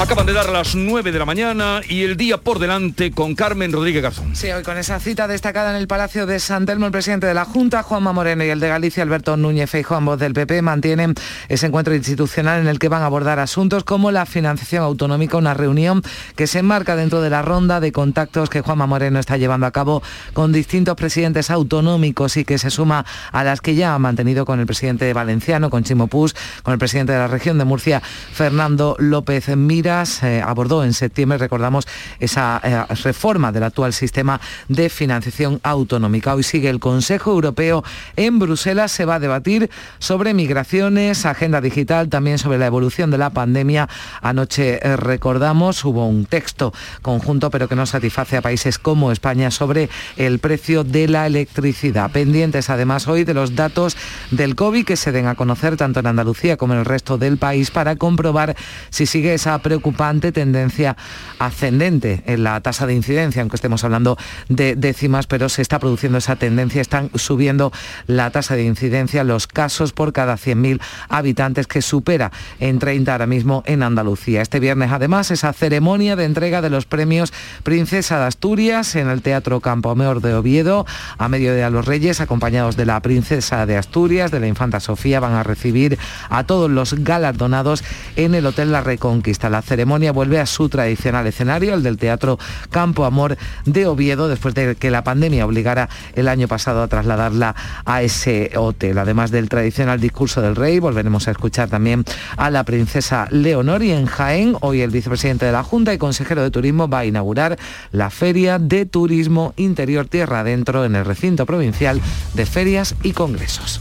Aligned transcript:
Acaban 0.00 0.26
de 0.26 0.32
dar 0.32 0.48
las 0.48 0.76
9 0.76 1.10
de 1.10 1.18
la 1.18 1.24
mañana 1.24 1.80
y 1.88 2.04
el 2.04 2.16
día 2.16 2.38
por 2.38 2.60
delante 2.60 3.10
con 3.10 3.34
Carmen 3.34 3.72
Rodríguez 3.72 4.00
Garzón. 4.00 4.36
Sí, 4.36 4.48
hoy 4.48 4.62
con 4.62 4.78
esa 4.78 5.00
cita 5.00 5.26
destacada 5.26 5.70
en 5.70 5.76
el 5.76 5.88
Palacio 5.88 6.24
de 6.24 6.38
San 6.38 6.66
Telmo, 6.66 6.86
el 6.86 6.92
presidente 6.92 7.26
de 7.26 7.34
la 7.34 7.44
Junta, 7.44 7.82
Juanma 7.82 8.12
Moreno, 8.12 8.44
y 8.44 8.48
el 8.48 8.60
de 8.60 8.68
Galicia, 8.68 9.02
Alberto 9.02 9.36
Núñez 9.36 9.68
Feijóo, 9.68 9.96
ambos 9.96 10.20
del 10.20 10.34
PP, 10.34 10.62
mantienen 10.62 11.14
ese 11.48 11.66
encuentro 11.66 11.96
institucional 11.96 12.60
en 12.60 12.68
el 12.68 12.78
que 12.78 12.88
van 12.88 13.02
a 13.02 13.06
abordar 13.06 13.40
asuntos 13.40 13.82
como 13.82 14.12
la 14.12 14.24
financiación 14.24 14.84
autonómica, 14.84 15.36
una 15.36 15.52
reunión 15.52 16.02
que 16.36 16.46
se 16.46 16.60
enmarca 16.60 16.94
dentro 16.94 17.20
de 17.20 17.30
la 17.30 17.42
ronda 17.42 17.80
de 17.80 17.90
contactos 17.90 18.50
que 18.50 18.60
Juanma 18.60 18.86
Moreno 18.86 19.18
está 19.18 19.36
llevando 19.36 19.66
a 19.66 19.72
cabo 19.72 20.04
con 20.32 20.52
distintos 20.52 20.94
presidentes 20.94 21.50
autonómicos 21.50 22.36
y 22.36 22.44
que 22.44 22.58
se 22.58 22.70
suma 22.70 23.04
a 23.32 23.42
las 23.42 23.60
que 23.60 23.74
ya 23.74 23.94
ha 23.94 23.98
mantenido 23.98 24.46
con 24.46 24.60
el 24.60 24.66
presidente 24.66 25.12
valenciano, 25.12 25.70
con 25.70 25.82
Chimo 25.82 26.06
Puig, 26.06 26.34
con 26.62 26.72
el 26.72 26.78
presidente 26.78 27.14
de 27.14 27.18
la 27.18 27.26
región 27.26 27.58
de 27.58 27.64
Murcia, 27.64 28.00
Fernando 28.00 28.94
López 29.00 29.48
Mira 29.56 29.87
eh, 29.88 30.42
abordó 30.44 30.84
en 30.84 30.92
septiembre, 30.92 31.38
recordamos, 31.38 31.88
esa 32.20 32.60
eh, 32.62 32.94
reforma 33.02 33.52
del 33.52 33.62
actual 33.62 33.94
sistema 33.94 34.38
de 34.68 34.90
financiación 34.90 35.60
autonómica. 35.62 36.34
Hoy 36.34 36.42
sigue 36.42 36.68
el 36.68 36.78
Consejo 36.78 37.30
Europeo 37.30 37.82
en 38.16 38.38
Bruselas. 38.38 38.92
Se 38.92 39.06
va 39.06 39.14
a 39.14 39.18
debatir 39.18 39.70
sobre 39.98 40.34
migraciones, 40.34 41.24
agenda 41.24 41.62
digital, 41.62 42.10
también 42.10 42.36
sobre 42.38 42.58
la 42.58 42.66
evolución 42.66 43.10
de 43.10 43.16
la 43.16 43.30
pandemia. 43.30 43.88
Anoche 44.20 44.78
eh, 44.82 44.96
recordamos, 44.96 45.82
hubo 45.86 46.06
un 46.06 46.26
texto 46.26 46.74
conjunto, 47.00 47.50
pero 47.50 47.66
que 47.66 47.74
no 47.74 47.86
satisface 47.86 48.36
a 48.36 48.42
países 48.42 48.78
como 48.78 49.10
España 49.10 49.50
sobre 49.50 49.88
el 50.16 50.38
precio 50.38 50.84
de 50.84 51.08
la 51.08 51.26
electricidad. 51.26 52.10
Pendientes 52.10 52.68
además 52.68 53.08
hoy 53.08 53.24
de 53.24 53.32
los 53.32 53.54
datos 53.56 53.96
del 54.30 54.54
COVID 54.54 54.84
que 54.84 54.96
se 54.96 55.12
den 55.12 55.28
a 55.28 55.34
conocer 55.34 55.78
tanto 55.78 56.00
en 56.00 56.08
Andalucía 56.08 56.58
como 56.58 56.74
en 56.74 56.80
el 56.80 56.84
resto 56.84 57.16
del 57.16 57.38
país 57.38 57.70
para 57.70 57.96
comprobar 57.96 58.54
si 58.90 59.06
sigue 59.06 59.32
esa 59.32 59.56
preocupación 59.60 59.77
preocupante 59.78 60.32
tendencia 60.32 60.96
ascendente 61.38 62.24
en 62.26 62.42
la 62.42 62.60
tasa 62.60 62.84
de 62.84 62.94
incidencia, 62.94 63.42
aunque 63.42 63.54
estemos 63.54 63.84
hablando 63.84 64.18
de 64.48 64.74
décimas, 64.74 65.28
pero 65.28 65.48
se 65.48 65.62
está 65.62 65.78
produciendo 65.78 66.18
esa 66.18 66.34
tendencia, 66.34 66.82
están 66.82 67.10
subiendo 67.14 67.70
la 68.08 68.30
tasa 68.30 68.56
de 68.56 68.64
incidencia, 68.64 69.22
los 69.22 69.46
casos 69.46 69.92
por 69.92 70.12
cada 70.12 70.34
100.000 70.34 70.80
habitantes 71.08 71.68
que 71.68 71.80
supera 71.80 72.32
en 72.58 72.80
30 72.80 73.12
ahora 73.12 73.28
mismo 73.28 73.62
en 73.66 73.84
Andalucía. 73.84 74.42
Este 74.42 74.58
viernes 74.58 74.90
además 74.90 75.30
esa 75.30 75.52
ceremonia 75.52 76.16
de 76.16 76.24
entrega 76.24 76.60
de 76.60 76.70
los 76.70 76.84
premios 76.84 77.32
Princesa 77.62 78.18
de 78.18 78.26
Asturias 78.26 78.96
en 78.96 79.08
el 79.08 79.22
Teatro 79.22 79.60
Campo 79.60 79.90
Amor 79.90 80.20
de 80.20 80.34
Oviedo, 80.34 80.86
a 81.18 81.28
medio 81.28 81.54
de 81.54 81.70
los 81.70 81.86
Reyes, 81.86 82.20
acompañados 82.20 82.76
de 82.76 82.84
la 82.84 83.00
Princesa 83.00 83.64
de 83.64 83.76
Asturias, 83.76 84.32
de 84.32 84.40
la 84.40 84.48
Infanta 84.48 84.80
Sofía, 84.80 85.20
van 85.20 85.34
a 85.34 85.44
recibir 85.44 85.98
a 86.30 86.42
todos 86.42 86.68
los 86.68 86.94
galardonados 86.94 87.84
en 88.16 88.34
el 88.34 88.44
Hotel 88.44 88.72
La 88.72 88.80
Reconquista. 88.80 89.50
La 89.50 89.62
ceremonia 89.68 90.12
vuelve 90.12 90.40
a 90.40 90.46
su 90.46 90.68
tradicional 90.68 91.26
escenario, 91.26 91.74
el 91.74 91.82
del 91.82 91.98
Teatro 91.98 92.38
Campo 92.70 93.04
Amor 93.04 93.36
de 93.66 93.86
Oviedo, 93.86 94.26
después 94.28 94.54
de 94.54 94.76
que 94.76 94.90
la 94.90 95.04
pandemia 95.04 95.44
obligara 95.44 95.90
el 96.14 96.26
año 96.26 96.48
pasado 96.48 96.82
a 96.82 96.88
trasladarla 96.88 97.54
a 97.84 98.02
ese 98.02 98.50
hotel. 98.56 98.98
Además 98.98 99.30
del 99.30 99.50
tradicional 99.50 100.00
discurso 100.00 100.40
del 100.40 100.56
rey, 100.56 100.78
volveremos 100.78 101.28
a 101.28 101.32
escuchar 101.32 101.68
también 101.68 102.04
a 102.36 102.50
la 102.50 102.64
princesa 102.64 103.28
Leonor 103.30 103.82
y 103.82 103.92
en 103.92 104.06
Jaén, 104.06 104.56
hoy 104.60 104.80
el 104.80 104.90
vicepresidente 104.90 105.44
de 105.44 105.52
la 105.52 105.62
Junta 105.62 105.92
y 105.92 105.98
consejero 105.98 106.42
de 106.42 106.50
Turismo 106.50 106.88
va 106.88 107.00
a 107.00 107.04
inaugurar 107.04 107.58
la 107.92 108.08
Feria 108.08 108.58
de 108.58 108.86
Turismo 108.86 109.52
Interior 109.56 110.06
Tierra 110.06 110.40
Adentro 110.40 110.86
en 110.86 110.96
el 110.96 111.04
recinto 111.04 111.44
provincial 111.44 112.00
de 112.34 112.46
ferias 112.46 112.94
y 113.02 113.12
congresos. 113.12 113.80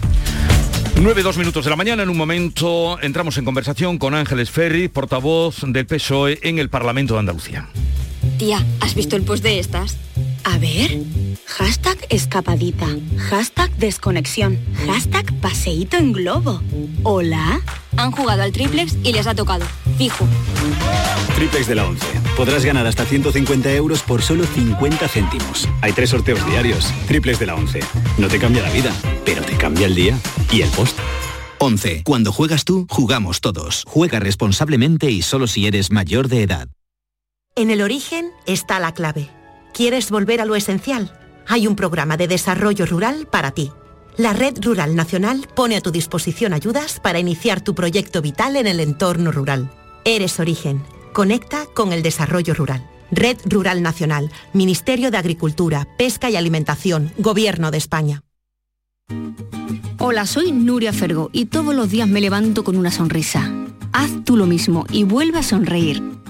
9, 1.01 1.21
2 1.21 1.37
minutos 1.37 1.63
de 1.63 1.69
la 1.69 1.75
mañana. 1.75 2.03
En 2.03 2.09
un 2.09 2.17
momento 2.17 2.99
entramos 3.01 3.37
en 3.37 3.45
conversación 3.45 3.97
con 3.99 4.15
Ángeles 4.15 4.49
Ferri, 4.49 4.87
portavoz 4.87 5.57
del 5.67 5.85
PSOE 5.85 6.39
en 6.41 6.57
el 6.57 6.69
Parlamento 6.69 7.13
de 7.13 7.19
Andalucía. 7.19 7.69
Tía, 8.39 8.65
¿has 8.79 8.95
visto 8.95 9.15
el 9.15 9.23
post 9.23 9.43
de 9.43 9.59
estas? 9.59 9.95
A 10.47 10.57
ver. 10.59 10.97
Hashtag 11.45 11.97
escapadita. 12.09 12.87
Hashtag 13.29 13.69
desconexión. 13.75 14.57
Hashtag 14.85 15.33
paseíto 15.41 15.97
en 15.97 16.13
globo. 16.13 16.61
Hola. 17.03 17.59
Han 17.97 18.11
jugado 18.11 18.43
al 18.43 18.53
triplex 18.53 18.95
y 19.03 19.11
les 19.11 19.27
ha 19.27 19.35
tocado. 19.35 19.65
Fijo. 19.97 20.25
Triplex 21.35 21.67
de 21.67 21.75
la 21.75 21.85
11. 21.85 22.05
Podrás 22.37 22.63
ganar 22.63 22.87
hasta 22.87 23.03
150 23.03 23.73
euros 23.73 24.01
por 24.03 24.21
solo 24.21 24.45
50 24.45 25.09
céntimos. 25.09 25.67
Hay 25.81 25.91
tres 25.91 26.11
sorteos 26.11 26.45
diarios. 26.45 26.93
Triplex 27.09 27.39
de 27.39 27.47
la 27.47 27.55
11. 27.55 27.81
No 28.17 28.29
te 28.29 28.39
cambia 28.39 28.63
la 28.63 28.71
vida, 28.71 28.93
pero 29.25 29.41
te 29.41 29.57
cambia 29.57 29.87
el 29.87 29.95
día 29.95 30.17
y 30.49 30.61
el 30.61 30.69
post. 30.69 30.97
11. 31.59 32.03
Cuando 32.05 32.31
juegas 32.31 32.63
tú, 32.63 32.87
jugamos 32.89 33.41
todos. 33.41 33.83
Juega 33.85 34.21
responsablemente 34.21 35.11
y 35.11 35.23
solo 35.23 35.47
si 35.47 35.67
eres 35.67 35.91
mayor 35.91 36.29
de 36.29 36.43
edad. 36.43 36.69
En 37.57 37.69
el 37.69 37.81
origen 37.81 38.31
está 38.45 38.79
la 38.79 38.93
clave. 38.93 39.29
¿Quieres 39.77 40.09
volver 40.09 40.41
a 40.41 40.45
lo 40.45 40.55
esencial? 40.55 41.11
Hay 41.47 41.67
un 41.67 41.75
programa 41.75 42.17
de 42.17 42.27
desarrollo 42.27 42.87
rural 42.87 43.27
para 43.29 43.51
ti. 43.51 43.71
La 44.17 44.33
Red 44.33 44.55
Rural 44.59 44.95
Nacional 44.95 45.47
pone 45.53 45.75
a 45.75 45.81
tu 45.81 45.91
disposición 45.91 46.53
ayudas 46.53 46.99
para 46.99 47.19
iniciar 47.19 47.61
tu 47.61 47.75
proyecto 47.75 48.23
vital 48.23 48.55
en 48.55 48.65
el 48.65 48.79
entorno 48.79 49.31
rural. 49.31 49.69
Eres 50.03 50.39
origen. 50.39 50.83
Conecta 51.13 51.67
con 51.75 51.93
el 51.93 52.01
desarrollo 52.01 52.55
rural. 52.55 52.89
Red 53.11 53.37
Rural 53.45 53.83
Nacional, 53.83 54.31
Ministerio 54.51 55.11
de 55.11 55.17
Agricultura, 55.17 55.87
Pesca 55.95 56.31
y 56.31 56.37
Alimentación, 56.37 57.13
Gobierno 57.19 57.69
de 57.69 57.77
España. 57.77 58.23
Hola, 59.99 60.25
soy 60.25 60.53
Nuria 60.53 60.91
Fergo 60.91 61.29
y 61.31 61.45
todos 61.45 61.75
los 61.75 61.91
días 61.91 62.07
me 62.07 62.19
levanto 62.19 62.63
con 62.63 62.77
una 62.77 62.89
sonrisa. 62.89 63.53
Haz 63.91 64.09
tú 64.25 64.37
lo 64.37 64.47
mismo 64.47 64.87
y 64.91 65.03
vuelve 65.03 65.37
a 65.37 65.43
sonreír. 65.43 66.01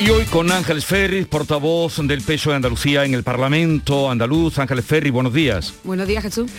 Y 0.00 0.08
hoy 0.08 0.24
con 0.24 0.50
Ángeles 0.50 0.86
Ferri, 0.86 1.26
portavoz 1.26 1.98
del 1.98 2.22
peso 2.22 2.48
de 2.48 2.56
Andalucía 2.56 3.04
en 3.04 3.12
el 3.12 3.22
Parlamento 3.22 4.10
andaluz. 4.10 4.58
Ángeles 4.58 4.86
Ferri, 4.86 5.10
buenos 5.10 5.34
días. 5.34 5.74
Buenos 5.84 6.08
días, 6.08 6.22
Jesús. 6.22 6.50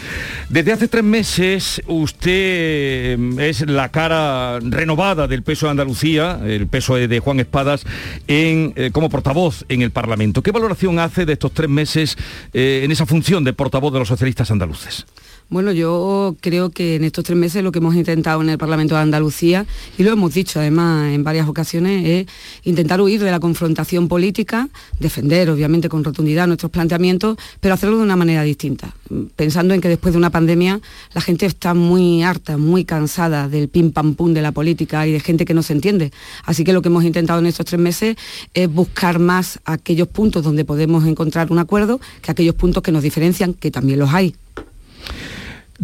Desde 0.48 0.72
hace 0.72 0.88
tres 0.88 1.04
meses 1.04 1.82
usted 1.88 3.18
mm, 3.18 3.40
es 3.40 3.62
la 3.68 3.90
cara 3.90 4.60
renovada 4.60 5.28
del 5.28 5.42
peso 5.42 5.66
de 5.66 5.72
Andalucía, 5.72 6.40
el 6.46 6.68
peso 6.68 6.98
de 6.98 7.20
Juan 7.20 7.40
Espadas, 7.40 7.84
en, 8.28 8.74
eh, 8.76 8.92
como 8.92 9.10
portavoz 9.10 9.66
en 9.70 9.82
el 9.82 9.90
Parlamento. 9.90 10.44
¿Qué 10.44 10.52
valoración 10.52 11.00
hace 11.00 11.26
de 11.26 11.34
estos 11.34 11.52
tres 11.52 11.70
meses 11.70 12.18
eh, 12.54 12.82
en 12.84 12.92
esa 12.92 13.08
función 13.08 13.44
de 13.44 13.54
portavoz 13.54 13.92
de 13.92 13.98
los 13.98 14.08
socialistas 14.08 14.52
andaluces? 14.52 15.08
Bueno, 15.52 15.74
yo 15.74 16.38
creo 16.40 16.70
que 16.70 16.96
en 16.96 17.04
estos 17.04 17.26
tres 17.26 17.38
meses 17.38 17.62
lo 17.62 17.74
que 17.74 17.80
hemos 17.80 17.94
intentado 17.94 18.42
en 18.42 18.48
el 18.48 18.58
Parlamento 18.58 18.96
de 18.96 19.02
Andalucía, 19.02 19.66
y 19.98 20.04
lo 20.04 20.14
hemos 20.14 20.34
dicho 20.34 20.62
además 20.62 21.12
en 21.12 21.26
varias 21.26 21.50
ocasiones, 21.50 22.08
es 22.08 22.28
intentar 22.64 23.02
huir 23.02 23.22
de 23.22 23.30
la 23.32 23.42
confrontación 23.42 24.08
política, 24.08 24.70
defender 24.98 25.50
obviamente 25.50 25.90
con 25.90 26.06
rotundidad 26.06 26.48
nuestros 26.48 26.72
planteamientos, 26.72 27.36
pero 27.60 27.74
hacerlo 27.74 27.98
de 27.98 28.04
una 28.04 28.16
manera 28.16 28.44
distinta, 28.44 28.96
pensando 29.36 29.74
en 29.74 29.82
que 29.82 29.90
después 29.90 30.14
de 30.14 30.20
una 30.20 30.30
pandemia 30.30 30.80
la 31.14 31.20
gente 31.20 31.48
está 31.48 31.74
muy 31.74 32.24
harta, 32.24 32.56
muy 32.56 32.86
cansada 32.86 33.50
del 33.50 33.68
pim 33.68 33.92
pam 33.92 34.16
pum 34.16 34.34
de 34.34 34.42
la 34.42 34.54
política 34.54 35.06
y 35.06 35.12
de 35.12 35.20
gente 35.20 35.44
que 35.44 35.54
no 35.54 35.64
se 35.64 35.74
entiende. 35.74 36.14
Así 36.46 36.64
que 36.64 36.72
lo 36.72 36.82
que 36.82 36.88
hemos 36.88 37.04
intentado 37.04 37.42
en 37.42 37.48
estos 37.48 37.66
tres 37.66 37.82
meses 37.82 38.16
es 38.54 38.74
buscar 38.74 39.20
más 39.20 39.60
aquellos 39.66 40.08
puntos 40.08 40.46
donde 40.46 40.64
podemos 40.64 41.06
encontrar 41.06 41.52
un 41.52 41.60
acuerdo 41.60 42.00
que 42.22 42.32
aquellos 42.32 42.56
puntos 42.56 42.82
que 42.82 42.94
nos 42.94 43.04
diferencian, 43.04 43.54
que 43.54 43.70
también 43.70 44.00
los 44.00 44.14
hay. 44.14 44.34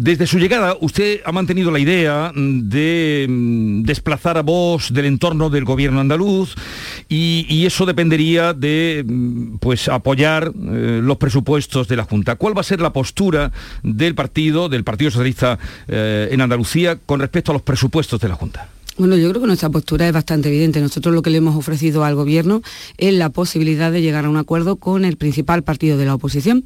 Desde 0.00 0.28
su 0.28 0.38
llegada, 0.38 0.76
usted 0.80 1.22
ha 1.24 1.32
mantenido 1.32 1.72
la 1.72 1.80
idea 1.80 2.30
de 2.32 3.26
mm, 3.28 3.82
desplazar 3.82 4.38
a 4.38 4.42
vos 4.42 4.94
del 4.94 5.06
entorno 5.06 5.50
del 5.50 5.64
gobierno 5.64 5.98
andaluz 5.98 6.54
y, 7.08 7.66
eso 7.66 7.84
dependería 7.84 8.54
de 8.54 9.04
mm, 9.04 9.56
pues, 9.56 9.88
apoyar 9.88 10.52
eh, 10.54 11.00
los 11.02 11.16
presupuestos 11.16 11.88
de 11.88 11.96
la 11.96 12.04
Junta. 12.04 12.36
¿Cuál 12.36 12.56
va 12.56 12.60
a 12.60 12.64
ser 12.64 12.80
la 12.80 12.92
postura 12.92 13.50
del 13.82 14.14
partido, 14.14 14.68
del 14.68 14.84
Partido 14.84 15.10
Socialista 15.10 15.58
eh, 15.88 16.28
en 16.30 16.42
Andalucía 16.42 17.00
con 17.04 17.18
respecto 17.18 17.50
a 17.50 17.54
los 17.54 17.62
presupuestos 17.62 18.20
de 18.20 18.28
la 18.28 18.36
Junta? 18.36 18.68
Bueno, 18.98 19.16
yo 19.16 19.28
creo 19.30 19.42
que 19.42 19.46
nuestra 19.46 19.70
postura 19.70 20.08
es 20.08 20.12
bastante 20.12 20.48
evidente. 20.48 20.80
Nosotros 20.80 21.14
lo 21.14 21.22
que 21.22 21.30
le 21.30 21.38
hemos 21.38 21.54
ofrecido 21.54 22.02
al 22.02 22.16
Gobierno 22.16 22.62
es 22.96 23.14
la 23.14 23.30
posibilidad 23.30 23.92
de 23.92 24.02
llegar 24.02 24.24
a 24.24 24.28
un 24.28 24.36
acuerdo 24.36 24.74
con 24.74 25.04
el 25.04 25.16
principal 25.16 25.62
partido 25.62 25.96
de 25.96 26.04
la 26.04 26.16
oposición 26.16 26.64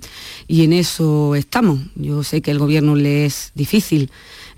y 0.48 0.64
en 0.64 0.72
eso 0.72 1.34
estamos. 1.34 1.80
Yo 1.94 2.22
sé 2.22 2.40
que 2.40 2.50
el 2.50 2.58
Gobierno 2.58 2.96
le 2.96 3.26
es 3.26 3.52
difícil 3.54 4.10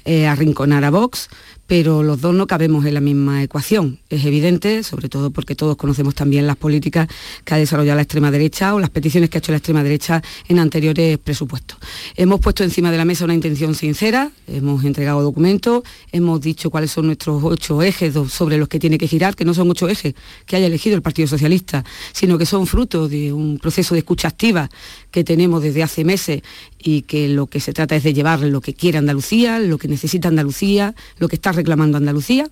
eh, 0.05 0.29
arrinconar 0.29 0.85
a 0.85 0.91
Vox, 0.91 1.29
pero 1.67 2.03
los 2.03 2.21
dos 2.21 2.35
no 2.35 2.47
cabemos 2.47 2.85
en 2.85 2.95
la 2.95 3.01
misma 3.01 3.43
ecuación. 3.43 4.01
Es 4.11 4.25
evidente, 4.25 4.83
sobre 4.83 5.09
todo 5.09 5.31
porque 5.31 5.55
todos 5.55 5.77
conocemos 5.77 6.15
también 6.15 6.47
las 6.47 6.57
políticas 6.57 7.09
que 7.45 7.55
ha 7.55 7.57
desarrollado 7.57 7.97
la 7.97 8.03
extrema 8.03 8.31
derecha 8.31 8.75
o 8.75 8.81
las 8.81 8.91
peticiones 8.91 9.31
que 9.31 9.39
ha 9.39 9.41
hecho 9.41 9.53
la 9.53 9.59
extrema 9.59 9.83
derecha 9.83 10.23
en 10.49 10.59
anteriores 10.59 11.19
presupuestos. 11.19 11.79
Hemos 12.17 12.41
puesto 12.41 12.65
encima 12.65 12.91
de 12.91 12.99
la 12.99 13.05
mesa 13.05 13.25
una 13.25 13.35
intención 13.35 13.75
sincera, 13.75 14.31
hemos 14.47 14.85
entregado 14.85 15.23
documentos, 15.23 15.83
hemos 16.13 16.41
dicho 16.41 16.71
cuáles 16.71 16.91
son 16.91 17.07
nuestros 17.07 17.43
ocho 17.43 17.83
ejes 17.83 18.15
sobre 18.29 18.59
los 18.59 18.69
que 18.69 18.79
tiene 18.79 18.99
que 18.99 19.09
girar, 19.09 19.35
que 19.35 19.45
no 19.45 19.55
son 19.55 19.71
ocho 19.71 19.89
ejes 19.89 20.15
que 20.47 20.57
haya 20.57 20.67
elegido 20.67 20.97
el 20.97 21.03
Partido 21.03 21.29
Socialista, 21.29 21.85
sino 22.13 22.37
que 22.39 22.47
son 22.47 22.67
fruto 22.67 23.09
de 23.09 23.33
un 23.33 23.59
proceso 23.59 23.95
de 23.95 24.01
escucha 24.01 24.29
activa 24.29 24.69
que 25.15 25.23
tenemos 25.23 25.63
desde 25.63 25.85
hace 25.85 26.05
meses 26.05 26.43
y 26.83 27.03
que 27.03 27.29
lo 27.29 27.47
que 27.47 27.61
se 27.61 27.73
trata 27.73 27.95
es 27.95 28.03
de 28.03 28.13
llevar 28.13 28.41
lo 28.41 28.61
que 28.61 28.75
quiere 28.75 28.99
Andalucía, 28.99 29.61
lo 29.61 29.79
que 29.79 29.87
necesita 29.87 30.27
Andalucía, 30.27 30.93
lo 31.19 31.29
que 31.29 31.37
está 31.37 31.53
reclamando 31.53 31.97
Andalucía. 31.97 32.49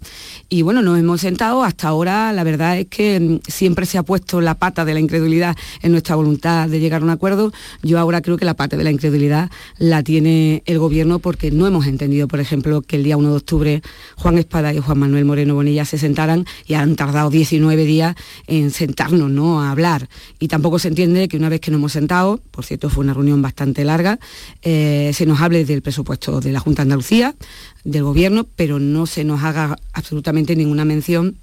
Y 0.49 0.63
bueno, 0.63 0.81
nos 0.81 0.97
hemos 0.97 1.21
sentado, 1.21 1.65
hasta 1.65 1.89
ahora 1.89 2.33
la 2.33 2.45
verdad 2.45 2.79
es 2.79 2.87
que 2.87 3.19
mm, 3.19 3.41
siempre 3.51 3.85
se 3.85 3.99
ha 3.99 4.05
puesto 4.05 4.41
la 4.41 4.55
pata 4.55 4.85
de 4.85 4.95
la 4.95 5.01
incredulidad 5.01 5.57
en 5.83 5.91
nuestra 5.91 6.15
voluntad 6.15 6.69
de 6.69 6.79
llegar 6.79 7.03
a 7.03 7.05
un 7.05 7.11
acuerdo. 7.11 7.53
Yo 7.83 7.99
ahora 7.99 8.23
creo 8.23 8.37
que 8.37 8.45
la 8.45 8.55
pata 8.55 8.77
de 8.77 8.85
la 8.85 8.93
incredulidad 8.93 9.51
la 9.79 10.05
tiene 10.05 10.63
el 10.65 10.79
gobierno 10.79 11.19
porque 11.19 11.51
no 11.51 11.67
hemos 11.67 11.89
entendido, 11.89 12.29
por 12.29 12.39
ejemplo, 12.39 12.81
que 12.83 12.95
el 12.95 13.03
día 13.03 13.17
1 13.17 13.29
de 13.29 13.37
octubre 13.37 13.83
Juan 14.19 14.39
Espada 14.39 14.73
y 14.73 14.79
Juan 14.79 15.01
Manuel 15.01 15.25
Moreno 15.25 15.57
Bonilla 15.57 15.85
se 15.85 15.99
sentaran 15.99 16.47
y 16.65 16.75
han 16.75 16.95
tardado 16.95 17.29
19 17.29 17.85
días 17.85 18.15
en 18.47 18.71
sentarnos, 18.71 19.33
¿no? 19.33 19.61
A 19.61 19.73
hablar. 19.73 20.09
Y 20.39 20.47
tampoco 20.47 20.79
se 20.79 20.87
entiende 20.87 21.27
que 21.27 21.37
una 21.37 21.49
vez 21.49 21.61
que 21.61 21.73
nos 21.73 21.79
hemos 21.79 21.93
sentado, 21.93 22.41
por 22.53 22.65
cierto 22.65 22.89
fue 22.89 23.03
una 23.03 23.15
reunión 23.15 23.43
bastante 23.43 23.83
larga, 23.85 24.21
eh, 24.63 25.11
se 25.15 25.27
nos 25.27 25.41
hable 25.41 25.65
del 25.65 25.83
presupuesto 25.83 26.41
de 26.41 26.53
la 26.53 26.61
Junta 26.61 26.83
de 26.83 26.85
Andalucía, 26.85 27.35
del 27.83 28.05
Gobierno, 28.05 28.47
pero 28.55 28.79
no 28.79 29.07
se 29.07 29.25
nos 29.25 29.43
haga 29.43 29.77
absolutamente 29.93 30.55
ninguna 30.55 30.85
mención 30.85 31.39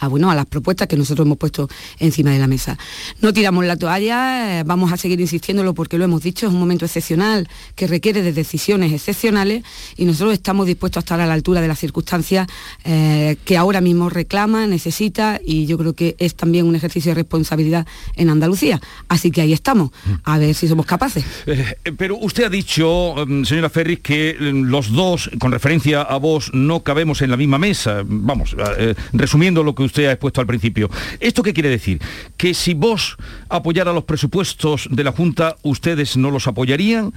a, 0.00 0.08
bueno, 0.08 0.30
a 0.30 0.34
las 0.34 0.46
propuestas 0.46 0.88
que 0.88 0.96
nosotros 0.96 1.26
hemos 1.26 1.38
puesto 1.38 1.68
encima 1.98 2.30
de 2.30 2.38
la 2.38 2.46
mesa. 2.46 2.78
No 3.20 3.32
tiramos 3.32 3.64
la 3.64 3.76
toalla, 3.76 4.60
eh, 4.60 4.62
vamos 4.64 4.92
a 4.92 4.96
seguir 4.96 5.20
insistiéndolo 5.20 5.74
porque 5.74 5.98
lo 5.98 6.04
hemos 6.04 6.22
dicho, 6.22 6.46
es 6.46 6.52
un 6.52 6.58
momento 6.58 6.84
excepcional 6.84 7.48
que 7.74 7.86
requiere 7.86 8.22
de 8.22 8.32
decisiones 8.32 8.92
excepcionales 8.92 9.64
y 9.96 10.04
nosotros 10.04 10.34
estamos 10.34 10.66
dispuestos 10.66 10.98
a 10.98 11.04
estar 11.04 11.20
a 11.20 11.26
la 11.26 11.34
altura 11.34 11.60
de 11.60 11.68
las 11.68 11.78
circunstancias 11.78 12.46
eh, 12.84 13.36
que 13.44 13.56
ahora 13.56 13.80
mismo 13.80 14.08
reclama, 14.08 14.66
necesita 14.66 15.40
y 15.44 15.66
yo 15.66 15.78
creo 15.78 15.94
que 15.94 16.16
es 16.18 16.34
también 16.34 16.66
un 16.66 16.76
ejercicio 16.76 17.10
de 17.10 17.16
responsabilidad 17.16 17.86
en 18.16 18.30
Andalucía. 18.30 18.80
Así 19.08 19.30
que 19.30 19.40
ahí 19.40 19.52
estamos, 19.52 19.90
a 20.24 20.38
ver 20.38 20.54
si 20.54 20.68
somos 20.68 20.86
capaces. 20.86 21.24
Eh, 21.46 21.74
pero 21.96 22.16
usted 22.18 22.44
ha 22.44 22.50
dicho, 22.50 23.14
mm, 23.26 23.44
señora 23.44 23.70
Ferris, 23.70 24.00
que 24.00 24.36
mm, 24.38 24.64
los 24.64 24.92
dos, 24.92 25.30
con 25.38 25.52
referencia 25.52 26.02
a 26.02 26.16
vos, 26.16 26.50
no 26.52 26.82
cabemos 26.82 27.22
en 27.22 27.30
la 27.30 27.36
misma 27.36 27.58
mesa. 27.58 28.02
Vamos, 28.04 28.56
resumiendo 29.12 29.62
lo 29.62 29.74
que 29.74 29.82
usted 29.88 30.06
ha 30.06 30.12
expuesto 30.12 30.40
al 30.40 30.46
principio. 30.46 30.88
¿Esto 31.18 31.42
qué 31.42 31.52
quiere 31.52 31.68
decir? 31.68 32.00
Que 32.36 32.54
si 32.54 32.74
vos 32.74 33.16
apoyara 33.48 33.92
los 33.92 34.04
presupuestos 34.04 34.88
de 34.90 35.04
la 35.04 35.12
Junta, 35.12 35.56
ustedes 35.62 36.16
no 36.16 36.30
los 36.30 36.46
apoyarían 36.46 37.12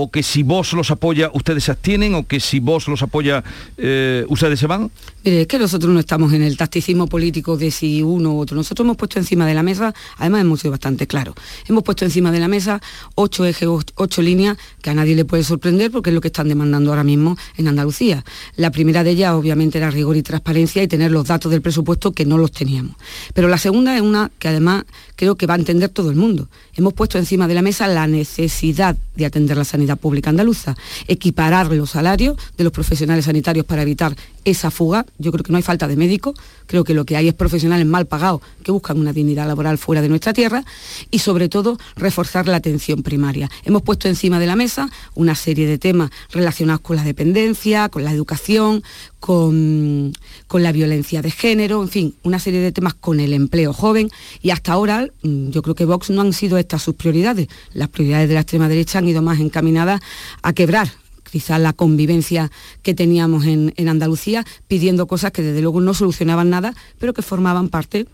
o 0.00 0.12
que 0.12 0.22
si 0.22 0.44
vos 0.44 0.74
los 0.74 0.92
apoya 0.92 1.28
ustedes 1.34 1.64
se 1.64 1.72
abstienen 1.72 2.14
o 2.14 2.24
que 2.24 2.38
si 2.38 2.60
vos 2.60 2.86
los 2.86 3.02
apoya 3.02 3.42
eh, 3.76 4.24
ustedes 4.28 4.60
se 4.60 4.68
van? 4.68 4.92
Mire, 5.24 5.40
es 5.42 5.46
que 5.48 5.58
nosotros 5.58 5.92
no 5.92 5.98
estamos 5.98 6.32
en 6.32 6.42
el 6.42 6.56
tacticismo 6.56 7.08
político 7.08 7.56
de 7.56 7.72
si 7.72 8.00
uno 8.00 8.34
u 8.34 8.38
otro. 8.38 8.56
Nosotros 8.56 8.84
hemos 8.84 8.96
puesto 8.96 9.18
encima 9.18 9.44
de 9.44 9.54
la 9.54 9.64
mesa, 9.64 9.92
además 10.16 10.42
hemos 10.42 10.60
sido 10.60 10.70
bastante 10.70 11.08
claros, 11.08 11.34
hemos 11.68 11.82
puesto 11.82 12.04
encima 12.04 12.30
de 12.30 12.38
la 12.38 12.46
mesa 12.46 12.80
ocho 13.16 13.44
ejes, 13.44 13.68
ocho 13.96 14.22
líneas 14.22 14.56
que 14.82 14.90
a 14.90 14.94
nadie 14.94 15.16
le 15.16 15.24
puede 15.24 15.42
sorprender 15.42 15.90
porque 15.90 16.10
es 16.10 16.14
lo 16.14 16.20
que 16.20 16.28
están 16.28 16.48
demandando 16.48 16.90
ahora 16.90 17.02
mismo 17.02 17.36
en 17.56 17.66
Andalucía. 17.66 18.24
La 18.54 18.70
primera 18.70 19.02
de 19.02 19.10
ellas 19.10 19.32
obviamente 19.32 19.78
era 19.78 19.90
rigor 19.90 20.16
y 20.16 20.22
transparencia 20.22 20.80
y 20.80 20.86
tener 20.86 21.10
los 21.10 21.26
datos 21.26 21.50
del 21.50 21.60
presupuesto 21.60 22.12
que 22.12 22.24
no 22.24 22.38
los 22.38 22.52
teníamos. 22.52 22.94
Pero 23.34 23.48
la 23.48 23.58
segunda 23.58 23.96
es 23.96 24.02
una 24.02 24.30
que 24.38 24.46
además 24.46 24.84
creo 25.16 25.34
que 25.34 25.46
va 25.46 25.54
a 25.54 25.58
entender 25.58 25.88
todo 25.88 26.10
el 26.10 26.16
mundo. 26.16 26.48
Hemos 26.78 26.94
puesto 26.94 27.18
encima 27.18 27.48
de 27.48 27.54
la 27.54 27.62
mesa 27.62 27.88
la 27.88 28.06
necesidad 28.06 28.96
de 29.16 29.26
atender 29.26 29.56
la 29.56 29.64
sanidad 29.64 29.98
pública 29.98 30.30
andaluza, 30.30 30.76
equiparar 31.08 31.72
los 31.72 31.90
salarios 31.90 32.36
de 32.56 32.62
los 32.62 32.72
profesionales 32.72 33.24
sanitarios 33.24 33.66
para 33.66 33.82
evitar 33.82 34.14
esa 34.44 34.70
fuga. 34.70 35.04
Yo 35.18 35.32
creo 35.32 35.42
que 35.42 35.50
no 35.50 35.56
hay 35.56 35.64
falta 35.64 35.88
de 35.88 35.96
médicos, 35.96 36.38
creo 36.66 36.84
que 36.84 36.94
lo 36.94 37.04
que 37.04 37.16
hay 37.16 37.26
es 37.26 37.34
profesionales 37.34 37.84
mal 37.84 38.06
pagados 38.06 38.42
que 38.62 38.70
buscan 38.70 38.96
una 39.00 39.12
dignidad 39.12 39.48
laboral 39.48 39.76
fuera 39.76 40.02
de 40.02 40.08
nuestra 40.08 40.32
tierra 40.32 40.62
y 41.10 41.18
sobre 41.18 41.48
todo 41.48 41.78
reforzar 41.96 42.46
la 42.46 42.58
atención 42.58 43.02
primaria. 43.02 43.50
Hemos 43.64 43.82
puesto 43.82 44.06
encima 44.06 44.38
de 44.38 44.46
la 44.46 44.54
mesa 44.54 44.88
una 45.16 45.34
serie 45.34 45.66
de 45.66 45.78
temas 45.78 46.10
relacionados 46.30 46.82
con 46.82 46.94
la 46.94 47.02
dependencia, 47.02 47.88
con 47.88 48.04
la 48.04 48.12
educación, 48.12 48.84
con, 49.18 50.12
con, 50.48 50.62
la 50.62 50.72
violencia 50.72 51.22
de 51.22 51.30
género, 51.30 51.80
en 51.82 51.88
fin, 51.88 52.14
una 52.24 52.38
serie 52.38 52.60
de 52.60 52.72
temas 52.72 52.94
con 52.94 53.20
el 53.20 53.32
empleo 53.32 53.72
joven 53.72 54.10
y 54.42 54.50
hasta 54.50 54.72
ahora 54.72 55.06
mm, 55.22 55.50
yo 55.50 55.62
creo 55.62 55.74
que 55.74 55.84
Vox 55.84 56.10
no 56.10 56.22
han 56.22 56.32
sido 56.32 56.58
estas 56.58 56.82
sus 56.82 56.94
prioridades. 56.94 57.48
Las 57.72 57.88
prioridades 57.88 58.28
de 58.28 58.34
la 58.34 58.40
extrema 58.40 58.68
derecha 58.68 58.98
han 58.98 59.08
ido 59.08 59.22
más 59.22 59.38
encaminadas 59.38 60.00
a 60.42 60.52
quebrar 60.52 60.88
quizá 61.30 61.58
la 61.58 61.72
convivencia 61.72 62.50
que 62.82 62.94
teníamos 62.94 63.44
en, 63.46 63.72
Andalucía, 63.88 64.44
pidiendo 64.66 65.06
cosas 65.06 65.32
que 65.32 65.42
desde 65.42 65.62
luego 65.62 65.80
no 65.80 65.94
solucionaban 65.94 66.50
nada, 66.50 66.74
pero 66.98 67.14
que 67.14 67.22
formaban 67.22 67.68
parte 67.68 68.06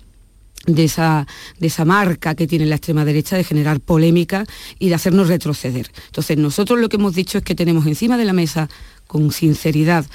de 0.67 0.85
esa, 0.85 1.27
de 1.59 1.67
esa, 1.67 1.85
marca 1.85 2.35
que 2.35 2.47
tiene 2.47 2.65
la 2.65 2.77
extrema 2.77 3.05
derecha 3.05 3.37
de 3.37 3.45
generar 3.45 3.81
polémica 3.81 4.47
y 4.79 4.89
de 4.89 4.95
hacernos 4.95 5.29
retroceder. 5.29 5.91
Entonces, 6.07 6.39
nosotros 6.39 6.79
lo 6.79 6.89
que 6.89 6.97
hemos 6.97 7.15
dicho 7.15 7.39
es 7.39 7.45
que 7.45 7.55
tenemos 7.55 7.87
encima 7.87 8.17
de 8.17 8.25
la 8.25 8.33
mesa, 8.33 8.69
con 9.07 9.31
sinceridad, 9.31 10.07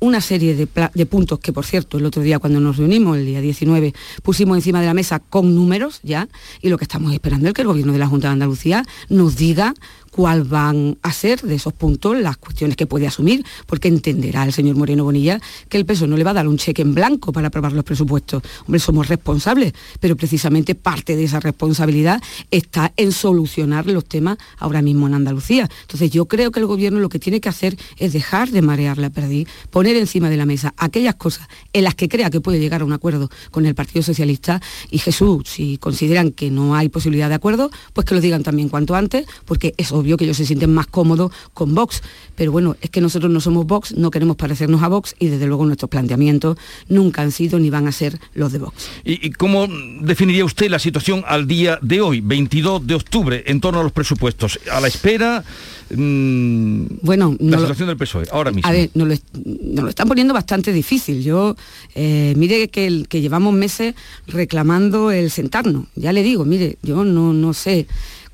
una 0.00 0.20
serie 0.20 0.54
de, 0.54 0.68
de, 0.94 1.06
puntos 1.06 1.40
que, 1.40 1.52
por 1.52 1.64
cierto, 1.64 1.98
el 1.98 2.06
otro 2.06 2.22
día 2.22 2.38
cuando 2.38 2.60
nos 2.60 2.76
reunimos, 2.76 3.16
el 3.16 3.26
día 3.26 3.40
19, 3.40 3.94
pusimos 4.22 4.56
encima 4.56 4.80
de 4.80 4.86
la 4.86 4.94
mesa 4.94 5.18
con 5.18 5.54
números 5.54 6.00
ya, 6.02 6.28
y 6.62 6.68
lo 6.68 6.78
que 6.78 6.84
estamos 6.84 7.12
esperando 7.12 7.48
es 7.48 7.54
que 7.54 7.62
el 7.62 7.68
Gobierno 7.68 7.92
de 7.92 7.98
la 7.98 8.06
Junta 8.06 8.28
de 8.28 8.34
Andalucía 8.34 8.84
nos 9.08 9.36
diga 9.36 9.74
cuál 10.18 10.42
van 10.42 10.98
a 11.02 11.12
ser 11.12 11.42
de 11.42 11.54
esos 11.54 11.72
puntos 11.72 12.18
las 12.18 12.36
cuestiones 12.38 12.76
que 12.76 12.88
puede 12.88 13.06
asumir, 13.06 13.44
porque 13.66 13.86
entenderá 13.86 14.42
el 14.42 14.52
señor 14.52 14.74
Moreno 14.74 15.04
Bonilla 15.04 15.40
que 15.68 15.78
el 15.78 15.86
peso 15.86 16.08
no 16.08 16.16
le 16.16 16.24
va 16.24 16.32
a 16.32 16.34
dar 16.34 16.48
un 16.48 16.58
cheque 16.58 16.82
en 16.82 16.92
blanco 16.92 17.30
para 17.30 17.46
aprobar 17.46 17.72
los 17.72 17.84
presupuestos. 17.84 18.42
Hombre, 18.66 18.80
somos 18.80 19.06
responsables, 19.06 19.74
pero 20.00 20.16
precisamente 20.16 20.74
parte 20.74 21.14
de 21.14 21.22
esa 21.22 21.38
responsabilidad 21.38 22.20
está 22.50 22.92
en 22.96 23.12
solucionar 23.12 23.86
los 23.86 24.06
temas 24.06 24.38
ahora 24.58 24.82
mismo 24.82 25.06
en 25.06 25.14
Andalucía. 25.14 25.68
Entonces 25.82 26.10
yo 26.10 26.26
creo 26.26 26.50
que 26.50 26.58
el 26.58 26.66
gobierno 26.66 26.98
lo 26.98 27.10
que 27.10 27.20
tiene 27.20 27.40
que 27.40 27.48
hacer 27.48 27.76
es 27.98 28.12
dejar 28.12 28.50
de 28.50 28.60
marear 28.60 28.98
la 28.98 29.10
perdiz, 29.10 29.46
poner 29.70 29.94
encima 29.94 30.28
de 30.30 30.36
la 30.36 30.46
mesa 30.46 30.74
aquellas 30.78 31.14
cosas 31.14 31.46
en 31.72 31.84
las 31.84 31.94
que 31.94 32.08
crea 32.08 32.28
que 32.28 32.40
puede 32.40 32.58
llegar 32.58 32.80
a 32.80 32.84
un 32.84 32.92
acuerdo 32.92 33.30
con 33.52 33.66
el 33.66 33.76
Partido 33.76 34.02
Socialista 34.02 34.60
y 34.90 34.98
Jesús, 34.98 35.44
si 35.46 35.78
consideran 35.78 36.32
que 36.32 36.50
no 36.50 36.74
hay 36.74 36.88
posibilidad 36.88 37.28
de 37.28 37.36
acuerdo, 37.36 37.70
pues 37.92 38.04
que 38.04 38.16
lo 38.16 38.20
digan 38.20 38.42
también 38.42 38.68
cuanto 38.68 38.96
antes, 38.96 39.24
porque 39.44 39.74
es 39.76 39.92
obvio 39.92 40.07
que 40.16 40.24
ellos 40.24 40.36
se 40.36 40.46
sienten 40.46 40.72
más 40.72 40.86
cómodos 40.86 41.32
con 41.54 41.74
Vox. 41.74 42.02
Pero 42.34 42.52
bueno, 42.52 42.76
es 42.80 42.90
que 42.90 43.00
nosotros 43.00 43.30
no 43.32 43.40
somos 43.40 43.66
Vox, 43.66 43.94
no 43.96 44.10
queremos 44.10 44.36
parecernos 44.36 44.82
a 44.82 44.88
Vox 44.88 45.14
y 45.18 45.28
desde 45.28 45.46
luego 45.46 45.66
nuestros 45.66 45.90
planteamientos 45.90 46.56
nunca 46.88 47.22
han 47.22 47.32
sido 47.32 47.58
ni 47.58 47.70
van 47.70 47.86
a 47.86 47.92
ser 47.92 48.18
los 48.34 48.52
de 48.52 48.58
Vox. 48.58 48.88
¿Y, 49.04 49.30
cómo 49.32 49.66
definiría 50.00 50.44
usted 50.44 50.70
la 50.70 50.78
situación 50.78 51.24
al 51.26 51.46
día 51.46 51.78
de 51.82 52.00
hoy, 52.00 52.20
22 52.20 52.86
de 52.86 52.94
octubre, 52.94 53.44
en 53.46 53.60
torno 53.60 53.80
a 53.80 53.82
los 53.82 53.92
presupuestos? 53.92 54.58
A 54.70 54.80
la 54.80 54.88
espera... 54.88 55.44
Mm, 55.90 56.84
bueno, 57.00 57.34
la 57.40 57.58
situación 57.58 57.88
del 57.88 57.96
PSOE, 57.96 58.26
ahora 58.30 58.50
mismo. 58.50 58.68
A 58.68 58.72
ver, 58.72 58.90
nos 58.94 59.08
lo, 59.08 59.88
están 59.88 60.06
poniendo 60.06 60.34
bastante 60.34 60.70
difícil. 60.72 61.22
Yo, 61.22 61.56
eh, 61.94 62.34
mire 62.36 62.68
que, 62.68 63.06
que 63.08 63.20
llevamos 63.22 63.54
meses 63.54 63.94
reclamando 64.26 65.10
el 65.10 65.30
sentarnos. 65.30 65.86
Ya 65.94 66.12
le 66.12 66.22
digo, 66.22 66.44
mire, 66.44 66.78
yo 66.82 67.04
no, 67.04 67.32
no 67.32 67.54
sé 67.54 67.86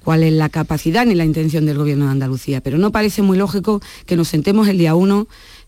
cuál 0.05 0.23
es 0.23 0.33
la 0.33 0.51
capacidad 0.51 1.07
ni 1.07 1.15
la 1.15 1.25
intención 1.25 1.67
del 1.67 1.79
Gobierno 1.79 2.05
de 2.05 2.13
Andalucía, 2.13 2.61
pero 2.61 2.79
no 2.79 2.93
parece 2.93 3.23
muy 3.23 3.39
lógico 3.39 3.81
que 4.07 4.17
nos 4.17 4.29
sentemos 4.29 4.69
el 4.69 4.79
día 4.79 4.95
1, 4.95 5.27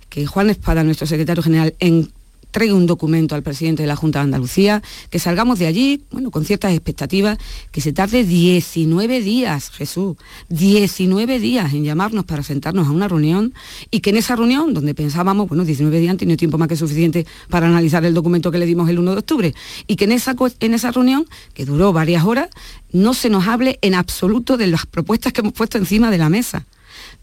que 0.08 0.26
Juan 0.26 0.50
Espada, 0.50 0.84
nuestro 0.84 1.06
secretario 1.06 1.42
general, 1.42 1.74
en 1.80 2.12
traiga 2.56 2.74
un 2.74 2.86
documento 2.86 3.34
al 3.34 3.42
presidente 3.42 3.82
de 3.82 3.86
la 3.86 3.96
Junta 3.96 4.20
de 4.20 4.24
Andalucía, 4.24 4.82
que 5.10 5.18
salgamos 5.18 5.58
de 5.58 5.66
allí, 5.66 6.04
bueno, 6.10 6.30
con 6.30 6.46
ciertas 6.46 6.72
expectativas, 6.72 7.36
que 7.70 7.82
se 7.82 7.92
tarde 7.92 8.24
19 8.24 9.20
días, 9.20 9.68
Jesús, 9.68 10.16
19 10.48 11.38
días 11.38 11.74
en 11.74 11.84
llamarnos 11.84 12.24
para 12.24 12.42
sentarnos 12.42 12.88
a 12.88 12.92
una 12.92 13.08
reunión 13.08 13.52
y 13.90 14.00
que 14.00 14.08
en 14.08 14.16
esa 14.16 14.36
reunión, 14.36 14.72
donde 14.72 14.94
pensábamos, 14.94 15.48
bueno, 15.48 15.66
19 15.66 16.00
días 16.00 16.12
han 16.12 16.16
tenido 16.16 16.38
tiempo 16.38 16.56
más 16.56 16.68
que 16.68 16.76
suficiente 16.76 17.26
para 17.50 17.66
analizar 17.66 18.02
el 18.06 18.14
documento 18.14 18.50
que 18.50 18.56
le 18.56 18.64
dimos 18.64 18.88
el 18.88 19.00
1 19.00 19.10
de 19.10 19.18
octubre, 19.18 19.54
y 19.86 19.96
que 19.96 20.04
en 20.04 20.12
esa, 20.12 20.34
en 20.60 20.72
esa 20.72 20.90
reunión, 20.92 21.26
que 21.52 21.66
duró 21.66 21.92
varias 21.92 22.24
horas, 22.24 22.48
no 22.90 23.12
se 23.12 23.28
nos 23.28 23.46
hable 23.48 23.78
en 23.82 23.94
absoluto 23.94 24.56
de 24.56 24.68
las 24.68 24.86
propuestas 24.86 25.34
que 25.34 25.42
hemos 25.42 25.52
puesto 25.52 25.76
encima 25.76 26.10
de 26.10 26.16
la 26.16 26.30
mesa 26.30 26.64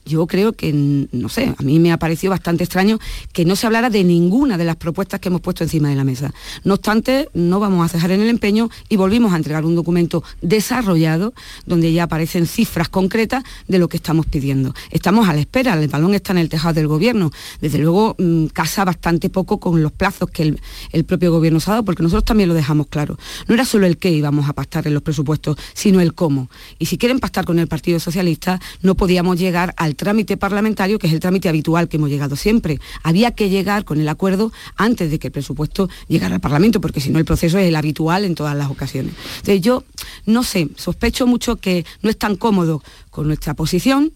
yo 0.05 0.27
creo 0.27 0.53
que, 0.53 0.73
no 1.11 1.29
sé, 1.29 1.53
a 1.57 1.63
mí 1.63 1.79
me 1.79 1.91
ha 1.91 1.97
parecido 1.97 2.31
bastante 2.31 2.63
extraño 2.63 2.99
que 3.31 3.45
no 3.45 3.55
se 3.55 3.65
hablara 3.65 3.89
de 3.89 4.03
ninguna 4.03 4.57
de 4.57 4.65
las 4.65 4.75
propuestas 4.75 5.19
que 5.19 5.29
hemos 5.29 5.41
puesto 5.41 5.63
encima 5.63 5.89
de 5.89 5.95
la 5.95 6.03
mesa. 6.03 6.33
No 6.63 6.75
obstante, 6.75 7.29
no 7.33 7.59
vamos 7.59 7.85
a 7.85 7.89
cejar 7.89 8.11
en 8.11 8.21
el 8.21 8.29
empeño 8.29 8.69
y 8.89 8.95
volvimos 8.95 9.33
a 9.33 9.37
entregar 9.37 9.65
un 9.65 9.75
documento 9.75 10.23
desarrollado 10.41 11.33
donde 11.65 11.91
ya 11.93 12.03
aparecen 12.03 12.47
cifras 12.47 12.89
concretas 12.89 13.43
de 13.67 13.79
lo 13.79 13.87
que 13.87 13.97
estamos 13.97 14.25
pidiendo. 14.25 14.73
Estamos 14.91 15.27
a 15.27 15.33
la 15.33 15.39
espera, 15.39 15.73
el 15.73 15.87
balón 15.87 16.13
está 16.13 16.33
en 16.33 16.39
el 16.39 16.49
tejado 16.49 16.73
del 16.73 16.87
gobierno. 16.87 17.31
Desde 17.61 17.77
luego, 17.79 18.15
mm, 18.17 18.47
casa 18.47 18.85
bastante 18.85 19.29
poco 19.29 19.59
con 19.59 19.81
los 19.81 19.91
plazos 19.91 20.29
que 20.29 20.43
el, 20.43 20.61
el 20.91 21.05
propio 21.05 21.31
gobierno 21.31 21.59
se 21.59 21.71
ha 21.71 21.73
dado, 21.73 21.85
porque 21.85 22.03
nosotros 22.03 22.25
también 22.25 22.49
lo 22.49 22.55
dejamos 22.55 22.87
claro. 22.87 23.17
No 23.47 23.55
era 23.55 23.65
solo 23.65 23.85
el 23.85 23.97
qué 23.97 24.11
íbamos 24.11 24.49
a 24.49 24.53
pactar 24.53 24.87
en 24.87 24.93
los 24.93 25.03
presupuestos, 25.03 25.57
sino 25.73 26.01
el 26.01 26.13
cómo. 26.13 26.49
Y 26.79 26.87
si 26.87 26.97
quieren 26.97 27.19
pactar 27.19 27.45
con 27.45 27.59
el 27.59 27.67
Partido 27.67 27.99
Socialista, 27.99 28.59
no 28.81 28.95
podíamos 28.95 29.39
llegar 29.39 29.73
al 29.77 29.92
trámite 29.95 30.37
parlamentario, 30.37 30.99
que 30.99 31.07
es 31.07 31.13
el 31.13 31.19
trámite 31.19 31.49
habitual 31.49 31.87
que 31.87 31.97
hemos 31.97 32.09
llegado 32.09 32.35
siempre. 32.35 32.79
Había 33.03 33.31
que 33.31 33.49
llegar 33.49 33.85
con 33.85 33.99
el 33.99 34.07
acuerdo 34.07 34.51
antes 34.75 35.11
de 35.11 35.19
que 35.19 35.27
el 35.27 35.33
presupuesto 35.33 35.89
llegara 36.07 36.35
al 36.35 36.41
Parlamento, 36.41 36.81
porque 36.81 36.99
si 36.99 37.09
no 37.09 37.19
el 37.19 37.25
proceso 37.25 37.57
es 37.57 37.67
el 37.67 37.75
habitual 37.75 38.25
en 38.25 38.35
todas 38.35 38.55
las 38.55 38.69
ocasiones. 38.69 39.13
Entonces 39.37 39.61
yo, 39.61 39.83
no 40.25 40.43
sé, 40.43 40.69
sospecho 40.75 41.27
mucho 41.27 41.57
que 41.57 41.85
no 42.01 42.09
es 42.09 42.17
tan 42.17 42.35
cómodo 42.35 42.81
con 43.09 43.27
nuestra 43.27 43.53
posición, 43.53 44.11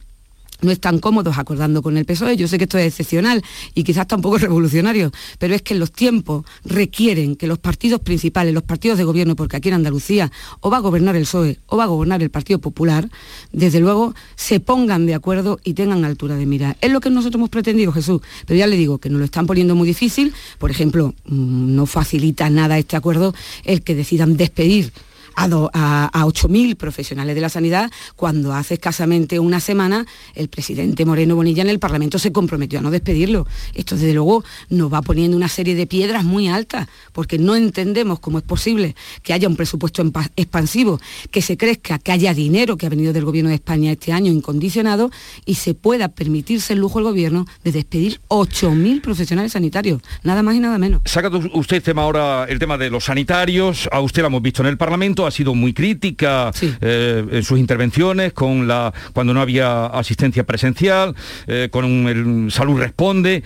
no 0.62 0.72
están 0.72 1.00
cómodos 1.00 1.38
acordando 1.38 1.82
con 1.82 1.98
el 1.98 2.06
PSOE. 2.06 2.38
Yo 2.38 2.48
sé 2.48 2.58
que 2.58 2.66
esto 2.66 2.78
es 2.78 2.88
excepcional 2.88 3.44
y 3.74 3.84
quizás 3.84 4.08
tampoco 4.08 4.38
revolucionario, 4.38 5.12
pero 5.40 5.56
es 5.56 5.62
que 5.62 5.76
los 5.76 5.92
tiempos 5.92 6.46
requieren 6.66 7.36
que 7.36 7.48
los 7.48 7.60
partidos 7.60 8.02
principales, 8.02 8.54
los 8.54 8.64
partidos 8.64 8.98
de 8.98 9.04
gobierno, 9.04 9.36
porque 9.36 9.58
aquí 9.58 9.70
en 9.70 9.76
Andalucía 9.76 10.32
o 10.62 10.70
va 10.70 10.78
a 10.78 10.82
gobernar 10.82 11.16
el 11.16 11.24
PSOE 11.24 11.60
o 11.68 11.78
va 11.78 11.84
a 11.84 11.88
gobernar 11.88 12.22
el 12.22 12.30
Partido 12.30 12.60
Popular, 12.60 13.10
desde 13.52 13.80
luego 13.80 14.14
se 14.36 14.60
pongan 14.60 15.06
de 15.06 15.16
acuerdo 15.16 15.60
y 15.64 15.74
tengan 15.74 16.06
altura 16.06 16.36
de 16.36 16.46
mirar. 16.46 16.78
Es 16.82 16.92
lo 16.92 17.00
que 17.00 17.10
nosotros 17.10 17.36
hemos 17.36 17.50
pretendido, 17.50 17.92
Jesús, 17.92 18.22
pero 18.46 18.58
ya 18.58 18.68
le 18.68 18.78
digo 18.78 18.98
que 18.98 19.10
nos 19.10 19.20
lo 19.20 19.26
están 19.26 19.48
poniendo 19.48 19.76
muy 19.76 19.88
difícil. 19.88 20.34
Por 20.58 20.72
ejemplo, 20.72 21.14
mm, 21.26 21.76
no 21.76 21.86
facilita 21.86 22.50
nada 22.50 22.78
este 22.78 22.96
acuerdo 22.96 23.34
el 23.64 23.82
que 23.82 23.96
decidan 23.96 24.38
despedir 24.38 24.92
a, 25.38 26.26
8.000 26.28 26.76
profesionales 26.76 27.36
de 27.36 27.42
la 27.42 27.50
sanidad, 27.50 27.92
cuando 28.16 28.54
hace 28.54 28.74
escasamente 28.76 29.40
una 29.40 29.60
semana 29.60 30.06
el 30.36 30.50
presidente 30.50 31.06
Moreno 31.06 31.36
Bonilla 31.36 31.62
en 31.62 31.70
el 31.70 31.80
Parlamento 31.80 32.20
se 32.20 32.32
comprometió 32.32 32.80
a 32.80 32.82
no 32.82 32.92
despedirlo. 32.92 33.48
Esto 33.74 33.96
desde 33.96 34.14
luego 34.14 34.44
nos 34.70 34.92
va 34.92 35.02
poniendo 35.02 35.38
una 35.38 35.48
serie 35.48 35.76
de 35.76 35.88
piedras 35.88 36.24
muy 36.24 36.48
altas, 36.48 36.88
porque 37.14 37.38
no 37.38 37.56
entendemos 37.56 38.20
cómo 38.20 38.40
es 38.40 38.44
posible 38.44 38.96
que 39.24 39.34
haya 39.34 39.48
un 39.48 39.56
presupuesto 39.56 40.04
expansivo, 40.36 41.00
que 41.32 41.42
se 41.42 41.58
crezca, 41.58 42.00
que 42.00 42.12
haya 42.12 42.34
dinero 42.34 42.78
que 42.78 42.86
ha 42.86 42.90
venido 42.90 43.14
del 43.14 43.26
Gobierno 43.26 43.50
de 43.50 43.56
España 43.56 43.92
este 43.92 44.12
año 44.12 44.32
incondicionado 44.32 45.12
y 45.46 45.56
se 45.56 45.74
pueda 45.74 46.10
permitirse 46.10 46.74
el 46.74 46.80
lujo 46.80 47.00
al 47.00 47.06
Gobierno 47.06 47.46
de 47.64 47.72
despedir 47.72 48.20
8.000 48.30 49.02
profesionales 49.02 49.52
sanitarios, 49.52 50.02
nada 50.24 50.44
más 50.44 50.56
y 50.56 50.60
nada 50.60 50.78
menos. 50.78 51.02
Saca 51.06 51.30
usted 51.54 51.84
tema 51.84 52.04
ahora 52.04 52.46
el 52.50 52.60
tema 52.60 52.78
de 52.78 52.90
los 52.90 53.06
sanitarios, 53.06 53.88
a 53.92 54.02
usted 54.02 54.22
lo 54.22 54.28
hemos 54.28 54.42
visto 54.42 54.62
en 54.62 54.68
el 54.68 54.78
Parlamento, 54.78 55.27
ha 55.28 55.32
sido 55.32 55.54
muy 55.54 55.74
crítica 55.74 56.52
eh, 56.62 57.26
en 57.32 57.44
sus 57.44 57.60
intervenciones 57.60 58.34
con 58.34 58.68
la 58.68 58.94
cuando 59.14 59.34
no 59.34 59.42
había 59.42 59.86
asistencia 59.88 60.46
presencial, 60.46 61.16
eh, 61.48 61.70
con 61.72 61.86
el 62.08 62.52
Salud 62.52 62.80
Responde. 62.80 63.44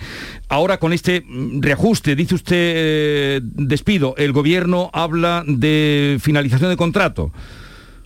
Ahora 0.48 0.78
con 0.78 0.92
este 0.92 1.24
reajuste, 1.60 2.16
dice 2.16 2.34
usted 2.34 2.56
eh, 2.56 3.40
despido, 3.42 4.14
el 4.16 4.32
gobierno 4.32 4.90
habla 4.92 5.44
de 5.46 6.18
finalización 6.20 6.70
de 6.70 6.76
contrato. 6.76 7.32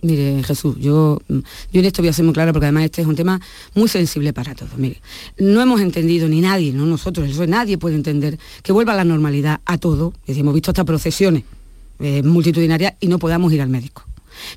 Mire, 0.01 0.43
Jesús, 0.43 0.75
yo, 0.79 1.19
yo 1.27 1.79
en 1.79 1.85
esto 1.85 2.01
voy 2.01 2.09
a 2.09 2.13
ser 2.13 2.23
muy 2.23 2.33
clara 2.33 2.53
porque 2.53 2.67
además 2.67 2.85
este 2.85 3.01
es 3.01 3.07
un 3.07 3.15
tema 3.15 3.41
muy 3.73 3.87
sensible 3.87 4.31
para 4.31 4.53
todos. 4.53 4.77
Mire, 4.77 5.01
no 5.39 5.59
hemos 5.61 5.81
entendido 5.81 6.29
ni 6.29 6.39
nadie, 6.39 6.71
no 6.71 6.85
nosotros, 6.85 7.27
eso 7.27 7.45
nadie 7.47 7.77
puede 7.77 7.95
entender 7.95 8.37
que 8.61 8.71
vuelva 8.71 8.93
la 8.93 9.03
normalidad 9.03 9.59
a 9.65 9.77
todo. 9.77 10.13
Es 10.27 10.37
hemos 10.37 10.53
visto 10.53 10.71
hasta 10.71 10.85
procesiones 10.85 11.43
eh, 11.99 12.23
multitudinaria 12.23 12.95
y 12.99 13.07
no 13.07 13.19
podamos 13.19 13.51
ir 13.53 13.61
al 13.61 13.69
médico. 13.69 14.03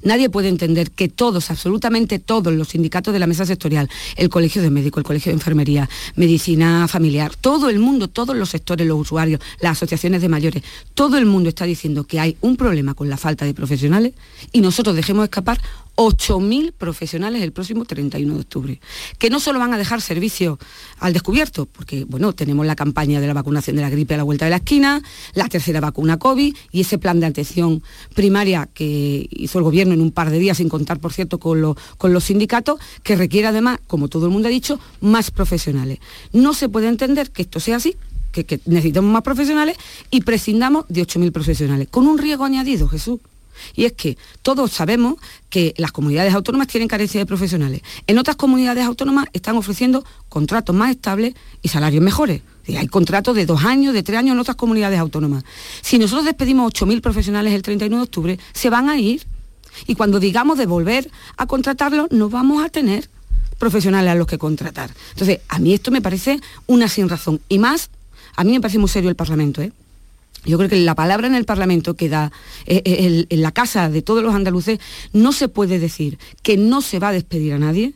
Nadie 0.03 0.31
puede 0.31 0.49
entender 0.49 0.91
que 0.91 1.09
todos, 1.09 1.51
absolutamente 1.51 2.19
todos 2.19 2.53
los 2.53 2.69
sindicatos 2.69 3.13
de 3.13 3.19
la 3.19 3.27
mesa 3.27 3.47
sectorial, 3.47 3.89
el 4.17 4.29
Colegio 4.29 4.63
de 4.63 4.71
Médicos, 4.71 5.01
el 5.01 5.05
Colegio 5.05 5.31
de 5.31 5.35
Enfermería, 5.35 5.89
Medicina 6.17 6.87
Familiar, 6.89 7.35
todo 7.37 7.69
el 7.69 7.79
mundo, 7.79 8.09
todos 8.09 8.37
los 8.37 8.51
sectores, 8.51 8.87
los 8.87 9.01
usuarios, 9.01 9.41
las 9.61 9.73
asociaciones 9.73 10.23
de 10.23 10.29
mayores, 10.29 10.63
todo 10.95 11.19
el 11.19 11.27
mundo 11.27 11.49
está 11.49 11.65
diciendo 11.65 12.05
que 12.05 12.21
hay 12.21 12.37
un 12.41 12.57
problema 12.57 12.95
con 12.95 13.09
la 13.09 13.17
falta 13.17 13.45
de 13.45 13.55
profesionales 13.55 14.13
y 14.53 14.61
nosotros 14.61 14.97
dejemos 14.97 15.25
escapar 15.25 15.61
8.000 16.01 16.73
profesionales 16.73 17.43
el 17.43 17.53
próximo 17.53 17.85
31 17.85 18.33
de 18.33 18.41
octubre, 18.41 18.81
que 19.19 19.29
no 19.29 19.39
solo 19.39 19.59
van 19.59 19.75
a 19.75 19.79
dejar 19.79 20.01
servicio 20.01 20.59
al 20.99 21.13
descubierto, 21.13 21.67
porque 21.67 22.05
bueno, 22.05 22.33
tenemos 22.33 22.65
la 22.65 22.75
campaña 22.75 23.21
de 23.21 23.27
la 23.27 23.35
vacunación 23.35 23.77
de 23.77 23.83
la 23.83 23.91
gripe 23.91 24.15
a 24.15 24.17
la 24.17 24.23
vuelta 24.23 24.47
de 24.47 24.51
la 24.51 24.57
esquina, 24.57 25.03
la 25.35 25.47
tercera 25.49 25.79
vacuna 25.79 26.19
COVID 26.19 26.57
y 26.73 26.81
ese 26.81 26.97
plan 26.97 27.21
de 27.21 27.27
atención 27.27 27.83
primaria 28.15 28.67
que 28.73 29.29
hizo 29.31 29.59
el 29.59 29.65
gobierno 29.65 29.93
en 29.93 30.01
un 30.01 30.11
par 30.11 30.31
de 30.31 30.39
días, 30.39 30.57
sin 30.57 30.71
contar, 30.71 31.01
por 31.01 31.13
cierto, 31.13 31.37
con, 31.37 31.77
con 31.99 32.15
los 32.15 32.25
sindicatos, 32.25 32.81
que 33.03 33.15
requiere 33.15 33.49
además, 33.49 33.79
como 33.87 34.09
todo 34.09 34.25
el 34.25 34.33
mundo 34.33 34.49
ha 34.49 34.51
dicho, 34.51 34.81
más 35.03 35.31
profesionales. 35.31 35.99
No 36.33 36.55
se 36.55 36.71
puede 36.71 36.89
entender 36.89 37.31
que 37.31 37.43
esto 37.43 37.61
sea 37.61 37.77
así, 37.77 37.95
que, 38.33 38.47
que 38.47 38.59
necesitamos 38.65 39.13
más 39.13 39.23
profesionales 39.23 39.77
y 40.11 40.23
prescindamos 40.23 40.87
de 40.89 41.03
8.000 41.03 41.31
profesionales, 41.31 41.89
con 41.91 42.07
un 42.07 42.17
riesgo 42.17 42.47
añadido, 42.47 42.89
Jesús 42.89 43.21
y 43.75 43.85
es 43.85 43.93
que 43.93 44.17
todos 44.43 44.73
sabemos 44.73 45.17
que 45.49 45.75
las 45.77 45.93
comunidades 45.93 46.35
autónomas 46.35 46.69
tienen 46.69 46.89
carencia 46.89 47.21
de 47.21 47.27
profesionales. 47.27 47.83
En 48.07 48.19
otras 48.19 48.37
comunidades 48.37 48.85
autónomas 48.85 49.27
están 49.33 49.57
ofreciendo 49.57 50.05
contratos 50.29 50.75
más 50.75 50.91
estables 50.91 51.35
y 51.63 51.69
salarios 51.69 52.03
mejores. 52.03 52.43
hay 52.69 52.87
contratos 52.87 53.35
de 53.35 53.47
dos 53.47 53.65
años, 53.65 53.95
de 53.95 54.03
tres 54.03 54.19
años 54.19 54.35
en 54.35 54.41
otras 54.41 54.57
comunidades 54.57 54.99
autónomas. 54.99 55.45
Si 55.83 55.99
nosotros 55.99 56.25
despedimos 56.25 56.73
8.000 56.73 57.01
profesionales 57.01 57.53
el 57.53 57.63
31 57.63 57.97
de 57.97 58.03
octubre, 58.03 58.39
se 58.53 58.71
van 58.71 58.89
a 58.89 58.99
ir. 58.99 59.27
Y 59.87 59.95
cuando 59.95 60.21
digamos 60.21 60.59
de 60.59 60.67
volver 60.67 61.11
a 61.37 61.47
contratarlos, 61.47 62.11
no 62.11 62.29
vamos 62.29 62.65
a 62.65 62.69
tener 62.69 63.09
profesionales 63.59 64.11
a 64.11 64.15
los 64.15 64.27
que 64.27 64.39
contratar. 64.39 64.91
Entonces, 65.11 65.41
a 65.49 65.59
mí 65.59 65.75
esto 65.75 65.91
me 65.91 66.01
parece 66.01 66.41
una 66.67 66.89
sin 66.89 67.09
razón. 67.09 67.41
Y 67.49 67.59
más, 67.59 67.91
a 68.35 68.43
mí 68.43 68.53
me 68.53 68.61
parece 68.61 68.79
muy 68.79 68.89
serio 68.89 69.11
el 69.11 69.17
Parlamento. 69.17 69.63
¿eh? 69.63 69.73
Yo 70.45 70.57
creo 70.57 70.71
que 70.71 70.77
la 70.77 70.95
palabra 70.95 71.27
en 71.27 71.35
el 71.35 71.45
Parlamento 71.45 71.95
que 71.95 72.09
da, 72.09 72.33
eh, 72.67 72.83
eh, 72.85 73.27
en 73.29 73.43
la 73.43 73.53
casa 73.53 73.89
de 73.91 74.03
todos 74.03 74.23
los 74.23 74.35
andaluces, 74.35 74.81
no 75.13 75.33
se 75.33 75.49
puede 75.49 75.79
decir 75.79 76.19
que 76.43 76.57
no 76.57 76.81
se 76.81 76.99
va 76.99 77.09
a 77.09 77.13
despedir 77.13 77.53
a 77.53 77.59
nadie 77.59 77.95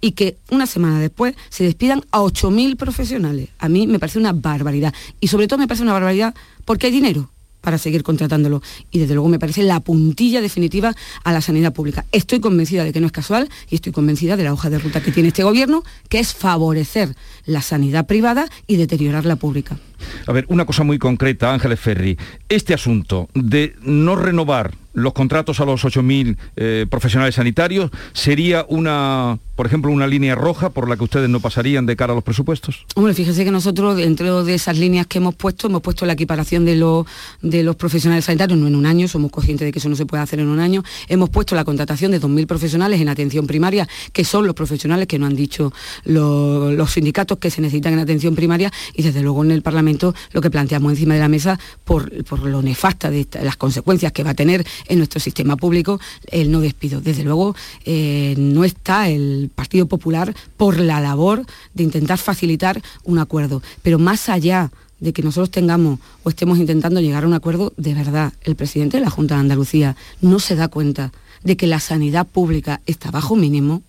y 0.00 0.12
que 0.12 0.36
una 0.50 0.66
semana 0.66 1.00
después 1.00 1.34
se 1.48 1.64
despidan 1.64 2.04
a 2.10 2.20
8.000 2.20 2.76
profesionales. 2.76 3.48
A 3.58 3.68
mí 3.68 3.86
me 3.86 3.98
parece 3.98 4.18
una 4.18 4.32
barbaridad. 4.32 4.94
Y 5.20 5.28
sobre 5.28 5.48
todo 5.48 5.58
me 5.58 5.66
parece 5.66 5.82
una 5.82 5.92
barbaridad 5.92 6.34
porque 6.64 6.86
hay 6.86 6.92
dinero 6.92 7.30
para 7.60 7.78
seguir 7.78 8.02
contratándolo. 8.02 8.62
Y 8.90 8.98
desde 8.98 9.14
luego 9.14 9.28
me 9.28 9.38
parece 9.38 9.62
la 9.62 9.80
puntilla 9.80 10.40
definitiva 10.40 10.94
a 11.24 11.32
la 11.32 11.40
sanidad 11.40 11.72
pública. 11.72 12.04
Estoy 12.12 12.40
convencida 12.40 12.84
de 12.84 12.92
que 12.92 13.00
no 13.00 13.06
es 13.06 13.12
casual 13.12 13.48
y 13.68 13.76
estoy 13.76 13.92
convencida 13.92 14.36
de 14.36 14.44
la 14.44 14.52
hoja 14.52 14.70
de 14.70 14.78
ruta 14.78 15.02
que 15.02 15.12
tiene 15.12 15.28
este 15.28 15.42
gobierno, 15.42 15.82
que 16.08 16.20
es 16.20 16.34
favorecer 16.34 17.16
la 17.46 17.62
sanidad 17.62 18.06
privada 18.06 18.48
y 18.66 18.76
deteriorar 18.76 19.26
la 19.26 19.36
pública. 19.36 19.78
A 20.26 20.32
ver, 20.32 20.44
una 20.48 20.64
cosa 20.64 20.84
muy 20.84 20.98
concreta, 20.98 21.52
Ángeles 21.52 21.80
Ferri. 21.80 22.16
Este 22.48 22.74
asunto 22.74 23.28
de 23.34 23.74
no 23.82 24.16
renovar 24.16 24.72
los 24.98 25.12
contratos 25.12 25.60
a 25.60 25.64
los 25.64 25.84
8.000 25.84 26.36
eh, 26.56 26.86
profesionales 26.90 27.36
sanitarios 27.36 27.90
sería 28.12 28.66
una, 28.68 29.38
por 29.54 29.66
ejemplo, 29.66 29.90
una 29.92 30.06
línea 30.06 30.34
roja 30.34 30.70
por 30.70 30.88
la 30.88 30.96
que 30.96 31.04
ustedes 31.04 31.28
no 31.28 31.40
pasarían 31.40 31.86
de 31.86 31.96
cara 31.96 32.12
a 32.12 32.14
los 32.14 32.24
presupuestos? 32.24 32.84
Hombre, 32.94 33.14
fíjese 33.14 33.44
que 33.44 33.50
nosotros, 33.50 33.96
dentro 33.96 34.44
de 34.44 34.54
esas 34.54 34.78
líneas 34.78 35.06
que 35.06 35.18
hemos 35.18 35.34
puesto, 35.34 35.68
hemos 35.68 35.82
puesto 35.82 36.04
la 36.04 36.14
equiparación 36.14 36.64
de, 36.64 36.76
los, 36.76 37.06
de 37.42 37.62
los 37.62 37.76
profesionales 37.76 38.24
sanitarios, 38.24 38.58
no 38.58 38.66
en 38.66 38.74
un 38.74 38.86
año, 38.86 39.08
somos 39.08 39.30
conscientes 39.30 39.66
de 39.66 39.72
que 39.72 39.78
eso 39.78 39.88
no 39.88 39.96
se 39.96 40.06
puede 40.06 40.22
hacer 40.22 40.40
en 40.40 40.48
un 40.48 40.60
año, 40.60 40.82
hemos 41.08 41.30
puesto 41.30 41.54
la 41.54 41.64
contratación 41.64 42.10
de 42.10 42.20
2.000 42.20 42.46
profesionales 42.46 43.00
en 43.00 43.08
atención 43.08 43.46
primaria, 43.46 43.88
que 44.12 44.24
son 44.24 44.46
los 44.46 44.54
profesionales 44.54 45.06
que 45.06 45.18
nos 45.18 45.28
han 45.28 45.36
dicho 45.36 45.72
los, 46.04 46.72
los 46.74 46.92
sindicatos 46.92 47.38
que 47.38 47.50
se 47.50 47.60
necesitan 47.60 47.92
en 47.92 48.00
atención 48.00 48.34
primaria, 48.34 48.72
y 48.94 49.02
desde 49.02 49.22
luego 49.22 49.44
en 49.44 49.52
el 49.52 49.62
Parlamento 49.62 49.87
lo 50.32 50.40
que 50.40 50.50
planteamos 50.50 50.92
encima 50.92 51.14
de 51.14 51.20
la 51.20 51.28
mesa, 51.28 51.58
por, 51.84 52.24
por 52.24 52.40
lo 52.40 52.62
nefasta 52.62 53.10
de 53.10 53.26
las 53.42 53.56
consecuencias 53.56 54.12
que 54.12 54.24
va 54.24 54.30
a 54.30 54.34
tener 54.34 54.66
en 54.86 54.98
nuestro 54.98 55.20
sistema 55.20 55.56
público 55.56 56.00
el 56.26 56.50
no 56.50 56.60
despido. 56.60 57.00
Desde 57.00 57.24
luego 57.24 57.54
eh, 57.84 58.34
no 58.38 58.64
está 58.64 59.08
el 59.08 59.50
Partido 59.54 59.86
Popular 59.86 60.34
por 60.56 60.78
la 60.78 61.00
labor 61.00 61.44
de 61.74 61.84
intentar 61.84 62.18
facilitar 62.18 62.82
un 63.04 63.18
acuerdo, 63.18 63.62
pero 63.82 63.98
más 63.98 64.28
allá 64.28 64.70
de 65.00 65.12
que 65.12 65.22
nosotros 65.22 65.50
tengamos 65.50 66.00
o 66.24 66.28
estemos 66.28 66.58
intentando 66.58 67.00
llegar 67.00 67.24
a 67.24 67.26
un 67.26 67.34
acuerdo, 67.34 67.72
de 67.76 67.94
verdad, 67.94 68.32
el 68.42 68.56
presidente 68.56 68.96
de 68.96 69.04
la 69.04 69.10
Junta 69.10 69.34
de 69.34 69.40
Andalucía 69.40 69.96
no 70.20 70.40
se 70.40 70.56
da 70.56 70.68
cuenta 70.68 71.12
de 71.44 71.56
que 71.56 71.66
la 71.66 71.80
sanidad 71.80 72.26
pública 72.26 72.80
está 72.86 73.10
bajo 73.10 73.36
mínimo, 73.36 73.82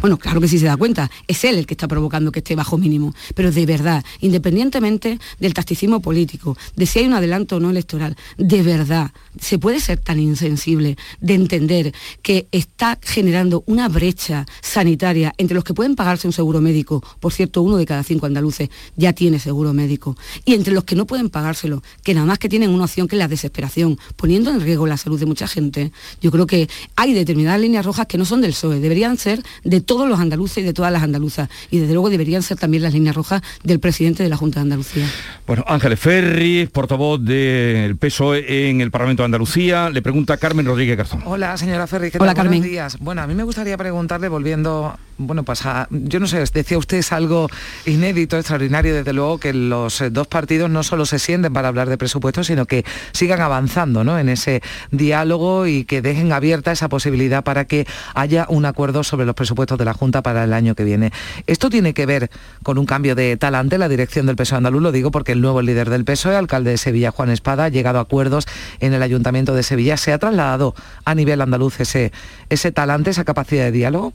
Bueno, 0.00 0.18
claro 0.18 0.40
que 0.40 0.48
sí 0.48 0.58
se 0.58 0.66
da 0.66 0.76
cuenta, 0.76 1.10
es 1.26 1.44
él 1.44 1.56
el 1.56 1.66
que 1.66 1.74
está 1.74 1.88
provocando 1.88 2.32
que 2.32 2.40
esté 2.40 2.54
bajo 2.54 2.78
mínimo, 2.78 3.14
pero 3.34 3.50
de 3.50 3.66
verdad, 3.66 4.04
independientemente 4.20 5.18
del 5.38 5.54
tacticismo 5.54 6.00
político, 6.00 6.56
de 6.76 6.86
si 6.86 7.00
hay 7.00 7.06
un 7.06 7.14
adelanto 7.14 7.56
o 7.56 7.60
no 7.60 7.70
electoral, 7.70 8.16
de 8.38 8.62
verdad, 8.62 9.12
se 9.38 9.58
puede 9.58 9.80
ser 9.80 9.98
tan 9.98 10.18
insensible 10.18 10.96
de 11.20 11.34
entender 11.34 11.94
que 12.22 12.48
está 12.52 12.98
generando 13.02 13.64
una 13.66 13.88
brecha 13.88 14.46
sanitaria 14.60 15.32
entre 15.38 15.54
los 15.54 15.64
que 15.64 15.74
pueden 15.74 15.96
pagarse 15.96 16.26
un 16.26 16.32
seguro 16.32 16.60
médico, 16.60 17.02
por 17.20 17.32
cierto, 17.32 17.62
uno 17.62 17.76
de 17.76 17.86
cada 17.86 18.02
cinco 18.02 18.26
andaluces 18.26 18.70
ya 18.96 19.12
tiene 19.12 19.38
seguro 19.38 19.72
médico, 19.72 20.16
y 20.44 20.54
entre 20.54 20.74
los 20.74 20.84
que 20.84 20.96
no 20.96 21.06
pueden 21.06 21.28
pagárselo, 21.28 21.82
que 22.02 22.14
nada 22.14 22.26
más 22.26 22.38
que 22.38 22.48
tienen 22.48 22.70
una 22.70 22.84
opción 22.84 23.08
que 23.08 23.16
es 23.16 23.18
la 23.18 23.28
desesperación, 23.28 23.98
poniendo 24.16 24.50
en 24.50 24.60
riesgo 24.60 24.86
la 24.86 24.96
salud 24.96 25.18
de 25.18 25.26
mucha 25.26 25.48
gente, 25.48 25.92
yo 26.20 26.30
creo 26.30 26.46
que 26.46 26.68
hay 26.96 27.12
determinadas 27.12 27.60
líneas 27.60 27.84
rojas 27.84 28.06
que 28.06 28.18
no 28.18 28.24
son 28.24 28.40
del 28.40 28.52
PSOE, 28.52 28.80
deberían 28.80 29.16
ser 29.18 29.42
todos 29.80 30.08
los 30.08 30.20
andaluces 30.20 30.58
y 30.58 30.62
de 30.62 30.72
todas 30.72 30.92
las 30.92 31.02
andaluzas, 31.02 31.48
y 31.70 31.78
desde 31.78 31.92
luego 31.94 32.10
deberían 32.10 32.42
ser 32.42 32.58
también 32.58 32.82
las 32.82 32.92
líneas 32.92 33.14
rojas 33.14 33.42
del 33.62 33.80
presidente 33.80 34.22
de 34.22 34.28
la 34.28 34.36
Junta 34.36 34.60
de 34.60 34.62
Andalucía. 34.62 35.06
Bueno, 35.46 35.64
Ángeles 35.66 36.00
Ferri, 36.00 36.68
portavoz 36.72 37.22
del 37.22 37.96
PSOE 37.96 38.70
en 38.70 38.80
el 38.80 38.90
Parlamento 38.90 39.22
de 39.22 39.26
Andalucía, 39.26 39.90
le 39.90 40.02
pregunta 40.02 40.36
Carmen 40.36 40.66
Rodríguez 40.66 40.96
Garzón. 40.96 41.22
Hola, 41.24 41.56
señora 41.56 41.86
Ferri, 41.86 42.10
¿qué 42.10 42.18
Hola, 42.18 42.34
tal? 42.34 42.44
Carmen. 42.44 42.60
Buenos 42.60 42.70
días. 42.70 42.98
Bueno, 43.00 43.22
a 43.22 43.26
mí 43.26 43.34
me 43.34 43.44
gustaría 43.44 43.76
preguntarle, 43.76 44.28
volviendo, 44.28 44.96
bueno, 45.18 45.42
pues 45.42 45.64
a, 45.66 45.88
yo 45.90 46.20
no 46.20 46.26
sé, 46.26 46.44
decía 46.52 46.78
usted 46.78 46.98
es 46.98 47.12
algo 47.12 47.48
inédito, 47.86 48.36
extraordinario, 48.36 48.94
desde 48.94 49.12
luego, 49.12 49.38
que 49.38 49.52
los 49.52 50.00
eh, 50.00 50.10
dos 50.10 50.26
partidos 50.26 50.70
no 50.70 50.82
solo 50.82 51.06
se 51.06 51.18
sienten 51.18 51.52
para 51.52 51.68
hablar 51.68 51.88
de 51.88 51.98
presupuestos, 51.98 52.46
sino 52.46 52.66
que 52.66 52.84
sigan 53.12 53.40
avanzando 53.40 54.04
¿no? 54.04 54.18
en 54.18 54.28
ese 54.28 54.62
diálogo 54.90 55.66
y 55.66 55.84
que 55.84 56.02
dejen 56.02 56.32
abierta 56.32 56.72
esa 56.72 56.88
posibilidad 56.88 57.44
para 57.44 57.64
que 57.64 57.86
haya 58.14 58.46
un 58.48 58.64
acuerdo 58.64 59.04
sobre 59.04 59.26
los 59.26 59.34
presupuestos 59.34 59.63
de 59.66 59.84
la 59.84 59.94
Junta 59.94 60.22
para 60.22 60.44
el 60.44 60.52
año 60.52 60.74
que 60.74 60.84
viene. 60.84 61.12
Esto 61.46 61.70
tiene 61.70 61.94
que 61.94 62.06
ver 62.06 62.30
con 62.62 62.78
un 62.78 62.86
cambio 62.86 63.14
de 63.14 63.36
talante 63.36 63.76
en 63.76 63.80
la 63.80 63.88
dirección 63.88 64.26
del 64.26 64.36
PSOE 64.36 64.58
andaluz, 64.58 64.82
lo 64.82 64.92
digo 64.92 65.10
porque 65.10 65.32
el 65.32 65.40
nuevo 65.40 65.62
líder 65.62 65.90
del 65.90 66.04
PSOE, 66.04 66.36
alcalde 66.36 66.70
de 66.70 66.78
Sevilla, 66.78 67.10
Juan 67.10 67.30
Espada, 67.30 67.64
ha 67.64 67.68
llegado 67.68 67.98
a 67.98 68.02
acuerdos 68.02 68.46
en 68.80 68.92
el 68.92 69.02
Ayuntamiento 69.02 69.54
de 69.54 69.62
Sevilla. 69.62 69.96
¿Se 69.96 70.12
ha 70.12 70.18
trasladado 70.18 70.74
a 71.04 71.14
nivel 71.14 71.40
andaluz 71.40 71.80
ese, 71.80 72.12
ese 72.50 72.72
talante, 72.72 73.10
esa 73.10 73.24
capacidad 73.24 73.64
de 73.64 73.72
diálogo? 73.72 74.12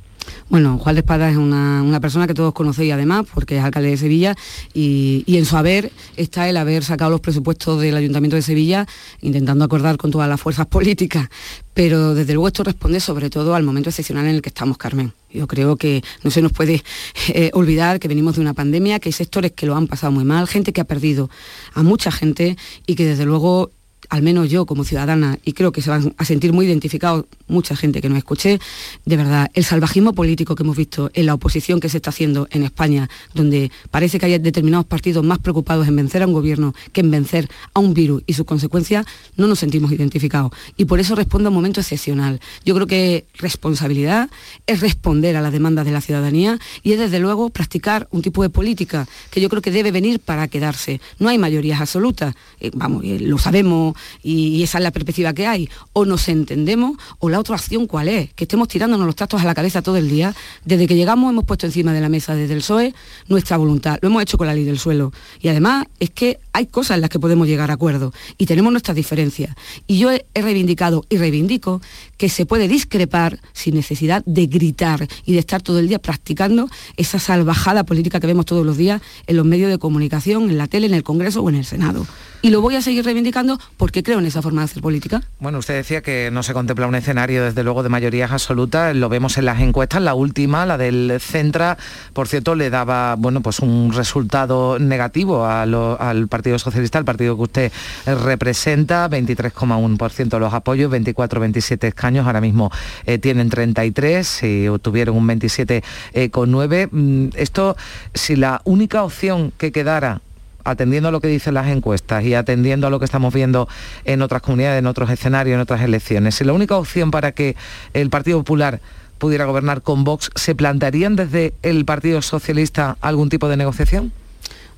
Bueno, 0.49 0.77
Juan 0.79 0.95
de 0.95 1.01
Espada 1.01 1.29
es 1.29 1.37
una, 1.37 1.83
una 1.83 1.99
persona 1.99 2.27
que 2.27 2.33
todos 2.33 2.53
conocéis 2.53 2.93
además, 2.93 3.25
porque 3.33 3.57
es 3.57 3.63
alcalde 3.63 3.89
de 3.89 3.97
Sevilla, 3.97 4.35
y, 4.73 5.23
en 5.27 5.45
su 5.45 5.55
haber 5.57 5.91
está 6.17 6.49
el 6.49 6.57
haber 6.57 6.83
sacado 6.83 7.11
los 7.11 7.21
presupuestos 7.21 7.79
del 7.79 7.95
Ayuntamiento 7.95 8.35
de 8.35 8.41
Sevilla, 8.41 8.87
intentando 9.21 9.63
acordar 9.63 9.97
con 9.97 10.11
todas 10.11 10.27
las 10.27 10.41
fuerzas 10.41 10.65
políticas. 10.67 11.29
Pero 11.73 12.13
desde 12.13 12.33
luego 12.33 12.47
esto 12.47 12.63
responde 12.63 12.99
sobre 12.99 13.29
todo 13.29 13.55
al 13.55 13.63
momento 13.63 13.89
excepcional 13.89 14.25
en 14.25 14.35
el 14.35 14.41
que 14.41 14.49
estamos, 14.49 14.77
Carmen. 14.77 15.13
Yo 15.31 15.47
creo 15.47 15.75
que 15.75 16.03
no 16.23 16.31
se 16.31 16.41
nos 16.41 16.51
puede 16.51 16.83
eh, 17.29 17.51
olvidar 17.53 17.99
que 17.99 18.07
venimos 18.07 18.35
de 18.35 18.41
una 18.41 18.53
pandemia, 18.53 18.99
que 18.99 19.09
hay 19.09 19.13
sectores 19.13 19.51
que 19.51 19.65
lo 19.65 19.75
han 19.75 19.87
pasado 19.87 20.11
muy 20.11 20.25
mal, 20.25 20.47
gente 20.47 20.73
que 20.73 20.81
ha 20.81 20.85
perdido 20.85 21.29
a 21.73 21.83
mucha 21.83 22.11
gente 22.11 22.57
y 22.87 22.95
que 22.95 23.05
desde 23.05 23.25
luego 23.25 23.71
al 24.09 24.21
menos 24.23 24.49
yo 24.49 24.65
como 24.65 24.83
ciudadana, 24.83 25.37
y 25.43 25.53
creo 25.53 25.71
que 25.71 25.81
se 25.81 25.89
van 25.89 26.13
a 26.17 26.25
sentir 26.25 26.53
muy 26.53 26.65
identificados 26.65 27.25
mucha 27.47 27.75
gente 27.75 28.01
que 28.01 28.09
nos 28.09 28.17
escuché, 28.17 28.59
de 29.05 29.17
verdad, 29.17 29.51
el 29.53 29.63
salvajismo 29.63 30.13
político 30.13 30.55
que 30.55 30.63
hemos 30.63 30.77
visto 30.77 31.11
en 31.13 31.25
la 31.25 31.33
oposición 31.33 31.79
que 31.79 31.89
se 31.89 31.97
está 31.97 32.09
haciendo 32.09 32.47
en 32.51 32.63
España, 32.63 33.09
donde 33.33 33.71
parece 33.91 34.19
que 34.19 34.25
hay 34.25 34.37
determinados 34.37 34.85
partidos 34.85 35.23
más 35.23 35.39
preocupados 35.39 35.87
en 35.87 35.95
vencer 35.95 36.23
a 36.23 36.27
un 36.27 36.33
gobierno 36.33 36.73
que 36.93 37.01
en 37.01 37.11
vencer 37.11 37.49
a 37.73 37.79
un 37.79 37.93
virus 37.93 38.23
y 38.25 38.33
sus 38.33 38.45
consecuencias, 38.45 39.05
no 39.35 39.47
nos 39.47 39.59
sentimos 39.59 39.91
identificados. 39.91 40.51
Y 40.77 40.85
por 40.85 40.99
eso 40.99 41.15
respondo 41.15 41.47
a 41.47 41.51
un 41.51 41.55
momento 41.55 41.81
excepcional. 41.81 42.39
Yo 42.65 42.75
creo 42.75 42.87
que 42.87 43.25
responsabilidad 43.35 44.29
es 44.67 44.81
responder 44.81 45.35
a 45.35 45.41
las 45.41 45.51
demandas 45.51 45.85
de 45.85 45.91
la 45.91 46.01
ciudadanía 46.01 46.59
y 46.83 46.93
es 46.93 46.99
desde 46.99 47.19
luego 47.19 47.49
practicar 47.49 48.07
un 48.11 48.21
tipo 48.21 48.43
de 48.43 48.49
política 48.49 49.07
que 49.31 49.41
yo 49.41 49.49
creo 49.49 49.61
que 49.61 49.71
debe 49.71 49.91
venir 49.91 50.19
para 50.19 50.47
quedarse. 50.47 51.01
No 51.19 51.29
hay 51.29 51.37
mayorías 51.37 51.81
absolutas, 51.81 52.35
eh, 52.59 52.71
vamos, 52.73 53.03
eh, 53.03 53.19
lo 53.19 53.37
sabemos 53.37 53.88
y, 54.23 54.63
esa 54.63 54.77
es 54.77 54.83
la 54.83 54.91
perspectiva 54.91 55.33
que 55.33 55.47
hay. 55.47 55.69
O 55.93 56.05
nos 56.05 56.27
entendemos 56.29 56.97
o 57.19 57.29
la 57.29 57.39
otra 57.39 57.55
opción 57.55 57.87
cuál 57.87 58.07
es, 58.07 58.33
que 58.33 58.43
estemos 58.43 58.67
tirándonos 58.67 59.05
los 59.05 59.15
trastos 59.15 59.41
a 59.41 59.45
la 59.45 59.55
cabeza 59.55 59.81
todo 59.81 59.97
el 59.97 60.09
día. 60.09 60.35
Desde 60.65 60.87
que 60.87 60.95
llegamos 60.95 61.31
hemos 61.31 61.45
puesto 61.45 61.65
encima 61.65 61.93
de 61.93 62.01
la 62.01 62.09
mesa 62.09 62.35
desde 62.35 62.53
el 62.53 62.59
PSOE 62.59 62.93
nuestra 63.27 63.57
voluntad. 63.57 63.99
Lo 64.01 64.09
hemos 64.09 64.21
hecho 64.21 64.37
con 64.37 64.47
la 64.47 64.53
ley 64.53 64.63
del 64.63 64.79
suelo. 64.79 65.11
Y 65.41 65.47
además 65.47 65.87
es 65.99 66.09
que 66.09 66.39
hay 66.53 66.67
cosas 66.67 66.95
en 66.95 67.01
las 67.01 67.09
que 67.09 67.19
podemos 67.19 67.47
llegar 67.47 67.71
a 67.71 67.75
acuerdo 67.75 68.13
y 68.37 68.45
tenemos 68.45 68.71
nuestras 68.71 68.95
diferencias. 68.95 69.55
Y 69.87 69.97
yo 69.97 70.11
he 70.11 70.25
reivindicado 70.33 71.05
y 71.09 71.17
reivindico 71.17 71.81
que 72.17 72.29
se 72.29 72.45
puede 72.45 72.67
discrepar 72.67 73.39
sin 73.53 73.75
necesidad 73.75 74.23
de 74.25 74.47
gritar 74.47 75.07
y 75.25 75.33
de 75.33 75.39
estar 75.39 75.61
todo 75.61 75.79
el 75.79 75.87
día 75.87 75.99
practicando 75.99 76.69
esa 76.97 77.19
salvajada 77.19 77.85
política 77.85 78.19
que 78.19 78.27
vemos 78.27 78.45
todos 78.45 78.65
los 78.65 78.77
días 78.77 79.01
en 79.27 79.37
los 79.37 79.45
medios 79.45 79.69
de 79.71 79.77
comunicación, 79.77 80.49
en 80.49 80.57
la 80.57 80.67
tele, 80.67 80.87
en 80.87 80.93
el 80.93 81.03
Congreso 81.03 81.41
o 81.41 81.49
en 81.49 81.55
el 81.55 81.65
Senado. 81.65 82.05
Y 82.41 82.49
lo 82.49 82.61
voy 82.61 82.75
a 82.75 82.81
seguir 82.81 83.03
reivindicando 83.03 83.59
porque 83.79 84.03
creo 84.03 84.19
en 84.19 84.25
esa 84.25 84.41
forma 84.41 84.59
de 84.59 84.65
hacer 84.65 84.83
política. 84.83 85.23
Bueno, 85.39 85.57
usted 85.57 85.73
decía 85.73 86.01
que 86.01 86.29
no 86.31 86.43
se 86.43 86.53
contempla 86.53 86.85
un 86.85 86.95
escenario, 86.95 87.45
desde 87.45 87.63
luego, 87.63 87.81
de 87.81 87.87
mayorías 87.87 88.29
absolutas. 88.29 88.93
Lo 88.93 89.07
vemos 89.07 89.37
en 89.37 89.45
las 89.45 89.61
encuestas. 89.61 90.01
La 90.01 90.15
última, 90.15 90.65
la 90.65 90.77
del 90.77 91.17
Centra, 91.21 91.77
por 92.11 92.27
cierto, 92.27 92.55
le 92.55 92.69
daba 92.69 93.15
bueno, 93.15 93.41
pues 93.41 93.59
un 93.59 93.93
resultado 93.93 94.77
negativo 94.79 95.45
al 95.45 96.27
Partido 96.27 96.59
Socialista, 96.59 96.97
al 96.97 97.05
partido 97.05 97.37
que 97.37 97.41
usted 97.41 97.71
eh, 98.05 98.15
representa. 98.15 99.09
23,1% 99.09 100.27
de 100.27 100.39
los 100.39 100.53
apoyos, 100.53 100.91
24-27 100.91 101.87
escaños. 101.87 102.27
Ahora 102.27 102.41
mismo 102.41 102.69
eh, 103.05 103.17
tienen 103.17 103.49
33 103.49 104.43
y 104.43 104.67
obtuvieron 104.67 105.15
un 105.15 105.25
27,9. 105.25 106.89
Mm, 106.91 107.29
Esto, 107.35 107.77
si 108.13 108.35
la 108.35 108.61
única 108.65 109.03
opción 109.03 109.53
que 109.57 109.71
quedara 109.71 110.19
atendiendo 110.63 111.09
a 111.09 111.11
lo 111.11 111.21
que 111.21 111.27
dicen 111.27 111.53
las 111.53 111.67
encuestas 111.67 112.23
y 112.23 112.33
atendiendo 112.33 112.87
a 112.87 112.89
lo 112.89 112.99
que 112.99 113.05
estamos 113.05 113.33
viendo 113.33 113.67
en 114.05 114.21
otras 114.21 114.41
comunidades, 114.41 114.79
en 114.79 114.87
otros 114.87 115.09
escenarios, 115.09 115.55
en 115.55 115.61
otras 115.61 115.81
elecciones, 115.81 116.35
si 116.35 116.43
la 116.43 116.53
única 116.53 116.77
opción 116.77 117.11
para 117.11 117.31
que 117.31 117.55
el 117.93 118.09
Partido 118.09 118.39
Popular 118.39 118.81
pudiera 119.17 119.45
gobernar 119.45 119.81
con 119.81 120.03
Vox, 120.03 120.31
¿se 120.35 120.55
plantearían 120.55 121.15
desde 121.15 121.53
el 121.61 121.85
Partido 121.85 122.21
Socialista 122.21 122.97
algún 123.01 123.29
tipo 123.29 123.49
de 123.49 123.57
negociación? 123.57 124.11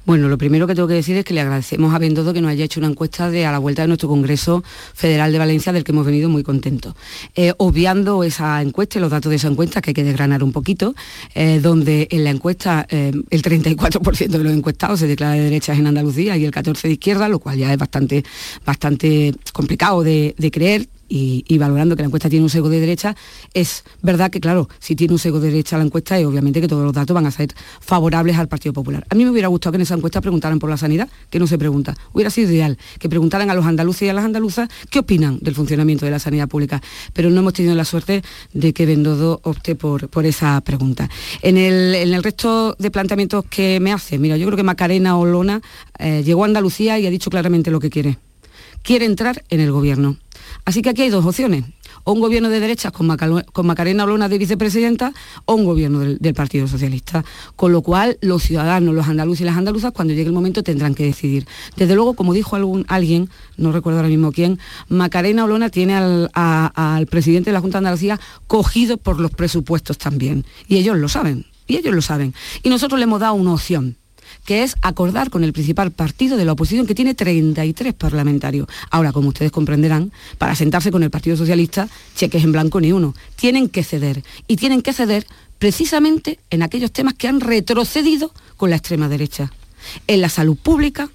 Bueno, 0.04 0.30
lo 0.30 0.38
primero 0.40 0.66
que 0.66 0.74
tengo 0.74 0.88
que 0.88 0.96
decir 0.96 1.16
es 1.16 1.24
que 1.24 1.34
le 1.34 1.42
agradecemos 1.42 1.94
a 1.94 2.00
Bendodo 2.00 2.34
que 2.34 2.42
nos 2.42 2.50
haya 2.50 2.66
hecho 2.66 2.80
una 2.80 2.90
encuesta 2.90 3.30
de 3.30 3.46
a 3.46 3.52
la 3.52 3.60
vuelta 3.60 3.84
de 3.84 3.88
nuestro 3.88 4.10
Congreso 4.10 4.64
Federal 4.96 5.32
de 5.32 5.38
Valencia, 5.38 5.72
del 5.72 5.84
que 5.84 5.92
hemos 5.92 6.08
venido 6.08 6.28
muy 6.28 6.42
contentos. 6.42 6.96
Eh, 7.36 7.54
obviando 7.58 8.24
esa 8.24 8.64
encuesta 8.64 8.98
y 8.98 9.02
los 9.02 9.12
datos 9.12 9.30
de 9.30 9.36
esa 9.36 9.48
encuesta, 9.48 9.80
que 9.80 9.92
hay 9.92 9.94
que 9.94 10.04
desgranar 10.04 10.44
un 10.44 10.52
poquito, 10.52 10.96
eh, 11.36 11.60
donde 11.62 12.08
en 12.10 12.24
la 12.24 12.32
encuesta 12.32 12.88
eh, 12.90 13.12
el 13.30 13.42
34% 13.44 14.28
de 14.28 14.44
los 14.44 14.54
encuestados 14.54 15.00
se 15.02 15.08
declara 15.08 15.34
de 15.34 15.42
derechas 15.42 15.78
en 15.78 15.86
Andalucía 15.86 16.36
y 16.36 16.46
el 16.46 16.52
14% 16.52 16.82
de 16.82 16.92
izquierda, 16.94 17.30
lo 17.30 17.38
cual 17.38 17.60
ya 17.60 17.72
es 17.72 17.78
bastante, 17.78 18.24
bastante 18.66 19.36
complicado 19.54 20.04
de, 20.04 20.34
de 20.36 20.50
creer 20.52 20.88
y, 21.12 21.58
valorando 21.58 21.96
que 21.96 22.04
la 22.04 22.08
encuesta 22.08 22.30
tiene 22.30 22.44
un 22.44 22.50
sesgo 22.50 22.70
de 22.70 22.80
derecha, 22.80 23.16
es 23.54 23.84
verdad 24.02 24.32
que, 24.32 24.40
claro, 24.40 24.70
si 24.80 24.96
tiene 24.96 25.14
un 25.14 25.20
sesgo 25.20 25.40
de 25.40 25.50
derecha 25.52 25.78
la 25.78 25.84
encuesta, 25.84 26.18
es 26.18 26.26
obviamente 26.26 26.62
que 26.62 26.68
todos 26.68 26.84
los 26.84 26.94
datos 26.94 27.14
van 27.14 27.26
a 27.26 27.32
ser 27.32 27.54
favorables 27.82 28.38
al 28.38 28.48
Partido 28.48 28.72
Popular. 28.72 29.06
A 29.10 29.16
mí 29.16 29.26
me 29.26 29.32
hubiera 29.32 29.50
gustado 29.50 29.74
que 29.74 29.76
en 29.76 29.82
esa 29.82 29.96
encuesta 29.96 30.22
preguntaran 30.22 30.60
por 30.60 30.70
la 30.70 30.78
sanidad, 30.78 31.10
que 31.30 31.40
no 31.40 31.48
se 31.48 31.58
pregunta. 31.58 31.96
Hubiera 32.14 32.30
sido 32.30 32.50
ideal 32.50 32.78
que 32.98 33.10
preguntaran 33.10 33.50
a 33.50 33.54
los 33.54 33.66
andaluces 33.66 34.04
y 34.04 34.10
a 34.10 34.14
las 34.14 34.24
andaluzas 34.24 34.70
qué 34.90 35.00
opinan 35.00 35.40
del 35.42 35.54
funcionamiento 35.54 36.06
de 36.06 36.12
la 36.12 36.20
sanidad 36.20 36.48
pública, 36.48 36.82
pero 37.14 37.30
no 37.30 37.42
hemos 37.42 37.54
tenido 37.54 37.76
la 37.76 37.86
suerte 37.86 38.24
de 38.54 38.74
que 38.74 38.86
Bendodo 38.86 39.42
opte 39.44 39.76
por, 39.76 40.08
por 40.08 40.26
esa 40.26 40.62
pregunta. 40.62 41.10
En 41.42 41.58
el, 41.58 41.94
en 41.94 42.14
el 42.14 42.24
resto 42.24 42.76
de 42.80 42.90
planteamientos 42.90 43.46
que 43.50 43.80
me 43.82 43.92
hace, 43.92 44.18
mira, 44.18 44.38
yo 44.38 44.46
creo 44.48 44.58
que 44.58 44.64
Macarena 44.64 45.18
Olona 45.18 45.62
eh, 46.00 46.24
llegó 46.24 46.44
a 46.44 46.48
Andalucía 46.48 46.98
y 47.00 47.06
ha 47.06 47.10
dicho 47.10 47.30
claramente 47.30 47.70
lo 47.70 47.80
que 47.80 47.90
quiere. 47.90 48.18
Quiere 48.82 49.06
entrar 49.06 49.44
en 49.50 49.60
el 49.60 49.72
gobierno. 49.72 50.18
Así 50.66 50.82
que 50.82 50.90
aquí 50.90 51.02
hay 51.04 51.10
dos 51.10 51.26
opciones. 51.26 51.66
O 52.04 52.14
un 52.14 52.20
gobierno 52.20 52.50
de 52.50 52.60
derechas 52.60 52.92
con, 52.92 53.06
Macarena 53.06 54.04
Olona 54.06 54.30
de 54.30 54.38
vicepresidenta 54.38 55.14
o 55.46 55.56
un 55.56 55.66
gobierno 55.66 56.00
del, 56.00 56.34
Partido 56.34 56.68
Socialista. 56.68 57.24
Con 57.56 57.72
lo 57.72 57.82
cual 57.82 58.18
los 58.22 58.44
ciudadanos, 58.44 58.96
los 58.96 59.08
andaluces 59.08 59.42
y 59.42 59.44
las 59.46 59.58
andaluzas, 59.58 59.92
cuando 59.92 60.14
llegue 60.14 60.28
el 60.28 60.34
momento 60.34 60.64
tendrán 60.64 60.96
que 60.96 61.04
decidir. 61.04 61.46
Desde 61.76 61.96
luego, 61.96 62.14
como 62.14 62.34
dijo 62.34 62.56
algún, 62.56 62.86
alguien, 62.88 63.30
no 63.58 63.72
recuerdo 63.72 64.00
ahora 64.00 64.10
mismo 64.10 64.32
quién, 64.32 64.60
Macarena 64.88 65.46
Olona 65.46 65.70
tiene 65.70 65.96
al, 65.96 66.32
al 66.34 67.06
presidente 67.08 67.50
de 67.50 67.54
la 67.54 67.62
Junta 67.62 67.78
de 67.78 67.88
Andalucía 67.88 68.20
cogido 68.48 68.98
por 68.98 69.20
los 69.20 69.32
presupuestos 69.32 69.98
también. 69.98 70.46
Y 70.68 70.78
ellos 70.78 70.98
lo 70.98 71.10
saben. 71.10 71.46
Y 71.68 71.78
ellos 71.78 71.94
lo 71.94 72.02
saben. 72.02 72.34
Y 72.64 72.70
nosotros 72.70 73.00
le 73.00 73.04
hemos 73.04 73.20
dado 73.20 73.36
una 73.36 73.54
opción 73.54 73.98
que 74.46 74.64
es 74.64 74.76
acordar 74.82 75.30
con 75.30 75.44
el 75.44 75.54
principal 75.54 75.92
partido 75.92 76.38
de 76.38 76.46
la 76.46 76.54
oposición, 76.54 76.88
que 76.88 76.96
tiene 76.96 77.14
33 77.14 77.94
parlamentarios. 77.94 78.68
Ahora, 78.90 79.12
como 79.12 79.30
ustedes 79.30 79.52
comprenderán, 79.52 80.12
para 80.38 80.56
sentarse 80.56 80.92
con 80.92 81.04
el 81.04 81.10
Partido 81.10 81.38
Socialista, 81.38 81.88
cheques 82.16 82.44
en 82.44 82.52
blanco 82.52 82.82
ni 82.82 82.92
uno. 82.92 83.14
Tienen 83.36 83.70
que 83.70 83.84
ceder. 83.84 84.24
Y 84.48 84.58
tienen 84.58 84.82
que 84.82 84.94
ceder 84.94 85.26
precisamente 85.60 86.40
en 86.50 86.64
aquellos 86.64 86.92
temas 86.92 87.14
que 87.14 87.28
han 87.28 87.40
retrocedido 87.40 88.34
con 88.58 88.70
la 88.70 88.78
extrema 88.78 89.10
derecha. 89.10 89.52
En 90.08 90.22
la 90.22 90.30
salud 90.30 90.58
pública, 90.58 91.10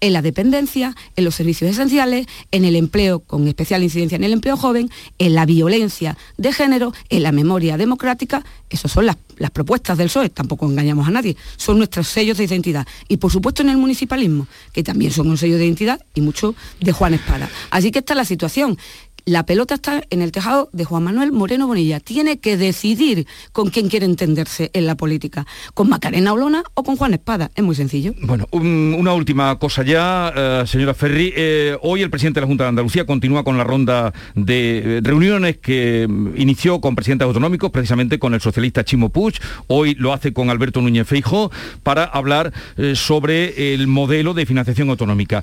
en 0.00 0.12
la 0.12 0.22
dependencia, 0.22 0.94
en 1.16 1.24
los 1.24 1.34
servicios 1.34 1.70
esenciales, 1.70 2.26
en 2.50 2.64
el 2.64 2.76
empleo 2.76 3.20
con 3.20 3.46
especial 3.48 3.82
incidencia 3.82 4.16
en 4.16 4.24
el 4.24 4.32
empleo 4.32 4.56
joven, 4.56 4.90
en 5.18 5.34
la 5.34 5.46
violencia 5.46 6.16
de 6.36 6.52
género, 6.52 6.92
en 7.08 7.22
la 7.22 7.32
memoria 7.32 7.76
democrática. 7.76 8.44
Esas 8.68 8.92
son 8.92 9.06
las, 9.06 9.16
las 9.36 9.50
propuestas 9.50 9.98
del 9.98 10.08
PSOE, 10.08 10.28
tampoco 10.28 10.66
engañamos 10.66 11.08
a 11.08 11.10
nadie, 11.10 11.36
son 11.56 11.78
nuestros 11.78 12.08
sellos 12.08 12.38
de 12.38 12.44
identidad. 12.44 12.86
Y 13.08 13.16
por 13.16 13.30
supuesto 13.30 13.62
en 13.62 13.70
el 13.70 13.76
municipalismo, 13.76 14.46
que 14.72 14.82
también 14.82 15.12
son 15.12 15.28
un 15.28 15.36
sello 15.36 15.58
de 15.58 15.64
identidad 15.64 16.00
y 16.14 16.20
mucho 16.20 16.54
de 16.80 16.92
Juan 16.92 17.14
Espada. 17.14 17.48
Así 17.70 17.90
que 17.90 18.00
esta 18.00 18.14
es 18.14 18.16
la 18.16 18.24
situación 18.24 18.78
la 19.24 19.44
pelota 19.44 19.74
está 19.74 20.02
en 20.10 20.22
el 20.22 20.32
tejado 20.32 20.68
de 20.72 20.84
Juan 20.84 21.02
Manuel 21.02 21.32
Moreno 21.32 21.66
Bonilla. 21.66 22.00
Tiene 22.00 22.38
que 22.38 22.56
decidir 22.56 23.26
con 23.52 23.70
quién 23.70 23.88
quiere 23.88 24.06
entenderse 24.06 24.70
en 24.72 24.86
la 24.86 24.96
política, 24.96 25.46
con 25.74 25.88
Macarena 25.88 26.32
Olona 26.32 26.62
o 26.74 26.82
con 26.82 26.96
Juan 26.96 27.14
Espada. 27.14 27.50
Es 27.54 27.64
muy 27.64 27.74
sencillo. 27.74 28.14
Bueno, 28.22 28.46
una 28.52 29.12
última 29.12 29.58
cosa 29.58 29.82
ya, 29.82 30.32
eh, 30.34 30.62
señora 30.66 30.94
Ferri. 30.94 31.32
Eh, 31.36 31.76
hoy 31.82 32.02
el 32.02 32.10
presidente 32.10 32.40
de 32.40 32.42
la 32.42 32.48
Junta 32.48 32.64
de 32.64 32.68
Andalucía 32.70 33.06
continúa 33.06 33.44
con 33.44 33.58
la 33.58 33.64
ronda 33.64 34.12
de 34.34 34.98
eh, 34.98 35.00
reuniones 35.02 35.58
que 35.58 36.06
mm, 36.08 36.36
inició 36.36 36.80
con 36.80 36.94
presidentes 36.94 37.26
autonómicos, 37.26 37.70
precisamente 37.70 38.18
con 38.18 38.34
el 38.34 38.40
socialista 38.40 38.84
Chimo 38.84 39.10
Puig. 39.10 39.34
Hoy 39.66 39.94
lo 39.94 40.12
hace 40.12 40.32
con 40.32 40.50
Alberto 40.50 40.80
Núñez 40.80 41.06
Feijo 41.06 41.50
para 41.82 42.04
hablar 42.04 42.52
sobre 42.94 43.74
el 43.74 43.86
modelo 43.86 44.34
de 44.34 44.46
financiación 44.46 44.90
autonómica. 44.90 45.42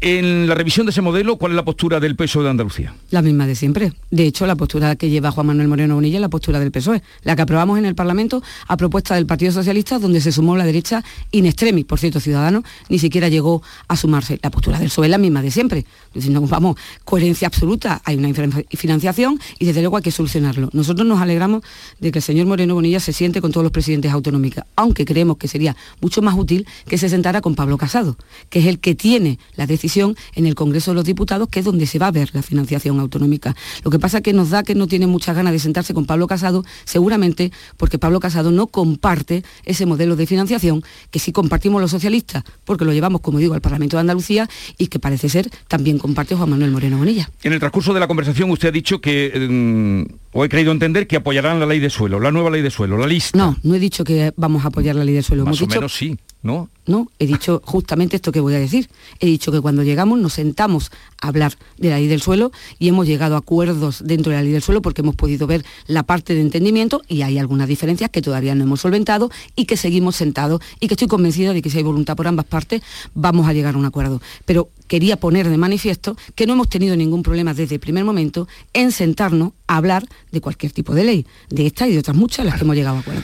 En 0.00 0.48
la 0.48 0.54
revisión 0.54 0.84
de 0.84 0.90
ese 0.90 1.00
modelo, 1.00 1.38
¿cuál 1.38 1.52
es 1.52 1.56
la 1.56 1.64
postura 1.64 1.98
del 1.98 2.14
PSOE 2.14 2.44
de 2.44 2.50
Andalucía? 2.50 2.94
La 3.10 3.22
misma 3.22 3.46
de 3.46 3.54
siempre. 3.54 3.94
De 4.10 4.26
hecho, 4.26 4.46
la 4.46 4.54
postura 4.54 4.96
que 4.96 5.08
lleva 5.08 5.30
Juan 5.30 5.46
Manuel 5.46 5.68
Moreno 5.68 5.94
Bonilla 5.94 6.16
es 6.16 6.20
la 6.20 6.28
postura 6.28 6.60
del 6.60 6.72
PSOE, 6.72 7.02
la 7.22 7.34
que 7.36 7.42
aprobamos 7.42 7.78
en 7.78 7.86
el 7.86 7.94
Parlamento 7.94 8.42
a 8.68 8.76
propuesta 8.76 9.14
del 9.14 9.24
Partido 9.24 9.50
Socialista, 9.52 9.98
donde 9.98 10.20
se 10.20 10.30
sumó 10.30 10.56
la 10.56 10.66
derecha 10.66 11.02
in 11.30 11.46
extremis. 11.46 11.86
Por 11.86 11.98
cierto, 11.98 12.20
Ciudadanos 12.20 12.64
ni 12.90 12.98
siquiera 12.98 13.28
llegó 13.28 13.62
a 13.88 13.96
sumarse. 13.96 14.38
La 14.42 14.50
postura 14.50 14.78
del 14.78 14.88
PSOE 14.88 15.06
es 15.06 15.10
la 15.10 15.16
misma 15.16 15.40
de 15.40 15.50
siempre. 15.50 15.86
Diciendo, 16.12 16.42
vamos, 16.42 16.76
coherencia 17.04 17.48
absoluta, 17.48 18.02
hay 18.04 18.16
una 18.16 18.28
financiación 18.70 19.40
y 19.58 19.64
desde 19.64 19.80
luego 19.80 19.96
hay 19.96 20.02
que 20.02 20.10
solucionarlo. 20.10 20.68
Nosotros 20.74 21.06
nos 21.06 21.20
alegramos 21.22 21.62
de 21.98 22.12
que 22.12 22.18
el 22.18 22.22
señor 22.22 22.46
Moreno 22.46 22.74
Bonilla 22.74 23.00
se 23.00 23.14
siente 23.14 23.40
con 23.40 23.52
todos 23.52 23.64
los 23.64 23.72
presidentes 23.72 24.12
autonómicos, 24.12 24.64
aunque 24.76 25.06
creemos 25.06 25.38
que 25.38 25.48
sería 25.48 25.76
mucho 26.02 26.20
más 26.20 26.34
útil 26.36 26.66
que 26.86 26.98
se 26.98 27.08
sentara 27.08 27.40
con 27.40 27.54
Pablo 27.54 27.78
Casado, 27.78 28.18
que 28.50 28.58
es 28.58 28.66
el 28.66 28.80
que 28.80 28.94
tiene 28.94 29.38
la 29.56 29.66
decisión 29.66 29.93
en 29.96 30.46
el 30.46 30.54
Congreso 30.54 30.90
de 30.90 30.96
los 30.96 31.04
Diputados, 31.04 31.48
que 31.48 31.60
es 31.60 31.64
donde 31.64 31.86
se 31.86 31.98
va 31.98 32.08
a 32.08 32.10
ver 32.10 32.30
la 32.32 32.42
financiación 32.42 32.98
autonómica. 33.00 33.54
Lo 33.84 33.90
que 33.90 33.98
pasa 33.98 34.18
es 34.18 34.22
que 34.22 34.32
nos 34.32 34.50
da 34.50 34.62
que 34.62 34.74
no 34.74 34.86
tiene 34.86 35.06
muchas 35.06 35.36
ganas 35.36 35.52
de 35.52 35.58
sentarse 35.58 35.94
con 35.94 36.06
Pablo 36.06 36.26
Casado, 36.26 36.64
seguramente 36.84 37.52
porque 37.76 37.98
Pablo 37.98 38.20
Casado 38.20 38.50
no 38.50 38.66
comparte 38.66 39.44
ese 39.64 39.86
modelo 39.86 40.16
de 40.16 40.26
financiación 40.26 40.82
que 41.10 41.18
sí 41.18 41.32
compartimos 41.32 41.80
los 41.80 41.90
socialistas, 41.90 42.44
porque 42.64 42.84
lo 42.84 42.92
llevamos, 42.92 43.20
como 43.20 43.38
digo, 43.38 43.54
al 43.54 43.60
Parlamento 43.60 43.96
de 43.96 44.02
Andalucía 44.02 44.48
y 44.78 44.88
que 44.88 44.98
parece 44.98 45.28
ser 45.28 45.50
también 45.68 45.98
comparte 45.98 46.34
Juan 46.34 46.50
Manuel 46.50 46.70
Moreno 46.70 46.98
Bonilla. 46.98 47.30
En 47.42 47.52
el 47.52 47.60
transcurso 47.60 47.94
de 47.94 48.00
la 48.00 48.08
conversación 48.08 48.50
usted 48.50 48.68
ha 48.68 48.72
dicho 48.72 49.00
que, 49.00 49.32
mm, 49.48 50.14
o 50.32 50.44
he 50.44 50.48
creído 50.48 50.72
entender, 50.72 51.06
que 51.06 51.16
apoyarán 51.16 51.60
la 51.60 51.66
ley 51.66 51.80
de 51.80 51.90
suelo, 51.90 52.20
la 52.20 52.30
nueva 52.30 52.50
ley 52.50 52.62
de 52.62 52.70
suelo, 52.70 52.98
la 52.98 53.06
lista. 53.06 53.38
No, 53.38 53.56
no 53.62 53.74
he 53.74 53.78
dicho 53.78 54.04
que 54.04 54.32
vamos 54.36 54.64
a 54.64 54.68
apoyar 54.68 54.96
la 54.96 55.04
ley 55.04 55.14
de 55.14 55.22
suelo. 55.22 55.44
Más 55.44 55.60
o 55.60 55.66
menos 55.66 55.94
sí. 55.94 56.16
¿No? 56.44 56.68
No, 56.86 57.10
he 57.18 57.26
dicho 57.26 57.62
justamente 57.64 58.16
esto 58.16 58.30
que 58.30 58.40
voy 58.40 58.54
a 58.54 58.58
decir. 58.58 58.90
He 59.18 59.24
dicho 59.24 59.50
que 59.50 59.62
cuando 59.62 59.82
llegamos 59.82 60.18
nos 60.18 60.34
sentamos 60.34 60.92
a 61.22 61.28
hablar 61.28 61.54
de 61.78 61.88
la 61.88 61.96
ley 61.96 62.06
del 62.06 62.20
suelo 62.20 62.52
y 62.78 62.88
hemos 62.88 63.06
llegado 63.06 63.36
a 63.36 63.38
acuerdos 63.38 64.02
dentro 64.04 64.30
de 64.30 64.36
la 64.36 64.42
ley 64.42 64.52
del 64.52 64.60
suelo 64.60 64.82
porque 64.82 65.00
hemos 65.00 65.16
podido 65.16 65.46
ver 65.46 65.64
la 65.86 66.02
parte 66.02 66.34
de 66.34 66.42
entendimiento 66.42 67.00
y 67.08 67.22
hay 67.22 67.38
algunas 67.38 67.66
diferencias 67.66 68.10
que 68.10 68.20
todavía 68.20 68.54
no 68.54 68.64
hemos 68.64 68.82
solventado 68.82 69.30
y 69.56 69.64
que 69.64 69.78
seguimos 69.78 70.16
sentados 70.16 70.60
y 70.78 70.86
que 70.86 70.94
estoy 70.94 71.08
convencida 71.08 71.54
de 71.54 71.62
que 71.62 71.70
si 71.70 71.78
hay 71.78 71.84
voluntad 71.84 72.14
por 72.14 72.26
ambas 72.26 72.44
partes 72.44 72.82
vamos 73.14 73.48
a 73.48 73.54
llegar 73.54 73.74
a 73.74 73.78
un 73.78 73.86
acuerdo. 73.86 74.20
Pero 74.44 74.68
quería 74.86 75.16
poner 75.16 75.48
de 75.48 75.56
manifiesto 75.56 76.14
que 76.34 76.46
no 76.46 76.52
hemos 76.52 76.68
tenido 76.68 76.94
ningún 76.94 77.22
problema 77.22 77.54
desde 77.54 77.76
el 77.76 77.80
primer 77.80 78.04
momento 78.04 78.46
en 78.74 78.92
sentarnos 78.92 79.52
a 79.66 79.78
hablar 79.78 80.06
de 80.30 80.42
cualquier 80.42 80.72
tipo 80.72 80.94
de 80.94 81.04
ley, 81.04 81.26
de 81.48 81.66
esta 81.66 81.88
y 81.88 81.92
de 81.92 82.00
otras 82.00 82.14
muchas 82.14 82.44
las 82.44 82.56
que 82.56 82.64
hemos 82.64 82.76
llegado 82.76 82.98
a 82.98 83.00
acuerdo. 83.00 83.22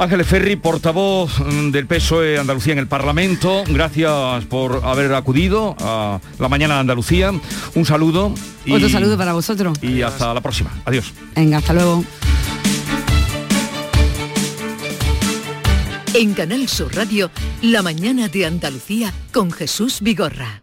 Ángeles 0.00 0.26
Ferri, 0.28 0.56
portavoz 0.56 1.38
mm, 1.40 1.72
del 1.72 1.86
PSOE 1.86 2.38
Andalucía 2.38 2.72
en 2.72 2.78
el 2.78 2.86
Parlamento, 2.86 3.64
gracias 3.68 4.46
por 4.46 4.80
haber 4.82 5.12
acudido 5.12 5.76
a 5.78 6.18
la 6.38 6.48
mañana 6.48 6.74
de 6.74 6.80
Andalucía. 6.80 7.32
Un 7.74 7.84
saludo. 7.84 8.32
Y, 8.64 8.72
Otro 8.72 8.88
saludo 8.88 9.18
para 9.18 9.34
vosotros. 9.34 9.76
Y 9.82 10.00
hasta 10.00 10.32
la 10.32 10.40
próxima. 10.40 10.70
Adiós. 10.86 11.12
Venga, 11.36 11.58
hasta 11.58 11.74
luego. 11.74 12.02
En 16.14 16.32
Canal 16.32 16.66
Sur 16.66 16.96
Radio, 16.96 17.30
La 17.60 17.82
mañana 17.82 18.28
de 18.28 18.46
Andalucía 18.46 19.12
con 19.34 19.52
Jesús 19.52 20.00
Vigorra. 20.00 20.62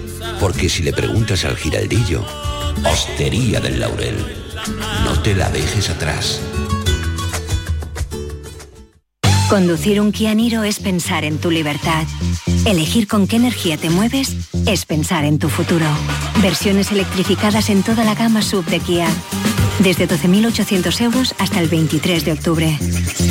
Porque 0.41 0.69
si 0.69 0.81
le 0.81 0.91
preguntas 0.91 1.45
al 1.45 1.55
giraldillo, 1.55 2.25
Hostería 2.83 3.59
del 3.59 3.79
Laurel, 3.79 4.17
no 5.05 5.21
te 5.21 5.35
la 5.35 5.51
dejes 5.51 5.91
atrás. 5.91 6.41
Conducir 9.47 10.01
un 10.01 10.11
Kia 10.11 10.33
Niro 10.33 10.63
es 10.63 10.79
pensar 10.79 11.25
en 11.25 11.37
tu 11.37 11.51
libertad. 11.51 12.07
Elegir 12.65 13.07
con 13.07 13.27
qué 13.27 13.35
energía 13.35 13.77
te 13.77 13.91
mueves 13.91 14.35
es 14.65 14.85
pensar 14.87 15.25
en 15.25 15.37
tu 15.37 15.47
futuro. 15.47 15.85
Versiones 16.41 16.91
electrificadas 16.91 17.69
en 17.69 17.83
toda 17.83 18.03
la 18.03 18.15
gama 18.15 18.41
sub 18.41 18.65
de 18.65 18.79
Kia. 18.79 19.09
Desde 19.79 20.07
12.800 20.07 21.01
euros 21.01 21.35
hasta 21.39 21.59
el 21.59 21.67
23 21.67 22.25
de 22.25 22.31
octubre. 22.33 22.77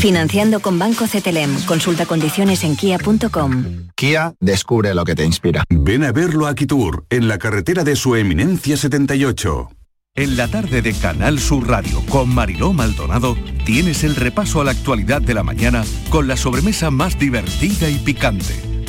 Financiando 0.00 0.60
con 0.60 0.78
Banco 0.78 1.06
CTLM. 1.06 1.64
Consulta 1.66 2.06
condiciones 2.06 2.64
en 2.64 2.76
kia.com. 2.76 3.88
Kia 3.94 4.34
descubre 4.40 4.94
lo 4.94 5.04
que 5.04 5.14
te 5.14 5.24
inspira. 5.24 5.64
Ven 5.68 6.04
a 6.04 6.12
verlo 6.12 6.46
a 6.46 6.54
Kitur, 6.54 7.04
en 7.10 7.28
la 7.28 7.38
carretera 7.38 7.84
de 7.84 7.96
su 7.96 8.16
eminencia 8.16 8.76
78. 8.76 9.70
En 10.16 10.36
la 10.36 10.48
tarde 10.48 10.82
de 10.82 10.92
Canal 10.92 11.38
Sur 11.38 11.68
Radio 11.68 12.02
con 12.08 12.28
Mariló 12.28 12.72
Maldonado 12.72 13.36
tienes 13.64 14.02
el 14.02 14.16
repaso 14.16 14.60
a 14.60 14.64
la 14.64 14.72
actualidad 14.72 15.22
de 15.22 15.34
la 15.34 15.44
mañana 15.44 15.84
con 16.08 16.26
la 16.26 16.36
sobremesa 16.36 16.90
más 16.90 17.16
divertida 17.16 17.88
y 17.88 17.94
picante 17.98 18.69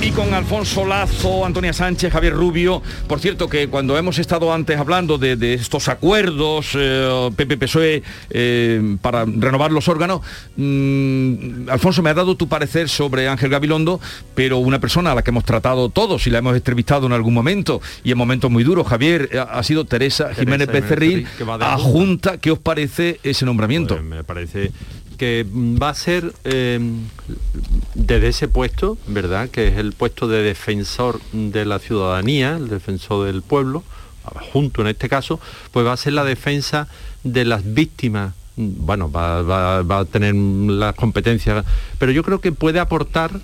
Y 0.00 0.10
con 0.10 0.32
Alfonso 0.34 0.84
Lazo, 0.84 1.44
Antonia 1.44 1.72
Sánchez, 1.72 2.12
Javier 2.12 2.34
Rubio. 2.34 2.82
Por 3.08 3.20
cierto, 3.20 3.48
que 3.48 3.68
cuando 3.68 3.96
hemos 3.96 4.18
estado 4.18 4.52
antes 4.52 4.78
hablando 4.78 5.18
de, 5.18 5.54
estos 5.54 5.88
acuerdos, 5.88 6.70
eh, 6.74 7.30
PP-PSOE, 7.36 8.02
eh, 8.30 8.96
para 9.00 9.24
renovar 9.24 9.72
los 9.72 9.88
órganos, 9.88 10.20
mm, 10.56 11.68
Alfonso, 11.68 12.02
me 12.02 12.10
ha 12.10 12.14
dado 12.14 12.36
tu 12.36 12.48
parecer 12.48 12.88
sobre 12.88 13.28
Ángel 13.28 13.50
Gabilondo, 13.50 14.00
pero 14.34 14.58
una 14.58 14.80
persona 14.80 15.12
a 15.12 15.14
la 15.14 15.22
que 15.22 15.30
hemos 15.30 15.44
tratado 15.44 15.88
todos 15.88 16.26
y 16.26 16.30
la 16.30 16.38
hemos 16.38 16.56
entrevistado 16.56 17.06
en 17.06 17.12
algún 17.12 17.34
momento 17.34 17.80
y 18.04 18.12
en 18.12 18.18
momentos 18.18 18.50
muy 18.50 18.64
duros, 18.64 18.86
Javier, 18.86 19.28
eh, 19.32 19.38
ha 19.38 19.62
sido 19.62 19.84
Teresa, 19.84 20.34
Jiménez 20.34 20.68
Becerril, 20.68 21.26
a 21.60 21.78
Junta. 21.78 22.38
¿Qué 22.38 22.50
os 22.50 22.58
parece 22.58 23.20
ese 23.22 23.44
nombramiento? 23.44 23.94
Pues 23.94 24.06
me 24.06 24.24
parece 24.24 24.72
que 25.16 25.46
va 25.50 25.90
a 25.90 25.94
ser 25.94 26.32
eh, 26.44 26.78
desde 27.94 28.28
ese 28.28 28.48
puesto, 28.48 28.98
¿verdad? 29.06 29.48
Que 29.48 29.68
es 29.68 29.78
el 29.78 29.92
puesto 29.92 30.28
de 30.28 30.42
defensor 30.42 31.20
de 31.32 31.64
la 31.64 31.78
ciudadanía, 31.78 32.56
el 32.56 32.68
defensor 32.68 33.26
del 33.26 33.42
pueblo, 33.42 33.82
junto 34.52 34.82
en 34.82 34.88
este 34.88 35.08
caso, 35.08 35.40
pues 35.72 35.86
va 35.86 35.92
a 35.92 35.96
ser 35.96 36.12
la 36.12 36.24
defensa 36.24 36.88
de 37.24 37.44
las 37.44 37.74
víctimas. 37.74 38.34
Bueno, 38.56 39.10
va, 39.10 39.78
a 39.78 40.04
tener 40.06 40.34
las 40.34 40.94
competencias, 40.94 41.64
pero 41.98 42.12
yo 42.12 42.22
creo 42.22 42.40
que 42.40 42.52
puede 42.52 42.80
aportar 42.80 43.40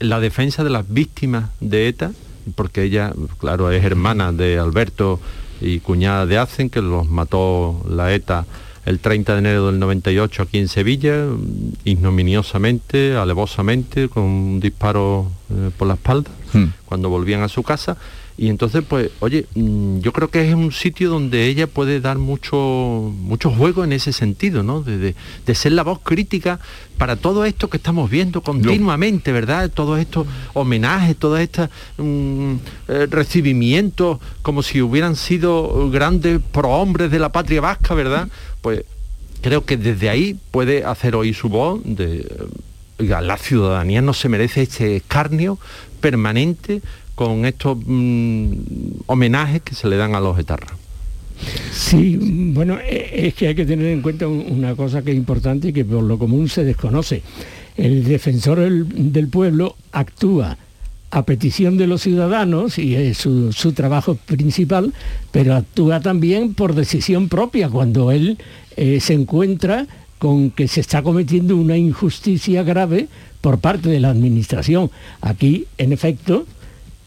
la 0.00 0.20
defensa 0.20 0.64
de 0.64 0.70
las 0.70 0.88
víctimas 0.88 1.50
de 1.60 1.88
ETA, 1.88 2.12
porque 2.54 2.82
ella, 2.82 3.12
claro, 3.38 3.70
es 3.70 3.84
hermana 3.84 4.32
de 4.32 4.58
Alberto 4.58 5.20
y 5.60 5.80
cuñada 5.80 6.26
de 6.26 6.38
Hacen, 6.38 6.70
que 6.70 6.82
los 6.82 7.08
mató 7.08 7.82
la 7.88 8.12
ETA 8.12 8.46
el 8.88 9.00
30 9.00 9.34
de 9.34 9.38
enero 9.38 9.66
del 9.66 9.78
98 9.78 10.42
aquí 10.42 10.58
en 10.58 10.68
Sevilla, 10.68 11.26
ignominiosamente, 11.84 13.16
alevosamente, 13.16 14.08
con 14.08 14.22
un 14.22 14.60
disparo 14.60 15.30
eh, 15.50 15.70
por 15.76 15.88
la 15.88 15.94
espalda, 15.94 16.30
hmm. 16.54 16.64
cuando 16.86 17.10
volvían 17.10 17.42
a 17.42 17.48
su 17.48 17.62
casa. 17.62 17.98
Y 18.38 18.50
entonces, 18.50 18.84
pues, 18.88 19.10
oye, 19.18 19.46
mm, 19.56 19.98
yo 19.98 20.12
creo 20.12 20.30
que 20.30 20.48
es 20.48 20.54
un 20.54 20.70
sitio 20.70 21.10
donde 21.10 21.46
ella 21.46 21.66
puede 21.66 22.00
dar 22.00 22.18
mucho, 22.18 23.12
mucho 23.20 23.50
juego 23.50 23.82
en 23.82 23.92
ese 23.92 24.12
sentido, 24.12 24.62
¿no? 24.62 24.80
De, 24.80 25.14
ser 25.54 25.72
la 25.72 25.82
voz 25.82 25.98
crítica 26.04 26.60
para 26.98 27.16
todo 27.16 27.44
esto 27.44 27.68
que 27.68 27.78
estamos 27.78 28.08
viendo 28.08 28.40
continuamente, 28.42 29.32
¿verdad? 29.32 29.68
Todos 29.70 29.98
estos 29.98 30.28
homenajes, 30.54 31.16
todos 31.16 31.40
estos 31.40 31.68
mm, 31.96 32.54
eh, 32.86 33.06
recibimientos, 33.10 34.20
como 34.42 34.62
si 34.62 34.80
hubieran 34.80 35.16
sido 35.16 35.90
grandes 35.90 36.40
prohombres 36.52 37.10
de 37.10 37.18
la 37.18 37.32
patria 37.32 37.60
vasca, 37.60 37.94
¿verdad? 37.94 38.28
pues 38.62 38.84
creo 39.40 39.64
que 39.64 39.76
desde 39.76 40.10
ahí 40.10 40.36
puede 40.50 40.84
hacer 40.84 41.16
oír 41.16 41.34
su 41.34 41.48
voz 41.48 41.80
de 41.84 42.26
la 42.98 43.36
ciudadanía 43.36 44.02
no 44.02 44.12
se 44.12 44.28
merece 44.28 44.62
este 44.62 44.96
escarnio 44.96 45.58
permanente 46.00 46.82
con 47.18 47.46
estos 47.46 47.76
mm, 47.84 48.52
homenajes 49.06 49.62
que 49.62 49.74
se 49.74 49.88
le 49.88 49.96
dan 49.96 50.14
a 50.14 50.20
los 50.20 50.38
etarras. 50.38 50.70
Sí, 51.72 52.16
bueno, 52.54 52.78
e, 52.78 53.26
es 53.26 53.34
que 53.34 53.48
hay 53.48 53.56
que 53.56 53.66
tener 53.66 53.86
en 53.86 54.02
cuenta 54.02 54.28
una 54.28 54.76
cosa 54.76 55.02
que 55.02 55.10
es 55.10 55.16
importante 55.16 55.68
y 55.68 55.72
que 55.72 55.84
por 55.84 56.04
lo 56.04 56.16
común 56.16 56.48
se 56.48 56.62
desconoce. 56.62 57.22
El 57.76 58.04
defensor 58.04 58.60
del 58.60 59.26
pueblo 59.26 59.74
actúa 59.90 60.58
a 61.10 61.22
petición 61.24 61.76
de 61.76 61.88
los 61.88 62.02
ciudadanos 62.02 62.78
y 62.78 62.94
es 62.94 63.18
su, 63.18 63.72
trabajo 63.74 64.14
principal, 64.14 64.94
pero 65.32 65.56
actúa 65.56 65.98
también 65.98 66.54
por 66.54 66.76
decisión 66.76 67.28
propia 67.28 67.68
cuando 67.68 68.12
él 68.12 68.38
eh, 68.76 69.00
se 69.00 69.14
encuentra 69.14 69.88
con 70.20 70.52
que 70.52 70.68
se 70.68 70.80
está 70.80 71.02
cometiendo 71.02 71.56
una 71.56 71.76
injusticia 71.76 72.62
grave 72.62 73.08
por 73.40 73.58
parte 73.58 73.88
de 73.88 73.98
la 73.98 74.10
administración. 74.10 74.92
Aquí, 75.20 75.66
en 75.78 75.92
efecto, 75.92 76.46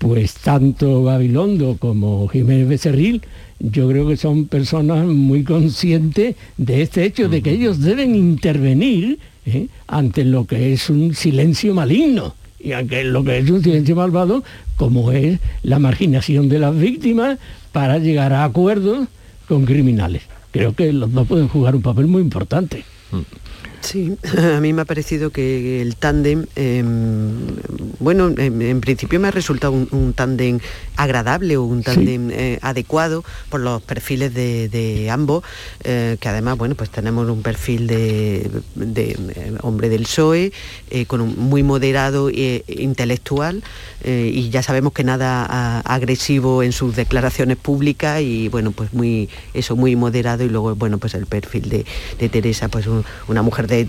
pues 0.01 0.33
tanto 0.33 1.03
Gabilondo 1.03 1.77
como 1.77 2.27
Jiménez 2.27 2.67
Becerril, 2.67 3.21
yo 3.59 3.87
creo 3.87 4.07
que 4.07 4.17
son 4.17 4.47
personas 4.47 5.05
muy 5.05 5.43
conscientes 5.43 6.35
de 6.57 6.81
este 6.81 7.05
hecho, 7.05 7.29
de 7.29 7.43
que 7.43 7.51
ellos 7.51 7.79
deben 7.79 8.15
intervenir 8.15 9.19
¿eh? 9.45 9.67
ante 9.85 10.25
lo 10.25 10.47
que 10.47 10.73
es 10.73 10.89
un 10.89 11.13
silencio 11.13 11.75
maligno 11.75 12.33
y 12.59 12.71
aunque 12.71 13.03
lo 13.03 13.23
que 13.23 13.37
es 13.37 13.49
un 13.51 13.63
silencio 13.63 13.95
malvado, 13.95 14.43
como 14.75 15.11
es 15.11 15.39
la 15.61 15.77
marginación 15.77 16.49
de 16.49 16.57
las 16.57 16.75
víctimas 16.75 17.37
para 17.71 17.99
llegar 17.99 18.33
a 18.33 18.43
acuerdos 18.43 19.07
con 19.47 19.65
criminales. 19.65 20.23
Creo 20.49 20.73
que 20.73 20.91
los 20.93 21.13
dos 21.13 21.27
pueden 21.27 21.47
jugar 21.47 21.75
un 21.75 21.83
papel 21.83 22.07
muy 22.07 22.23
importante. 22.23 22.83
Mm. 23.11 23.19
Sí, 23.81 24.15
a 24.55 24.59
mí 24.59 24.73
me 24.73 24.83
ha 24.83 24.85
parecido 24.85 25.31
que 25.31 25.81
el 25.81 25.95
tándem, 25.95 26.45
em, 26.55 27.57
bueno, 27.99 28.31
en, 28.37 28.81
principio 28.81 29.19
me 29.19 29.27
ha 29.27 29.31
resultado 29.31 29.73
un, 29.73 30.13
tándem 30.13 30.59
agradable 31.01 31.57
o 31.57 31.63
un 31.63 31.81
tándem 31.81 32.29
eh, 32.31 32.59
adecuado 32.61 33.23
por 33.49 33.59
los 33.59 33.81
perfiles 33.81 34.33
de, 34.33 35.07
ambos, 35.09 35.43
eh, 35.83 36.17
que 36.19 36.29
además, 36.29 36.57
bueno, 36.57 36.75
pues 36.75 36.89
tenemos 36.89 37.27
un 37.27 37.41
perfil 37.41 37.87
de, 37.87 38.49
eh, 38.77 39.53
hombre 39.61 39.89
del 39.89 40.03
PSOE, 40.03 40.53
con 41.07 41.21
un 41.21 41.37
muy 41.37 41.63
moderado 41.63 42.29
e 42.29 42.63
intelectual, 42.67 43.63
y 44.03 44.49
ya 44.49 44.61
sabemos 44.61 44.93
que 44.93 45.03
nada 45.03 45.79
agresivo 45.81 46.63
en 46.63 46.71
sus 46.71 46.95
declaraciones 46.95 47.57
públicas 47.57 48.21
y, 48.21 48.49
bueno, 48.49 48.71
pues 48.71 48.93
muy, 48.93 49.29
eso, 49.53 49.75
muy 49.75 49.95
moderado, 49.95 50.43
y 50.43 50.49
luego, 50.49 50.75
bueno, 50.75 50.97
pues 50.97 51.13
el 51.13 51.25
perfil 51.25 51.69
de, 51.69 52.29
Teresa, 52.29 52.67
pues 52.69 52.85
una 53.27 53.41
mujer 53.41 53.67
de, 53.67 53.85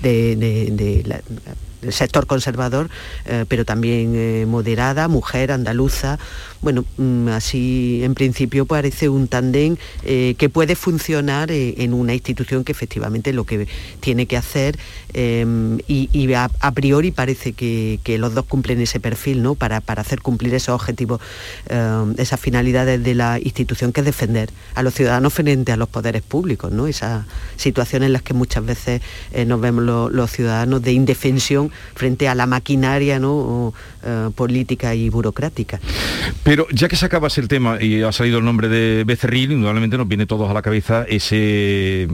del 1.83 1.93
sector 1.93 2.27
conservador, 2.27 2.89
eh, 3.27 3.45
pero 3.49 3.65
también 3.65 4.13
eh, 4.15 4.47
moderada, 4.47 5.09
mujer, 5.09 5.53
andaluza, 5.53 6.19
bueno, 6.63 6.85
mm, 6.97 7.29
así 7.29 8.01
en 8.05 8.15
principio 8.15 8.67
parece 8.67 9.09
un 9.09 9.27
tándem 9.27 9.77
eh, 10.05 10.37
que 10.39 10.49
puede 10.49 10.77
funcionar 10.77 11.51
eh, 11.51 11.75
en 11.79 11.93
una 11.93 12.15
institución 12.15 12.63
que 12.63 12.71
efectivamente 12.71 13.33
lo 13.33 13.45
que 13.45 13.67
tiene 13.99 14.27
que 14.27 14.37
hacer 14.37 14.79
em, 15.13 15.79
y, 15.89 16.33
a, 16.35 16.49
priori 16.73 17.11
parece 17.11 17.53
que, 17.53 17.99
los 18.19 18.35
dos 18.35 18.45
cumplen 18.45 18.81
ese 18.81 19.01
perfil, 19.01 19.43
¿no? 19.43 19.57
Para, 19.57 19.83
hacer 19.85 20.23
cumplir 20.23 20.55
esos 20.55 20.75
objetivos, 20.75 21.21
em, 21.69 22.15
esas 22.17 22.39
finalidades 22.39 23.03
de 23.03 23.15
la 23.15 23.41
institución 23.41 23.93
que 23.93 24.01
es 24.01 24.07
defender 24.07 24.51
a 24.75 24.83
los 24.83 24.95
ciudadanos 24.95 25.33
frente 25.33 25.73
a 25.73 25.77
los 25.77 25.89
poderes 25.89 26.23
públicos, 26.23 26.71
¿no? 26.71 26.87
Esas 26.87 27.25
situaciones 27.57 28.07
en 28.07 28.13
las 28.13 28.23
que 28.23 28.35
muchas 28.35 28.65
veces 28.65 29.03
eh, 29.33 29.45
nos 29.45 29.61
vemos 29.61 29.83
los 29.83 30.31
ciudadanos 30.31 30.81
de 30.83 30.93
indefensión 30.93 31.73
frente 31.95 32.29
a 32.29 32.35
la 32.37 32.47
maquinaria 32.47 33.19
¿no? 33.19 33.75
política 34.35 34.95
y 34.95 35.09
burocrática. 35.09 35.81
Ya 36.73 36.89
que 36.89 36.97
sacabas 36.97 37.39
el 37.39 37.49
tema 37.49 37.83
y 37.83 38.03
ha 38.03 38.13
salido 38.13 38.39
el 38.39 38.45
nombre 38.45 38.69
de 38.69 39.05
Becerril, 39.05 39.53
indudablemente 39.53 39.97
nos 39.97 40.09
viene 40.09 40.27
todos 40.27 40.51
a 40.51 40.55
la 40.55 40.63
cabeza 40.63 41.05
ese 41.09 42.09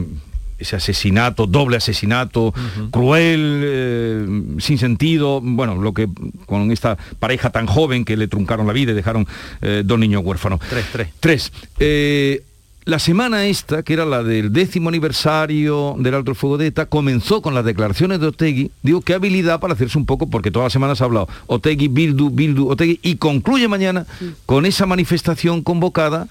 ese 0.59 0.75
asesinato, 0.75 1.47
doble 1.47 1.77
asesinato, 1.77 2.53
cruel, 2.91 3.61
eh, 3.63 4.25
sin 4.59 4.77
sentido, 4.77 5.39
bueno, 5.41 5.75
lo 5.75 5.93
que 5.93 6.09
con 6.45 6.71
esta 6.71 6.97
pareja 7.17 7.49
tan 7.49 7.65
joven 7.65 8.05
que 8.05 8.17
le 8.17 8.27
truncaron 8.27 8.67
la 8.67 8.73
vida 8.73 8.91
y 8.91 8.95
dejaron 8.95 9.25
eh, 9.61 9.83
dos 9.85 9.97
niños 9.97 10.21
huérfanos. 10.23 10.59
Tres, 10.69 10.85
tres. 10.91 11.07
Tres. 11.19 11.53
Eh, 11.79 12.43
la 12.89 12.99
semana 12.99 13.45
esta, 13.45 13.83
que 13.83 13.93
era 13.93 14.05
la 14.05 14.23
del 14.23 14.51
décimo 14.51 14.89
aniversario 14.89 15.95
del 15.99 16.15
alto 16.15 16.33
fuego 16.33 16.57
de 16.57 16.67
ETA, 16.67 16.87
comenzó 16.87 17.41
con 17.41 17.53
las 17.53 17.63
declaraciones 17.63 18.19
de 18.19 18.27
Otegui. 18.27 18.71
Digo, 18.81 19.01
qué 19.01 19.13
habilidad 19.13 19.59
para 19.59 19.75
hacerse 19.75 19.97
un 19.97 20.05
poco, 20.05 20.29
porque 20.29 20.49
todas 20.49 20.65
las 20.65 20.73
semanas 20.73 21.01
ha 21.01 21.05
hablado 21.05 21.29
Otegui, 21.45 21.87
Bildu, 21.87 22.31
Bildu, 22.31 22.69
Otegui, 22.69 22.99
y 23.03 23.17
concluye 23.17 23.67
mañana 23.67 24.05
con 24.45 24.65
esa 24.65 24.87
manifestación 24.87 25.61
convocada 25.61 26.27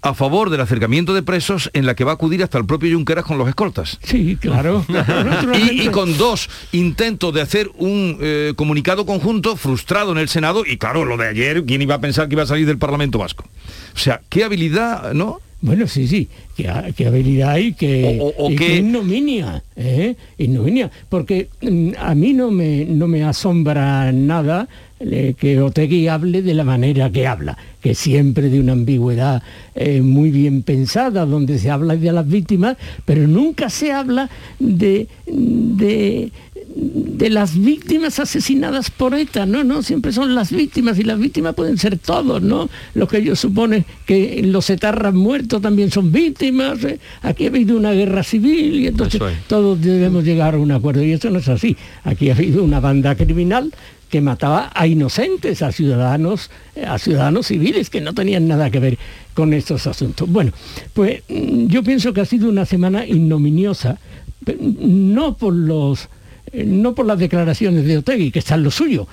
a 0.00 0.14
favor 0.14 0.50
del 0.50 0.60
acercamiento 0.60 1.12
de 1.12 1.22
presos 1.22 1.70
en 1.72 1.84
la 1.84 1.96
que 1.96 2.04
va 2.04 2.12
a 2.12 2.14
acudir 2.14 2.42
hasta 2.42 2.58
el 2.58 2.66
propio 2.66 2.94
Junqueras 2.94 3.24
con 3.24 3.38
los 3.38 3.48
escoltas. 3.48 3.98
Sí, 4.02 4.36
claro. 4.40 4.84
y, 5.54 5.88
con 5.88 6.16
dos 6.18 6.48
intentos 6.72 7.34
de 7.34 7.40
hacer 7.40 7.70
un 7.76 8.18
eh, 8.20 8.52
comunicado 8.56 9.06
conjunto 9.06 9.56
frustrado 9.56 10.12
en 10.12 10.18
el 10.18 10.28
Senado 10.28 10.64
y 10.66 10.76
claro, 10.76 11.04
lo 11.04 11.16
de 11.16 11.28
ayer, 11.28 11.64
¿quién 11.64 11.82
iba 11.82 11.96
a 11.96 12.00
pensar 12.00 12.28
que 12.28 12.34
iba 12.34 12.44
a 12.44 12.46
salir 12.46 12.66
del 12.66 12.78
Parlamento 12.78 13.18
Vasco? 13.18 13.44
O 13.94 13.98
sea, 13.98 14.20
qué 14.28 14.44
habilidad, 14.44 15.14
¿no? 15.14 15.40
Bueno, 15.60 15.88
sí, 15.88 16.06
sí, 16.06 16.28
qué, 16.56 16.68
habilidad 16.68 17.50
hay, 17.50 17.72
que, 17.72 18.18
o, 18.20 18.48
qué 18.56 18.76
ignominia, 18.76 19.64
¿eh? 19.74 20.14
ignominia, 20.38 20.88
porque 21.08 21.48
mm, 21.60 21.90
a 21.98 22.14
mí 22.14 22.32
no 22.32 22.52
me, 22.52 22.84
no 22.84 23.08
me 23.08 23.24
asombra 23.24 24.12
nada 24.12 24.68
eh, 25.00 25.34
que 25.36 25.60
Otegui 25.60 26.06
hable 26.06 26.42
de 26.42 26.54
la 26.54 26.62
manera 26.62 27.10
que 27.10 27.26
habla, 27.26 27.58
que 27.80 27.96
siempre 27.96 28.50
de 28.50 28.60
una 28.60 28.72
ambigüedad 28.72 29.42
eh, 29.74 30.00
muy 30.00 30.30
bien 30.30 30.62
pensada, 30.62 31.26
donde 31.26 31.58
se 31.58 31.70
habla 31.70 31.96
de 31.96 32.12
las 32.12 32.28
víctimas, 32.28 32.76
pero 33.04 33.26
nunca 33.26 33.68
se 33.68 33.90
habla 33.90 34.30
de, 34.60 35.08
de 35.26 36.30
de 36.80 37.28
las 37.30 37.58
víctimas 37.58 38.20
asesinadas 38.20 38.90
por 38.90 39.12
ETA, 39.14 39.46
no, 39.46 39.64
no, 39.64 39.82
siempre 39.82 40.12
son 40.12 40.36
las 40.36 40.52
víctimas 40.52 40.96
y 40.98 41.02
las 41.02 41.18
víctimas 41.18 41.54
pueden 41.54 41.76
ser 41.76 41.98
todos, 41.98 42.40
¿no? 42.40 42.70
Lo 42.94 43.08
que 43.08 43.18
ellos 43.18 43.40
suponen 43.40 43.84
que 44.06 44.40
los 44.44 44.70
etarras 44.70 45.12
muertos 45.12 45.60
también 45.60 45.90
son 45.90 46.12
víctimas, 46.12 46.84
¿eh? 46.84 47.00
aquí 47.22 47.46
ha 47.46 47.48
habido 47.48 47.76
una 47.76 47.90
guerra 47.92 48.22
civil 48.22 48.76
y 48.76 48.86
entonces 48.86 49.20
todos 49.48 49.80
debemos 49.80 50.22
llegar 50.22 50.54
a 50.54 50.58
un 50.58 50.70
acuerdo 50.70 51.02
y 51.02 51.12
eso 51.12 51.30
no 51.30 51.40
es 51.40 51.48
así, 51.48 51.76
aquí 52.04 52.30
ha 52.30 52.34
habido 52.34 52.62
una 52.62 52.78
banda 52.78 53.16
criminal 53.16 53.72
que 54.08 54.20
mataba 54.20 54.70
a 54.72 54.86
inocentes, 54.86 55.62
a 55.62 55.72
ciudadanos, 55.72 56.50
a 56.86 56.98
ciudadanos 56.98 57.48
civiles 57.48 57.90
que 57.90 58.00
no 58.00 58.14
tenían 58.14 58.46
nada 58.46 58.70
que 58.70 58.78
ver 58.78 58.98
con 59.34 59.52
estos 59.52 59.86
asuntos. 59.86 60.30
Bueno, 60.30 60.52
pues 60.94 61.22
mm, 61.28 61.66
yo 61.66 61.82
pienso 61.82 62.12
que 62.12 62.20
ha 62.20 62.24
sido 62.24 62.48
una 62.48 62.64
semana 62.64 63.04
ignominiosa, 63.04 63.98
no 64.80 65.36
por 65.36 65.52
los 65.52 66.04
eh, 66.04 66.08
no 66.52 66.94
por 66.94 67.06
las 67.06 67.18
declaraciones 67.18 67.84
de 67.84 67.98
Otegui, 67.98 68.30
que 68.30 68.38
están 68.38 68.62
lo 68.62 68.70
suyo, 68.70 69.06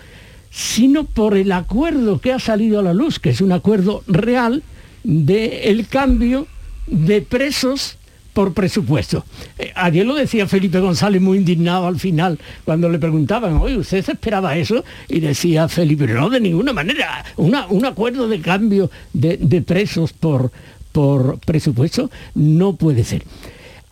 sino 0.52 1.04
por 1.04 1.36
el 1.36 1.52
acuerdo 1.52 2.20
que 2.20 2.32
ha 2.32 2.40
salido 2.40 2.80
a 2.80 2.84
la 2.84 2.94
luz, 2.94 3.20
que 3.20 3.32
es 3.32 3.42
un 3.42 3.52
acuerdo 3.52 4.04
real 4.08 4.64
del 5.04 5.88
cambio 5.88 6.48
de 6.88 7.22
presos 7.22 7.98
por 8.36 8.54
presupuesto. 8.54 9.26
Eh, 9.58 9.72
ayer 9.76 10.06
lo 10.06 10.14
decía 10.14 10.46
Felipe 10.46 10.80
González 10.80 11.22
muy 11.22 11.38
indignado 11.38 11.88
al 11.88 11.98
final 11.98 12.38
cuando 12.66 12.90
le 12.90 13.00
preguntaban, 13.00 13.58
oye, 13.58 13.78
¿usted 13.78 13.98
esperaba 14.10 14.58
eso? 14.58 14.84
Y 15.08 15.22
decía 15.22 15.70
Felipe, 15.70 16.06
no, 16.08 16.30
de 16.30 16.42
ninguna 16.42 16.74
manera, 16.74 17.24
un 17.38 17.86
acuerdo 17.86 18.28
de 18.28 18.42
cambio 18.42 18.92
de, 19.14 19.62
presos 19.66 20.12
por, 20.12 20.52
por 20.92 21.40
presupuesto 21.40 22.12
no 22.36 22.76
puede 22.76 23.06
ser. 23.06 23.24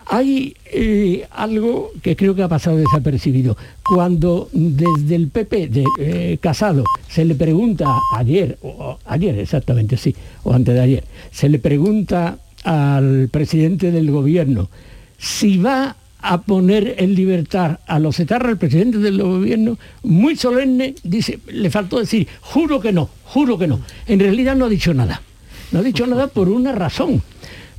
Hay 0.07 0.55
eh, 0.65 1.25
algo 1.31 1.91
que 2.01 2.15
creo 2.15 2.35
que 2.35 2.43
ha 2.43 2.47
pasado 2.47 2.77
desapercibido. 2.77 3.57
Cuando 3.83 4.49
desde 4.51 5.15
el 5.15 5.29
PP 5.29 5.67
de 5.67 5.85
eh, 5.99 6.37
Casado 6.41 6.83
se 7.07 7.25
le 7.25 7.35
pregunta 7.35 7.85
ayer, 8.15 8.57
o, 8.61 8.97
ayer 9.05 9.37
exactamente, 9.39 9.97
sí, 9.97 10.15
o 10.43 10.53
antes 10.53 10.73
de 10.75 10.81
ayer, 10.81 11.03
se 11.31 11.49
le 11.49 11.59
pregunta 11.59 12.37
al 12.63 13.29
presidente 13.31 13.91
del 13.91 14.09
gobierno 14.11 14.69
si 15.17 15.57
va 15.57 15.95
a 16.23 16.41
poner 16.41 16.95
en 16.97 17.15
libertad 17.15 17.79
a 17.85 17.99
los 17.99 18.19
etarras, 18.19 18.51
el 18.51 18.57
presidente 18.57 18.97
del 18.97 19.21
gobierno, 19.21 19.77
muy 20.03 20.35
solemne, 20.35 20.95
dice, 21.03 21.39
le 21.47 21.69
faltó 21.69 21.99
decir, 21.99 22.27
juro 22.41 22.79
que 22.79 22.93
no, 22.93 23.09
juro 23.25 23.57
que 23.57 23.67
no. 23.67 23.81
En 24.07 24.19
realidad 24.19 24.55
no 24.55 24.65
ha 24.65 24.69
dicho 24.69 24.93
nada. 24.93 25.21
No 25.71 25.79
ha 25.79 25.83
dicho 25.83 26.05
nada 26.07 26.27
por 26.27 26.49
una 26.49 26.71
razón, 26.71 27.21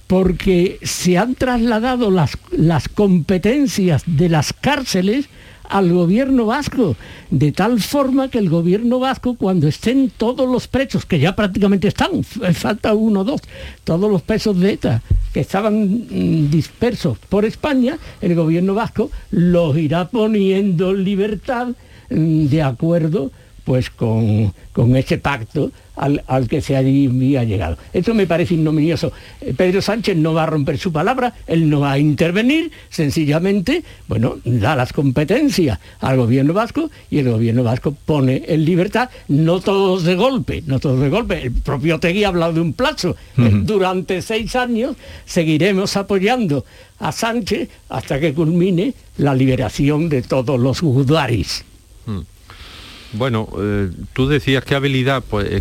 porque 0.07 0.79
se 0.83 1.19
han 1.19 1.35
trasladado 1.35 2.11
las, 2.11 2.37
las 2.53 2.89
competencias 2.89 4.03
de 4.07 4.29
las 4.29 4.53
cárceles 4.53 5.29
al 5.69 5.93
gobierno 5.93 6.47
vasco, 6.47 6.97
de 7.31 7.51
tal 7.53 7.81
forma 7.81 8.29
que 8.29 8.39
el 8.39 8.51
gobierno 8.51 8.99
vasco, 8.99 9.35
cuando 9.35 9.67
estén 9.67 10.11
todos 10.15 10.49
los 10.49 10.69
presos, 10.69 11.07
que 11.07 11.19
ya 11.19 11.35
prácticamente 11.35 11.89
están, 11.89 12.23
falta 12.23 12.95
uno 12.95 13.21
o 13.21 13.25
dos, 13.25 13.41
todos 13.83 14.11
los 14.11 14.23
presos 14.23 14.59
de 14.61 14.73
ETA 14.73 15.03
que 15.33 15.41
estaban 15.41 16.07
mm, 16.09 16.51
dispersos 16.51 17.19
por 17.29 17.45
España, 17.45 17.99
el 18.21 18.35
gobierno 18.35 18.75
vasco 18.75 19.11
los 19.31 19.77
irá 19.77 20.09
poniendo 20.09 20.91
en 20.91 21.05
libertad 21.05 21.69
mm, 22.11 22.47
de 22.47 22.63
acuerdo 22.63 23.33
pues 23.65 23.91
con, 23.91 24.53
con 24.73 24.95
ese 24.97 25.19
pacto 25.19 25.73
al, 25.97 26.49
que 26.49 26.61
se 26.61 26.77
había 26.77 27.45
llegado. 27.45 27.79
Esto 27.93 28.15
me 28.15 28.27
parece 28.27 28.55
ignominioso. 28.55 29.13
Eh, 29.41 29.55
Pedro 29.57 29.81
Sánchez 29.81 30.17
no 30.17 30.35
va 30.35 30.45
a 30.45 30.47
romper 30.47 30.79
su 30.79 30.93
palabra, 30.93 31.35
él 31.47 31.69
no 31.71 31.81
va 31.81 31.93
a 31.93 31.99
intervenir, 31.99 32.73
sencillamente, 32.91 33.85
bueno, 34.09 34.37
da 34.45 34.77
las 34.77 34.93
competencias 34.93 35.79
al 36.01 36.17
gobierno 36.17 36.53
vasco 36.53 36.91
y 37.11 37.19
el 37.19 37.31
gobierno 37.31 37.63
vasco 37.63 37.97
pone 38.05 38.43
en 38.47 38.65
libertad, 38.65 39.09
no 39.29 39.61
todos 39.61 40.05
de 40.05 40.15
golpe, 40.15 40.63
no 40.67 40.81
todos 40.81 41.01
de 41.01 41.09
golpe. 41.09 41.43
El 41.43 41.53
propio 41.53 41.99
Tegui 42.01 42.25
ha 42.25 42.29
hablado 42.29 42.55
de 42.55 42.61
un 42.61 42.73
plazo. 42.73 43.17
Durante 43.37 44.21
seis 44.23 44.57
años 44.57 44.97
seguiremos 45.25 45.97
apoyando 45.97 46.65
a 46.99 47.13
Sánchez 47.13 47.69
hasta 47.89 48.21
que 48.21 48.35
culmine 48.35 48.95
la 49.19 49.35
liberación 49.35 50.09
de 50.09 50.23
todos 50.23 50.59
los 50.59 50.81
judaris. 50.81 51.65
Bueno, 53.15 53.49
eh, 53.59 53.91
tú 54.13 54.29
decías 54.29 54.65
qué 54.65 54.75
habilidad, 54.75 55.23
pues... 55.29 55.61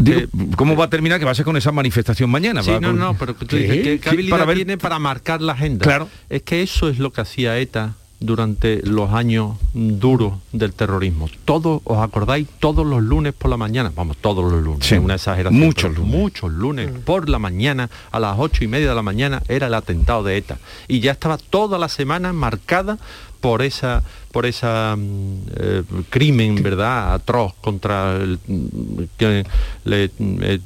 ¿Cómo 0.55 0.75
va 0.75 0.85
a 0.85 0.89
terminar? 0.89 1.19
Que 1.19 1.25
va 1.25 1.31
a 1.31 1.35
ser 1.35 1.45
con 1.45 1.57
esa 1.57 1.71
manifestación 1.71 2.29
mañana. 2.29 2.63
Sí, 2.63 2.71
no, 2.81 2.93
no, 2.93 3.15
pero 3.15 3.33
tú 3.33 3.55
dices, 3.55 3.99
¿qué, 4.01 4.09
habilidad 4.09 4.39
para 4.39 4.53
tiene 4.53 4.77
para 4.77 4.99
marcar 4.99 5.41
la 5.41 5.53
agenda? 5.53 5.83
Claro. 5.83 6.09
Es 6.29 6.43
que 6.43 6.61
eso 6.61 6.89
es 6.89 6.99
lo 6.99 7.11
que 7.11 7.21
hacía 7.21 7.57
ETA 7.57 7.95
durante 8.23 8.81
los 8.83 9.11
años 9.11 9.57
duros 9.73 10.33
del 10.53 10.73
terrorismo. 10.73 11.29
Todos, 11.43 11.81
¿os 11.83 11.97
acordáis? 11.99 12.47
Todos 12.59 12.85
los 12.87 13.03
lunes 13.03 13.33
por 13.33 13.51
la 13.51 13.57
mañana, 13.57 13.91
vamos, 13.93 14.17
todos 14.17 14.49
los 14.49 14.63
lunes, 14.63 14.85
sí, 14.85 14.95
una 14.95 15.15
exageración. 15.15 15.59
Muchos 15.59 15.93
lunes. 15.93 16.11
Muchos 16.11 16.51
lunes 16.51 16.89
por 17.03 17.27
la 17.27 17.37
mañana, 17.37 17.89
a 18.11 18.19
las 18.19 18.35
ocho 18.39 18.63
y 18.63 18.67
media 18.67 18.89
de 18.89 18.95
la 18.95 19.01
mañana, 19.01 19.43
era 19.49 19.67
el 19.67 19.73
atentado 19.73 20.23
de 20.23 20.37
ETA. 20.37 20.57
Y 20.87 21.01
ya 21.01 21.11
estaba 21.11 21.37
toda 21.37 21.77
la 21.77 21.89
semana 21.89 22.31
marcada 22.31 22.97
por 23.43 23.61
esa 23.61 24.01
por 24.31 24.45
esa 24.45 24.95
mm, 24.97 25.35
eh, 25.57 25.83
crimen 26.09 26.63
verdad 26.63 27.13
atroz 27.13 27.53
contra 27.59 28.15
el 28.15 28.39
mm, 28.47 29.03
que 29.17 29.43
le 29.83 30.09
eh, 30.17 30.59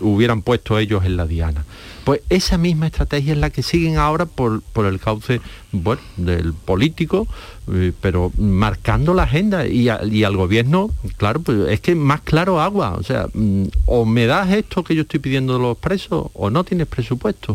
hubieran 0.00 0.40
puesto 0.40 0.78
ellos 0.78 1.04
en 1.04 1.18
la 1.18 1.26
diana. 1.26 1.66
Pues 2.04 2.22
esa 2.30 2.56
misma 2.56 2.86
estrategia 2.86 3.34
es 3.34 3.38
la 3.38 3.50
que 3.50 3.62
siguen 3.62 3.98
ahora 3.98 4.24
por, 4.24 4.62
por 4.62 4.86
el 4.86 4.98
cauce 4.98 5.42
bueno, 5.70 6.00
del 6.16 6.54
político 6.54 7.28
eh, 7.74 7.92
pero 8.00 8.32
marcando 8.38 9.12
la 9.12 9.24
agenda 9.24 9.66
y, 9.66 9.90
y, 10.10 10.24
al 10.24 10.36
gobierno 10.38 10.88
claro 11.18 11.42
pues 11.42 11.68
es 11.68 11.80
que 11.80 11.94
más 11.94 12.22
claro 12.22 12.58
agua 12.58 12.94
o 12.94 13.02
sea 13.02 13.26
mm, 13.34 13.64
o 13.84 14.06
me 14.06 14.24
das 14.24 14.50
esto 14.50 14.82
que 14.82 14.94
yo 14.94 15.02
estoy 15.02 15.20
pidiendo 15.20 15.52
de 15.52 15.60
los 15.60 15.76
presos 15.76 16.28
o 16.32 16.48
no 16.48 16.64
tienes 16.64 16.86
presupuesto 16.86 17.54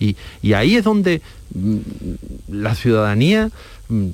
y, 0.00 0.16
y 0.42 0.54
ahí 0.54 0.74
es 0.76 0.84
donde 0.84 1.22
la 2.48 2.74
ciudadanía 2.74 3.50
Mm, 3.90 4.10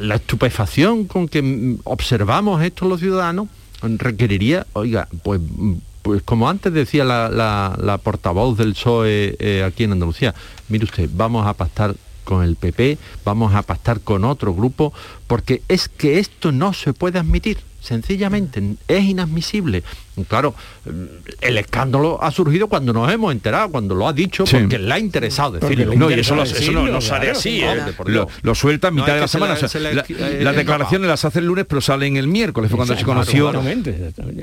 la 0.00 0.16
estupefacción 0.16 1.04
con 1.04 1.28
que 1.28 1.40
mm, 1.42 1.80
observamos 1.84 2.62
esto 2.62 2.88
los 2.88 3.00
ciudadanos 3.00 3.48
requeriría, 3.82 4.66
oiga, 4.72 5.08
pues, 5.22 5.40
mm, 5.40 5.74
pues 6.02 6.22
como 6.22 6.48
antes 6.48 6.72
decía 6.72 7.04
la, 7.04 8.00
portavoz 8.02 8.58
del 8.58 8.72
PSOE 8.72 9.36
eh, 9.38 9.62
aquí 9.64 9.84
en 9.84 9.92
Andalucía, 9.92 10.34
mire 10.68 10.84
usted, 10.84 11.08
vamos 11.14 11.46
a 11.46 11.54
pactar 11.54 11.94
con 12.24 12.42
el 12.42 12.56
PP, 12.56 12.98
vamos 13.24 13.54
a 13.54 13.62
pactar 13.62 14.00
con 14.00 14.24
otro 14.24 14.54
grupo, 14.54 14.92
porque 15.26 15.62
es 15.68 15.88
que 15.88 16.18
esto 16.18 16.52
no 16.52 16.72
se 16.72 16.92
puede 16.92 17.18
admitir 17.18 17.58
sencillamente 17.80 18.76
es 18.88 19.04
inadmisible. 19.04 19.82
Claro, 20.24 20.54
el 21.40 21.58
escándalo 21.58 22.22
ha 22.22 22.30
surgido 22.30 22.68
cuando 22.68 22.92
nos 22.92 23.10
hemos 23.12 23.32
enterado, 23.32 23.70
cuando 23.70 23.94
lo 23.94 24.08
ha 24.08 24.12
dicho, 24.12 24.44
porque 24.44 24.78
le 24.78 24.92
ha 24.92 24.98
interesado 24.98 25.52
decirlo. 25.52 25.94
No, 25.94 26.10
y 26.10 26.14
eso, 26.14 26.34
no, 26.36 27.00
sale 27.00 27.30
así, 27.30 27.62
¿eh? 27.62 27.76
lo, 28.42 28.54
suelta 28.54 28.88
en 28.88 28.94
mitad 28.94 29.14
de 29.14 29.20
la 29.20 29.28
semana. 29.28 29.54
las 29.54 30.56
declaraciones 30.56 31.08
las 31.08 31.24
hace 31.24 31.38
el 31.40 31.46
lunes, 31.46 31.66
pero 31.68 31.80
salen 31.80 32.16
el 32.16 32.26
miércoles, 32.26 32.70
fue 32.70 32.76
cuando 32.76 32.96
se 32.96 33.04
conoció, 33.04 33.52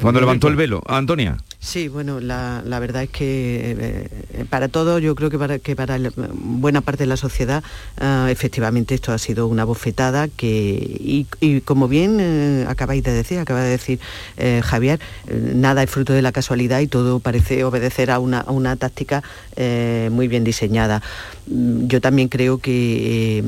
cuando 0.02 0.20
levantó 0.20 0.48
el 0.48 0.56
velo. 0.56 0.82
Antonia. 0.88 1.38
Sí, 1.60 1.88
bueno, 1.88 2.20
la, 2.20 2.62
verdad 2.80 3.04
es 3.04 3.10
que 3.10 3.76
eh, 3.80 4.46
para 4.50 4.68
todo, 4.68 5.00
yo 5.00 5.16
creo 5.16 5.30
que 5.30 5.38
para, 5.38 5.60
que 5.60 5.76
para 5.76 5.98
buena 6.34 6.82
parte 6.82 7.04
de 7.04 7.08
la 7.08 7.18
sociedad, 7.18 7.63
ah, 8.00 8.28
efectivamente 8.30 8.96
esto 8.96 9.12
ha 9.12 9.18
sido 9.18 9.48
una 9.48 9.66
bofetada 9.66 10.28
que, 10.28 11.26
y, 11.40 11.62
como 11.62 11.88
bien 11.88 12.18
eh, 12.20 12.66
acabáis 12.68 13.04
de 13.04 13.12
decir, 13.12 13.40
acaba 13.40 13.62
de 13.62 13.70
decir 13.70 14.00
eh, 14.38 14.62
Javier, 14.63 15.00
eh, 15.28 15.52
nada 15.68 15.84
es 15.84 15.90
fruto 15.90 16.14
de 16.14 16.22
la 16.22 16.32
casualidad 16.32 16.80
y 16.80 16.88
todo 16.88 17.20
parece 17.20 17.66
obedecer 17.66 18.10
a 18.10 18.20
una, 18.20 18.76
táctica 18.78 19.22
eh, 19.58 20.10
muy 20.14 20.30
bien 20.30 20.46
diseñada. 20.46 21.02
Mm, 21.48 21.88
yo 21.88 22.00
también 22.00 22.30
creo 22.30 22.60
que 22.60 23.44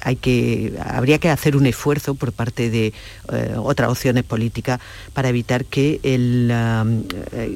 hay 0.00 0.16
que 0.16 0.72
habría 0.84 1.18
que 1.18 1.28
hacer 1.30 1.56
un 1.56 1.66
esfuerzo 1.66 2.14
por 2.14 2.32
parte 2.32 2.68
de 2.70 2.92
otras 3.56 3.90
opciones 3.90 4.24
políticas 4.24 4.80
para 5.14 5.28
evitar 5.28 5.64
que 5.64 6.00
el, 6.02 6.50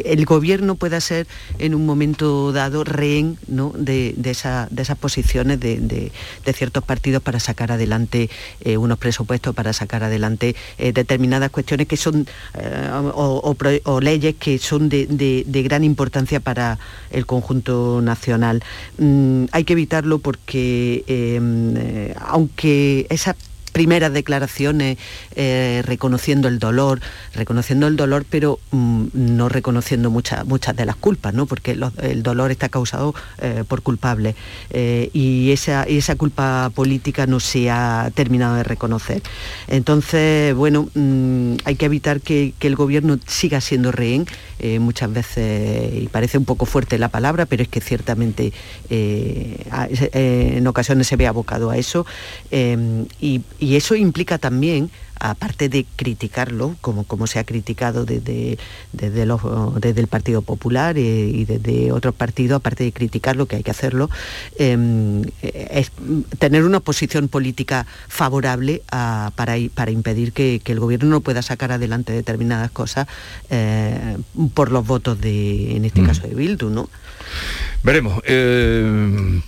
el, 0.04 0.24
gobierno 0.24 0.76
pueda 0.76 1.00
ser 1.00 1.26
en 1.58 1.74
un 1.74 1.84
momento 1.84 2.52
dado 2.52 2.84
rehén 2.84 3.38
de, 3.46 4.14
esas 4.24 4.98
posiciones 4.98 5.58
de, 5.60 6.12
ciertos 6.54 6.84
partidos 6.84 7.22
para 7.22 7.40
sacar 7.40 7.72
adelante 7.72 8.30
unos 8.64 8.98
presupuestos, 8.98 9.54
para 9.54 9.72
sacar 9.72 10.04
adelante 10.04 10.54
determinadas 10.78 11.50
cuestiones 11.50 11.86
que 11.88 11.96
son, 11.96 12.26
eh, 12.54 12.90
leyes 14.00 14.34
que 14.36 14.58
son 14.58 14.88
de, 14.88 15.44
gran 15.64 15.84
importancia 15.84 16.40
para 16.40 16.78
el 17.10 17.26
conjunto 17.26 18.00
nacional. 18.02 18.62
Mm, 18.98 19.44
hay 19.52 19.64
que 19.64 19.72
evitarlo 19.72 20.18
porque, 20.18 21.04
em, 21.06 21.76
eh, 21.76 22.14
aunque 22.18 23.06
esa 23.10 23.36
primeras 23.76 24.10
declaraciones 24.10 24.96
eh, 25.34 25.82
reconociendo 25.84 26.48
el 26.48 26.58
dolor, 26.58 27.02
reconociendo 27.34 27.86
el 27.86 27.96
dolor, 27.96 28.24
pero 28.30 28.58
mm, 28.70 29.08
no 29.12 29.50
reconociendo 29.50 30.10
muchas 30.10 30.46
muchas 30.46 30.74
de 30.74 30.86
las 30.86 30.96
culpas, 30.96 31.34
¿no? 31.34 31.44
Porque 31.44 31.78
el 32.00 32.22
dolor 32.22 32.50
está 32.50 32.70
causado 32.70 33.14
eh, 33.38 33.64
por 33.68 33.82
culpables 33.82 34.34
y 35.12 35.50
esa, 35.52 35.82
esa 35.82 36.16
culpa 36.16 36.70
política 36.74 37.26
no 37.26 37.38
se 37.38 37.68
ha 37.70 38.10
terminado 38.14 38.56
de 38.56 38.62
reconocer. 38.62 39.20
Entonces, 39.68 40.54
bueno, 40.54 40.88
mm, 40.94 41.56
hay 41.66 41.76
que 41.76 41.84
evitar 41.84 42.22
que, 42.22 42.54
que, 42.58 42.68
el 42.68 42.76
gobierno 42.76 43.18
siga 43.26 43.60
siendo 43.60 43.92
rehén, 43.92 44.26
muchas 44.80 45.12
veces, 45.12 46.02
y 46.02 46.08
parece 46.08 46.38
un 46.38 46.46
poco 46.46 46.64
fuerte 46.64 46.98
la 46.98 47.08
palabra, 47.08 47.44
pero 47.44 47.62
es 47.62 47.68
que 47.68 47.82
ciertamente 47.82 48.54
en 48.88 50.66
ocasiones 50.66 51.06
se 51.08 51.16
ve 51.16 51.26
abocado 51.26 51.68
a 51.68 51.76
eso 51.76 52.06
y, 52.50 53.42
y 53.65 53.65
eso 53.74 53.96
implica 53.96 54.38
también 54.38 54.90
aparte 55.18 55.68
de 55.68 55.86
criticarlo, 55.96 56.76
como, 56.80 57.04
como 57.04 57.26
se 57.26 57.38
ha 57.38 57.44
criticado 57.44 58.04
desde, 58.04 58.58
desde, 58.92 59.22
el 60.00 60.06
Partido 60.08 60.42
Popular 60.42 60.98
eh, 60.98 61.00
y 61.00 61.44
desde 61.44 61.92
otros 61.92 62.14
partidos, 62.14 62.56
aparte 62.56 62.84
de 62.84 62.92
criticarlo, 62.92 63.46
que 63.46 63.56
hay 63.56 63.62
que 63.62 63.70
hacerlo, 63.70 64.10
em, 64.58 65.22
es 65.42 65.90
tener 66.38 66.64
una 66.64 66.80
posición 66.80 67.28
política 67.28 67.86
favorable 68.08 68.82
para, 69.34 69.56
para 69.74 69.90
impedir 69.90 70.32
que, 70.32 70.60
el 70.66 70.80
gobierno 70.80 71.08
no 71.08 71.20
pueda 71.22 71.40
sacar 71.40 71.72
adelante 71.72 72.12
determinadas 72.12 72.70
cosas 72.70 73.06
eh, 73.48 74.18
por 74.52 74.70
los 74.70 74.86
votos 74.86 75.18
de, 75.20 75.76
en 75.76 75.84
este 75.86 76.02
mm. 76.02 76.06
caso, 76.06 76.22
de 76.26 76.34
Bildu, 76.34 76.68
¿no? 76.68 76.90
Veremos. 77.82 78.20
Eh, 78.26 79.40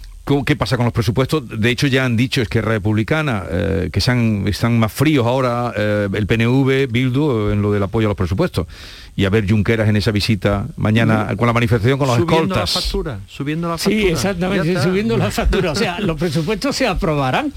¿Qué 0.45 0.57
pasa 0.57 0.77
con 0.77 0.85
los 0.85 0.93
presupuestos? 0.93 1.43
De 1.49 1.71
hecho, 1.71 1.87
ya 1.87 2.05
han 2.05 2.17
dicho 2.17 2.43
es 2.43 2.49
que 2.49 2.61
Republicana, 2.61 3.45
eh, 3.51 3.89
que 3.91 3.99
están 3.99 4.79
más 4.79 4.93
fríos 4.93 5.27
ahora 5.27 5.73
eh, 5.75 6.09
el 6.13 6.27
PNV, 6.27 6.87
Bildu, 6.91 7.51
en 7.51 7.63
lo 7.63 7.73
del 7.73 7.83
apoyo 7.83 8.09
a 8.09 8.11
los 8.11 8.17
presupuestos. 8.17 8.67
Y 9.17 9.25
a 9.25 9.31
ver 9.31 9.49
Junqueras 9.49 9.89
en 9.89 9.97
esa 9.97 10.11
visita 10.11 10.67
mañana 10.77 11.35
con 11.37 11.47
la 11.47 11.53
manifestación 11.53 11.99
con 11.99 12.09
los 12.09 12.19
subiendo 12.19 12.55
escoltas. 12.55 12.75
La 12.75 12.81
factura, 12.81 13.21
subiendo 13.27 13.69
la 13.69 13.79
factura. 13.79 14.01
Sí, 14.01 14.07
exactamente, 14.07 14.83
subiendo 14.83 15.17
la 15.17 15.31
factura. 15.31 15.73
O 15.73 15.75
sea, 15.75 15.99
los 15.99 16.17
presupuestos 16.17 16.77
se 16.77 16.87
aprobarán. 16.87 17.53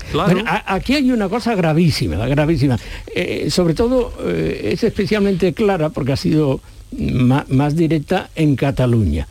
aquí 0.66 0.96
hay 0.96 1.12
una 1.12 1.28
cosa 1.30 1.54
gravísima, 1.56 2.26
gravísima. 2.26 2.80
Eh, 3.14 3.50
sobre 3.52 3.74
todo 3.74 4.14
es 4.26 4.84
especialmente 4.84 5.54
clara 5.54 5.90
porque 5.90 6.14
ha 6.14 6.18
sido 6.18 6.62
más, 7.50 7.76
directa 7.76 8.30
en 8.36 8.56
Cataluña. 8.56 9.28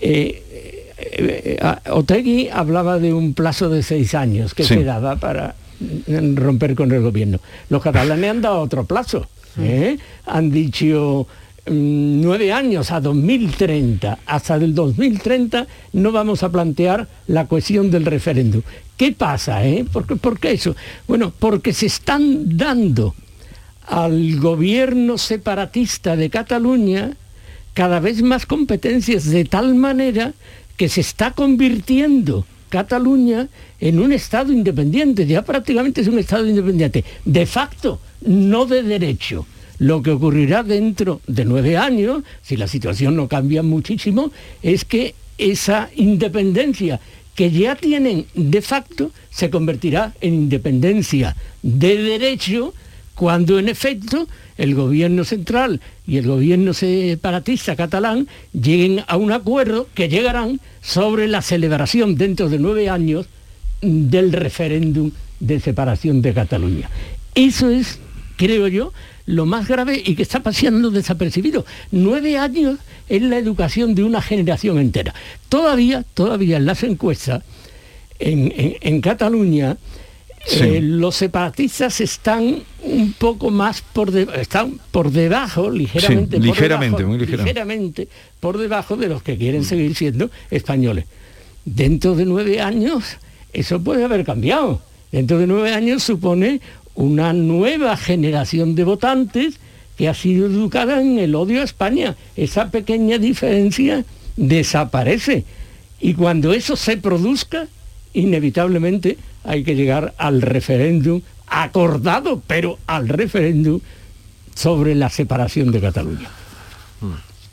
Eh, 0.00 0.71
eh, 1.02 1.58
Otegui 1.90 2.48
hablaba 2.48 2.98
de 2.98 3.12
un 3.12 3.34
plazo 3.34 3.68
de 3.68 3.82
seis 3.82 4.14
años 4.14 4.54
que 4.54 4.64
se 4.64 4.84
daba 4.84 5.16
para 5.16 5.54
romper 6.34 6.74
con 6.74 6.92
el 6.92 7.02
gobierno. 7.02 7.40
Los 7.68 7.82
catalanes 7.82 8.30
han 8.30 8.42
dado 8.42 8.60
otro 8.60 8.84
plazo. 8.84 9.26
¿eh? 9.58 9.98
Han 10.26 10.50
dicho 10.50 11.26
mm, 11.66 12.20
nueve 12.20 12.52
años 12.52 12.90
a 12.90 13.00
2030. 13.00 14.18
Hasta 14.26 14.54
el 14.56 14.74
2030 14.74 15.66
no 15.94 16.12
vamos 16.12 16.42
a 16.42 16.50
plantear 16.50 17.08
la 17.26 17.46
cuestión 17.46 17.90
del 17.90 18.06
referéndum. 18.06 18.62
¿Qué 18.96 19.12
pasa? 19.12 19.66
Eh? 19.66 19.84
¿Por, 19.90 20.06
¿Por 20.18 20.38
qué 20.38 20.52
eso? 20.52 20.76
Bueno, 21.08 21.32
porque 21.38 21.72
se 21.72 21.86
están 21.86 22.56
dando 22.56 23.14
al 23.86 24.38
gobierno 24.38 25.18
separatista 25.18 26.16
de 26.16 26.30
Cataluña 26.30 27.16
cada 27.74 28.00
vez 28.00 28.22
más 28.22 28.46
competencias 28.46 29.28
de 29.30 29.44
tal 29.44 29.74
manera 29.74 30.34
que 30.76 30.88
se 30.88 31.00
está 31.00 31.32
convirtiendo 31.32 32.46
Cataluña 32.68 33.48
en 33.80 33.98
un 33.98 34.12
Estado 34.12 34.52
independiente, 34.52 35.26
ya 35.26 35.42
prácticamente 35.44 36.00
es 36.00 36.08
un 36.08 36.18
Estado 36.18 36.46
independiente, 36.48 37.04
de 37.24 37.46
facto, 37.46 38.00
no 38.22 38.64
de 38.66 38.82
derecho. 38.82 39.46
Lo 39.78 40.00
que 40.00 40.12
ocurrirá 40.12 40.62
dentro 40.62 41.20
de 41.26 41.44
nueve 41.44 41.76
años, 41.76 42.22
si 42.40 42.56
la 42.56 42.68
situación 42.68 43.16
no 43.16 43.28
cambia 43.28 43.62
muchísimo, 43.62 44.32
es 44.62 44.84
que 44.84 45.14
esa 45.38 45.90
independencia 45.96 47.00
que 47.34 47.50
ya 47.50 47.74
tienen 47.76 48.26
de 48.34 48.62
facto 48.62 49.10
se 49.30 49.50
convertirá 49.50 50.14
en 50.20 50.34
independencia 50.34 51.34
de 51.62 51.96
derecho 51.96 52.74
cuando 53.14 53.58
en 53.58 53.68
efecto 53.68 54.26
el 54.56 54.74
gobierno 54.74 55.24
central 55.24 55.80
y 56.06 56.16
el 56.16 56.26
gobierno 56.26 56.72
separatista 56.74 57.76
catalán 57.76 58.28
lleguen 58.52 59.04
a 59.06 59.16
un 59.16 59.32
acuerdo 59.32 59.88
que 59.94 60.08
llegarán 60.08 60.60
sobre 60.80 61.28
la 61.28 61.42
celebración 61.42 62.16
dentro 62.16 62.48
de 62.48 62.58
nueve 62.58 62.88
años 62.88 63.26
del 63.80 64.32
referéndum 64.32 65.10
de 65.40 65.60
separación 65.60 66.22
de 66.22 66.32
Cataluña. 66.32 66.88
Eso 67.34 67.70
es, 67.70 67.98
creo 68.36 68.68
yo, 68.68 68.92
lo 69.26 69.46
más 69.46 69.68
grave 69.68 70.00
y 70.04 70.14
que 70.14 70.22
está 70.22 70.40
pasando 70.40 70.90
desapercibido. 70.90 71.64
Nueve 71.90 72.38
años 72.38 72.78
en 73.08 73.30
la 73.30 73.38
educación 73.38 73.94
de 73.94 74.04
una 74.04 74.22
generación 74.22 74.78
entera. 74.78 75.14
Todavía, 75.48 76.04
todavía 76.14 76.56
en 76.56 76.66
las 76.66 76.82
encuestas, 76.82 77.42
en 78.18 79.00
Cataluña, 79.00 79.76
eh, 80.50 80.80
los 80.82 81.16
separatistas 81.16 82.00
están 82.00 82.62
un 82.82 83.12
poco 83.12 83.50
más 83.50 83.80
por 83.80 84.16
están 84.16 84.80
por 84.90 85.10
debajo, 85.10 85.70
ligeramente, 85.70 86.40
ligeramente, 86.40 87.02
debajo, 87.02 87.16
muy 87.16 87.26
ligeramente 87.26 88.08
por 88.40 88.58
debajo 88.58 88.96
de 88.96 89.08
los 89.08 89.22
que 89.22 89.38
quieren 89.38 89.64
seguir 89.64 89.94
siendo 89.94 90.30
españoles. 90.50 91.04
Dentro 91.64 92.16
de 92.16 92.24
nueve 92.24 92.60
años 92.60 93.18
eso 93.52 93.82
puede 93.82 94.04
haber 94.04 94.24
cambiado. 94.24 94.80
Dentro 95.12 95.38
de 95.38 95.46
nueve 95.46 95.74
años 95.74 96.02
supone 96.02 96.60
una 96.94 97.32
nueva 97.32 97.96
generación 97.96 98.74
de 98.74 98.84
votantes 98.84 99.60
que 99.96 100.08
ha 100.08 100.14
sido 100.14 100.46
educada 100.46 101.00
en 101.00 101.18
el 101.18 101.34
odio 101.34 101.60
a 101.60 101.64
España. 101.64 102.16
Esa 102.36 102.70
pequeña 102.70 103.18
diferencia 103.18 104.04
desaparece. 104.36 105.44
Y 106.00 106.14
cuando 106.14 106.52
eso 106.52 106.76
se 106.76 106.96
produzca, 106.96 107.68
inevitablemente 108.14 109.18
hay 109.44 109.64
que 109.64 109.74
llegar 109.74 110.14
al 110.18 110.42
referéndum 110.42 111.22
acordado, 111.46 112.42
pero 112.46 112.78
al 112.86 113.08
referéndum 113.08 113.80
sobre 114.54 114.94
la 114.94 115.10
separación 115.10 115.70
de 115.70 115.80
Cataluña. 115.80 116.28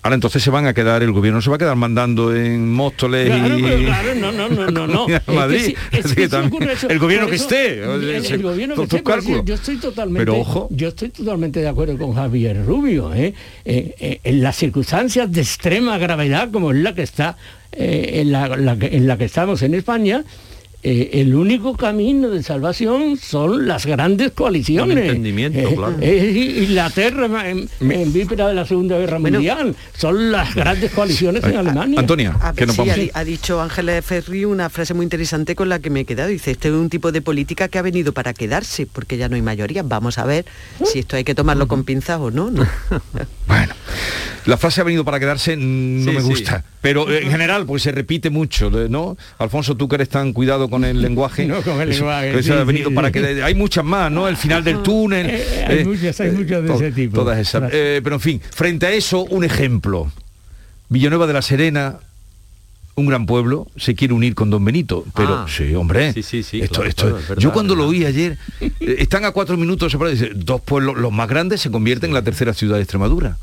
Ahora 0.01 0.16
entonces 0.16 0.41
se 0.41 0.49
van 0.49 0.66
a 0.66 0.74
quedar, 0.74 1.03
el 1.03 1.12
gobierno 1.12 1.41
se 1.41 1.49
va 1.49 1.57
a 1.57 1.60
quedar 1.60 1.76
mandando 1.76 2.34
en 2.34 2.72
Móstoles 2.72 3.28
y... 3.28 3.84
Claro, 3.84 4.16
no, 4.16 4.32
no, 4.32 4.47
no, 4.47 4.72
no, 4.72 4.88
no. 4.88 5.07
Madrid. 5.28 5.76
el 6.88 6.99
gobierno 6.99 7.28
que 7.28 7.36
esté. 7.36 7.84
El, 7.84 8.41
gobierno 8.41 8.76
que 8.76 8.84
esté, 8.84 9.03
yo 9.43 9.55
estoy 9.55 9.76
totalmente, 9.76 10.26
pero 10.26 10.39
ojo. 10.39 10.70
yo 10.72 10.88
estoy 10.88 11.10
totalmente 11.10 11.60
de 11.60 11.68
acuerdo 11.68 11.97
con 11.97 12.14
Javier 12.14 12.66
Rubio. 12.66 13.14
¿eh? 13.14 13.34
Eh, 13.66 13.95
eh, 13.99 14.20
en 14.24 14.41
las 14.41 14.55
circunstancias 14.55 15.30
de 15.30 15.41
extrema 15.41 15.97
gravedad 15.97 16.49
como 16.49 16.72
es 16.72 16.78
la 16.78 16.95
que 16.95 17.03
está 17.03 17.36
en 17.72 18.32
la 18.32 19.17
que 19.17 19.26
estamos 19.26 19.61
en 19.61 19.74
España, 19.74 20.24
eh, 20.82 21.09
el 21.19 21.36
único 21.36 21.75
camino 21.75 22.30
de 22.30 22.41
salvación 22.41 23.17
son 23.17 23.67
las 23.67 23.86
grandes 23.86 24.32
coaliciones. 24.32 24.97
entendimiento, 24.97 25.59
eh, 25.59 25.75
claro. 25.75 25.97
Eh, 25.99 26.63
Inglaterra 26.63 27.49
en, 27.49 27.69
en, 27.82 28.13
víspera 28.13 28.47
de 28.47 28.53
la 28.53 28.65
Segunda 28.65 28.97
Guerra 28.97 29.19
Mundial. 29.19 29.75
Son 29.97 30.32
las 30.32 30.55
grandes 30.55 30.91
coaliciones 30.91 31.43
en 31.43 31.57
Alemania. 31.57 31.99
Antonia, 31.99 32.34
que 32.55 32.65
no 32.65 32.71
sí, 32.71 33.11
ha, 33.13 33.23
dicho 33.25 33.61
Ángeles 33.61 34.05
Ferri 34.05 34.45
una 34.45 34.69
frase 34.69 34.93
muy 34.93 35.03
interesante 35.03 35.53
con 35.53 35.67
la 35.67 35.80
que 35.80 35.89
me 35.89 36.01
he 36.01 36.05
quedado. 36.05 36.30
Dice, 36.30 36.51
este 36.51 36.69
es 36.69 36.73
un 36.73 36.89
tipo 36.89 37.11
de 37.11 37.21
política 37.21 37.67
que 37.67 37.77
ha 37.77 37.82
venido 37.82 38.13
para 38.13 38.34
quedarse, 38.34 38.86
porque 38.86 39.17
ya 39.17 39.27
no 39.27 39.36
hay 39.36 39.41
mayoría. 39.41 39.84
Vamos 39.84 40.17
a 40.17 40.23
ver 40.25 40.45
si 40.86 40.99
esto 40.99 41.17
hay 41.17 41.25
que 41.25 41.36
tomarlo 41.36 41.67
con 41.67 41.84
pinzas 41.84 42.21
o 42.21 42.32
no. 42.32 42.49
bueno, 43.47 43.73
la 44.45 44.55
frase 44.55 44.80
ha 44.80 44.86
venido 44.86 45.03
para 45.03 45.19
quedarse 45.19 45.57
no 45.57 46.13
me 46.13 46.21
gusta. 46.21 46.63
Pero 46.82 47.11
en 47.11 47.30
general, 47.30 47.65
pues 47.65 47.84
se 47.84 47.91
repite 47.91 48.30
mucho, 48.30 48.69
¿no? 48.69 49.17
Alfonso, 49.38 49.75
tú 49.75 49.89
que 49.89 49.95
eres 49.95 50.07
tan 50.07 50.32
cuidado 50.32 50.68
con 50.70 50.84
el 50.84 51.01
lenguaje. 51.01 51.45
no, 51.47 51.61
con 51.61 51.80
el 51.82 51.89
lenguaje. 51.89 52.53
ha 52.53 52.63
venido 52.63 52.93
para 52.93 53.11
que 53.11 53.41
hay 53.43 53.55
muchas 53.55 53.84
más, 53.86 54.11
¿no? 54.11 54.28
El 54.28 54.38
final 54.38 54.63
del 54.63 54.82
túnel. 54.82 55.28
Eh, 55.28 55.43
eh, 55.51 55.65
hay 55.67 55.86
muchas, 55.86 56.20
hay 56.20 56.32
muchas 56.32 56.63
de 56.63 56.74
ese 56.74 56.91
tipo. 56.91 57.15
Todas 57.15 57.39
esas. 57.39 57.70
Eh, 57.74 58.01
pero 58.03 58.15
en 58.15 58.22
fin, 58.22 58.41
frente 58.51 58.86
a 58.88 58.91
eso, 58.91 59.24
un 59.26 59.43
ejemplo. 59.43 60.11
Villanueva 60.89 61.28
de 61.28 61.34
la 61.34 61.41
Serena, 61.41 61.97
un 62.95 63.05
gran 63.05 63.26
pueblo 63.26 63.67
se 63.78 63.95
quiere 63.95 64.13
unir 64.13 64.36
con 64.36 64.49
Don 64.49 64.63
Benito. 64.65 65.05
Pero 65.15 65.36
Ah. 65.36 65.45
sí, 65.47 65.74
hombre. 65.76 66.13
Sí, 66.13 66.24
sí, 66.24 66.43
sí, 66.43 66.61
esto, 66.61 66.76
claro, 66.76 66.89
esto, 66.89 67.01
claro, 67.03 67.17
es 67.20 67.28
verdad, 67.30 67.41
yo 67.41 67.51
cuando 67.53 67.76
lo 67.76 67.88
oí 67.88 68.05
ayer, 68.05 68.38
eh, 68.59 68.72
están 68.99 69.24
a 69.26 69.32
cuatro 69.32 69.55
minutos 69.57 69.91
separados. 69.91 70.20
Dos 70.36 70.61
pueblos, 70.61 70.97
los 70.97 71.11
más 71.11 71.30
grandes, 71.30 71.61
se 71.61 71.72
convierten 71.72 72.09
en 72.09 72.13
la 72.15 72.24
tercera 72.24 72.53
ciudad 72.53 72.76
de 72.78 72.82
Extremadura. 72.82 73.38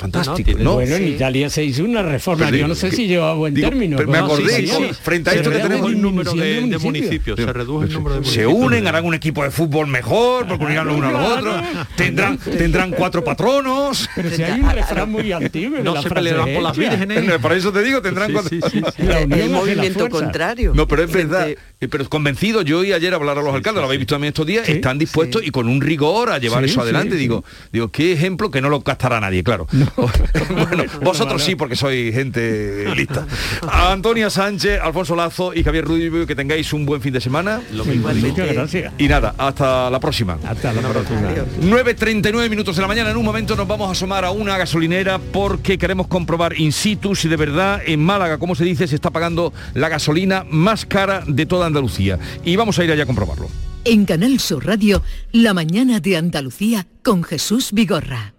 Fantástico, 0.00 0.58
¿no? 0.58 0.74
Bueno, 0.74 0.96
en 0.96 1.08
Italia 1.08 1.50
se 1.50 1.62
hizo 1.62 1.84
una 1.84 2.02
reforma, 2.02 2.46
Pero 2.46 2.56
yo 2.56 2.68
no 2.68 2.74
sé 2.74 2.88
que- 2.88 2.96
si 2.96 3.06
lleva 3.06 3.30
a 3.32 3.34
buen 3.34 3.52
digo, 3.52 3.68
término. 3.68 3.98
pero 3.98 4.10
me 4.10 4.16
acordé, 4.18 4.48
sí, 4.56 4.66
sí, 4.66 4.72
sí. 4.88 4.90
frente 5.02 5.28
a 5.28 5.32
Se 5.34 5.38
esto 5.40 5.50
que 5.50 5.58
tenemos 5.58 5.86
un 5.90 6.00
número 6.00 6.32
de, 6.32 6.78
municipios. 6.80 7.38
se 7.38 7.52
redujo 7.52 7.82
el 7.82 7.92
número 7.92 8.16
de 8.16 8.24
se 8.24 8.46
municipios. 8.46 8.66
unen, 8.66 8.86
harán 8.86 9.04
un 9.04 9.12
equipo 9.14 9.42
de 9.44 9.50
fútbol 9.50 9.88
mejor, 9.88 10.46
porque 10.48 10.64
unirán 10.64 10.86
los 10.86 10.96
unos 10.96 11.14
a 11.14 11.18
los 11.20 11.38
otros, 11.38 11.62
tendrán, 11.96 12.38
tendrán 12.38 12.92
cuatro 12.92 13.22
patronos. 13.22 14.08
Pero 14.16 14.30
si 14.30 14.42
hay 14.42 14.60
un 14.60 14.70
refrán 14.70 15.10
muy 15.10 15.30
antiguo. 15.32 15.78
No 15.82 15.94
la 15.94 16.02
se 16.02 16.08
pelearán 16.10 16.48
por 16.54 16.62
las 16.62 16.76
vírgenes. 16.78 17.38
Por 17.40 17.52
eso 17.52 17.70
te 17.72 17.82
digo, 17.82 18.00
tendrán 18.00 18.28
Sí, 18.28 18.32
cuatro. 18.32 18.50
sí, 18.50 18.60
sí, 18.70 18.82
sí. 18.96 19.02
La 19.02 19.18
unión 19.20 19.32
hace 19.32 19.42
el 19.44 19.50
movimiento 19.50 20.08
contrario. 20.08 20.72
No, 20.74 20.88
pero 20.88 21.04
es 21.04 21.12
verdad 21.12 21.44
Frente- 21.44 21.60
Pero 21.88 22.06
convencido, 22.10 22.60
yo 22.60 22.84
y 22.84 22.92
ayer 22.92 23.14
hablar 23.14 23.38
a 23.38 23.42
los 23.42 23.54
alcaldes, 23.54 23.80
lo 23.80 23.86
habéis 23.86 24.00
visto 24.00 24.14
también 24.14 24.32
estos 24.32 24.46
días, 24.46 24.68
están 24.68 24.98
dispuestos 24.98 25.42
y 25.42 25.50
con 25.50 25.66
un 25.66 25.80
rigor 25.80 26.30
a 26.30 26.36
llevar 26.36 26.62
Sí, 26.64 26.72
eso 26.72 26.82
adelante. 26.82 27.12
sí, 27.12 27.16
sí. 27.16 27.20
digo, 27.22 27.42
digo, 27.72 27.88
qué 27.88 28.12
ejemplo 28.12 28.50
que 28.50 28.60
no 28.60 28.68
lo 28.68 28.82
captará 28.82 29.18
nadie, 29.18 29.42
claro. 29.42 29.66
bueno, 30.68 30.84
vosotros 31.02 31.42
sí, 31.42 31.56
porque 31.56 31.76
sois 31.76 32.12
gente 32.14 32.94
lista. 32.94 33.26
A 33.66 33.92
Antonia 33.92 34.28
Sánchez, 34.28 34.78
Alfonso 34.82 35.16
Lazo 35.16 35.54
y 35.54 35.64
Javier 35.64 35.86
Rubio, 35.86 36.26
que 36.26 36.34
tengáis 36.36 36.70
un 36.74 36.84
buen 36.84 37.00
fin 37.00 37.14
de 37.14 37.20
semana. 37.22 37.62
Muchas 37.72 38.52
gracias. 38.52 38.92
Y 38.98 39.08
nada, 39.08 39.34
hasta 39.38 39.88
la 39.88 40.00
próxima. 40.00 40.38
Hasta 40.46 40.74
la 40.74 40.82
próxima. 40.82 41.20
9.39 41.62 42.50
minutos 42.50 42.76
de 42.76 42.82
la 42.82 42.88
mañana, 42.88 43.10
en 43.10 43.16
un 43.16 43.24
momento 43.24 43.56
nos 43.56 43.66
vamos 43.66 43.88
a 43.88 43.92
asomar 43.92 44.26
a 44.26 44.32
una 44.32 44.58
gasolinera 44.58 45.18
porque 45.18 45.78
queremos 45.78 46.08
comprobar 46.08 46.60
in 46.60 46.72
situ 46.72 47.14
si 47.14 47.28
de 47.28 47.36
verdad 47.36 47.80
en 47.86 48.04
Málaga, 48.04 48.36
como 48.36 48.54
se 48.54 48.64
dice, 48.64 48.86
se 48.86 48.96
está 48.96 49.10
pagando 49.10 49.54
la 49.72 49.88
gasolina 49.88 50.44
más 50.50 50.84
cara 50.84 51.22
de 51.26 51.46
toda 51.46 51.69
Andalucía. 51.70 52.18
Y 52.44 52.56
vamos 52.56 52.78
a 52.78 52.84
ir 52.84 52.92
allá 52.92 53.04
a 53.04 53.06
comprobarlo. 53.06 53.48
En 53.84 54.04
Canal 54.04 54.38
Sur 54.40 54.66
Radio, 54.66 55.02
La 55.32 55.54
mañana 55.54 56.00
de 56.00 56.16
Andalucía 56.16 56.86
con 57.02 57.22
Jesús 57.22 57.72
Vigorra. 57.72 58.34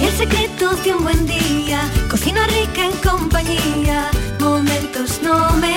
El 0.00 0.12
secreto 0.12 0.74
de 0.76 0.94
un 0.94 1.02
buen 1.02 1.26
día, 1.26 1.80
cocina 2.10 2.46
rica 2.46 2.86
en 2.86 2.92
compañía, 3.06 4.10
momentos 4.40 5.20
nomen. 5.22 5.74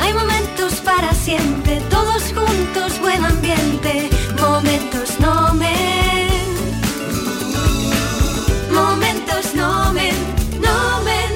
Hay 0.00 0.14
momentos 0.14 0.74
para 0.76 1.12
siempre, 1.12 1.80
todos 1.90 2.22
juntos, 2.32 2.98
buen 3.00 3.22
ambiente, 3.22 4.08
momentos 4.40 5.20
nomen. 5.20 6.28
Momentos 8.72 9.54
nomen, 9.54 10.14
nomen. 10.62 11.30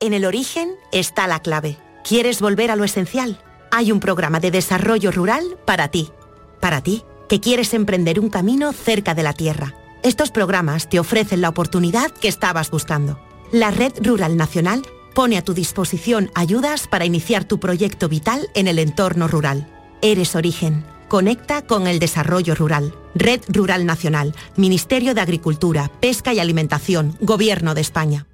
En 0.00 0.14
el 0.14 0.24
origen 0.24 0.70
está 0.90 1.28
la 1.28 1.38
clave. 1.40 1.76
¿Quieres 2.10 2.40
volver 2.40 2.72
a 2.72 2.74
lo 2.74 2.82
esencial? 2.82 3.40
Hay 3.70 3.92
un 3.92 4.00
programa 4.00 4.40
de 4.40 4.50
desarrollo 4.50 5.12
rural 5.12 5.44
para 5.64 5.92
ti. 5.92 6.10
Para 6.58 6.80
ti, 6.80 7.04
que 7.28 7.38
quieres 7.38 7.72
emprender 7.72 8.18
un 8.18 8.30
camino 8.30 8.72
cerca 8.72 9.14
de 9.14 9.22
la 9.22 9.32
tierra. 9.32 9.76
Estos 10.02 10.32
programas 10.32 10.88
te 10.88 10.98
ofrecen 10.98 11.40
la 11.40 11.50
oportunidad 11.50 12.10
que 12.10 12.26
estabas 12.26 12.72
buscando. 12.72 13.20
La 13.52 13.70
Red 13.70 13.92
Rural 14.02 14.36
Nacional 14.36 14.82
pone 15.14 15.38
a 15.38 15.44
tu 15.44 15.54
disposición 15.54 16.32
ayudas 16.34 16.88
para 16.88 17.04
iniciar 17.04 17.44
tu 17.44 17.60
proyecto 17.60 18.08
vital 18.08 18.48
en 18.56 18.66
el 18.66 18.80
entorno 18.80 19.28
rural. 19.28 19.68
Eres 20.02 20.34
origen. 20.34 20.84
Conecta 21.06 21.64
con 21.64 21.86
el 21.86 22.00
desarrollo 22.00 22.56
rural. 22.56 22.92
Red 23.14 23.42
Rural 23.46 23.86
Nacional, 23.86 24.34
Ministerio 24.56 25.14
de 25.14 25.20
Agricultura, 25.20 25.92
Pesca 26.00 26.34
y 26.34 26.40
Alimentación, 26.40 27.16
Gobierno 27.20 27.74
de 27.74 27.82
España. 27.82 28.26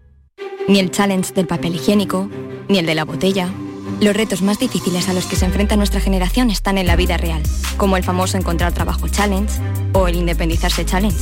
Ni 0.67 0.79
el 0.79 0.91
challenge 0.91 1.35
del 1.35 1.47
papel 1.47 1.75
higiénico, 1.75 2.31
ni 2.69 2.79
el 2.79 2.87
de 2.87 2.95
la 2.95 3.05
botella. 3.05 3.53
Los 4.01 4.17
retos 4.17 4.43
más 4.43 4.59
difíciles 4.59 5.09
a 5.09 5.15
los 5.15 5.27
que 5.27 5.37
se 5.37 5.45
enfrenta 5.45 5.77
nuestra 5.77 6.01
generación 6.01 6.51
están 6.51 6.79
en 6.79 6.87
la 6.87 6.97
vida 6.97 7.17
real, 7.17 7.43
como 7.77 7.97
el 7.97 8.05
famoso 8.05 8.37
encontrar 8.37 8.73
trabajo 8.73 9.09
challenge 9.09 9.61
o 9.93 10.09
el 10.09 10.17
independizarse 10.17 10.85
challenge. 10.85 11.19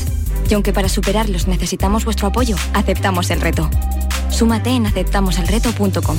Y 0.48 0.54
aunque 0.54 0.72
para 0.72 0.88
superarlos 0.88 1.46
necesitamos 1.46 2.04
vuestro 2.04 2.28
apoyo, 2.28 2.56
aceptamos 2.74 3.30
el 3.30 3.40
reto. 3.40 3.70
Súmate 4.30 4.70
en 4.70 4.86
aceptamoselreto.com. 4.86 6.16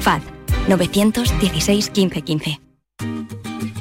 FAD 0.00 0.20
916 0.68 1.90
15 1.90 2.22
15. 2.22 2.60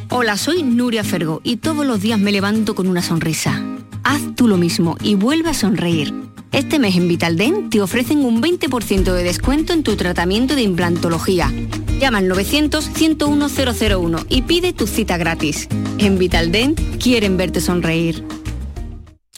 Hola, 0.10 0.38
soy 0.38 0.64
Nuria 0.64 1.04
Fergo 1.04 1.42
y 1.44 1.58
todos 1.58 1.86
los 1.86 2.02
días 2.02 2.20
me 2.20 2.32
levanto 2.32 2.76
con 2.76 2.88
una 2.88 3.02
sonrisa. 3.02 3.62
Haz 4.04 4.22
tú 4.36 4.48
lo 4.48 4.58
mismo 4.58 4.98
y 5.02 5.16
vuelve 5.16 5.50
a 5.50 5.54
sonreír. 5.54 6.14
Este 6.52 6.78
mes 6.78 6.96
en 6.96 7.08
Vitaldent 7.08 7.72
te 7.72 7.82
ofrecen 7.82 8.26
un 8.26 8.42
20% 8.42 9.12
de 9.14 9.24
descuento 9.24 9.74
en 9.74 9.84
tu 9.84 9.96
tratamiento 9.96 10.56
de 10.56 10.62
implantología. 10.62 11.52
Llama 12.00 12.20
al 12.20 12.30
900-101-001 12.30 14.26
y 14.30 14.42
pide 14.44 14.74
tu 14.74 14.86
cita 14.86 15.18
gratis. 15.18 15.68
En 15.98 16.20
Vitaldent 16.20 16.80
quieren 17.02 17.38
verte 17.38 17.62
sonreír. 17.62 18.24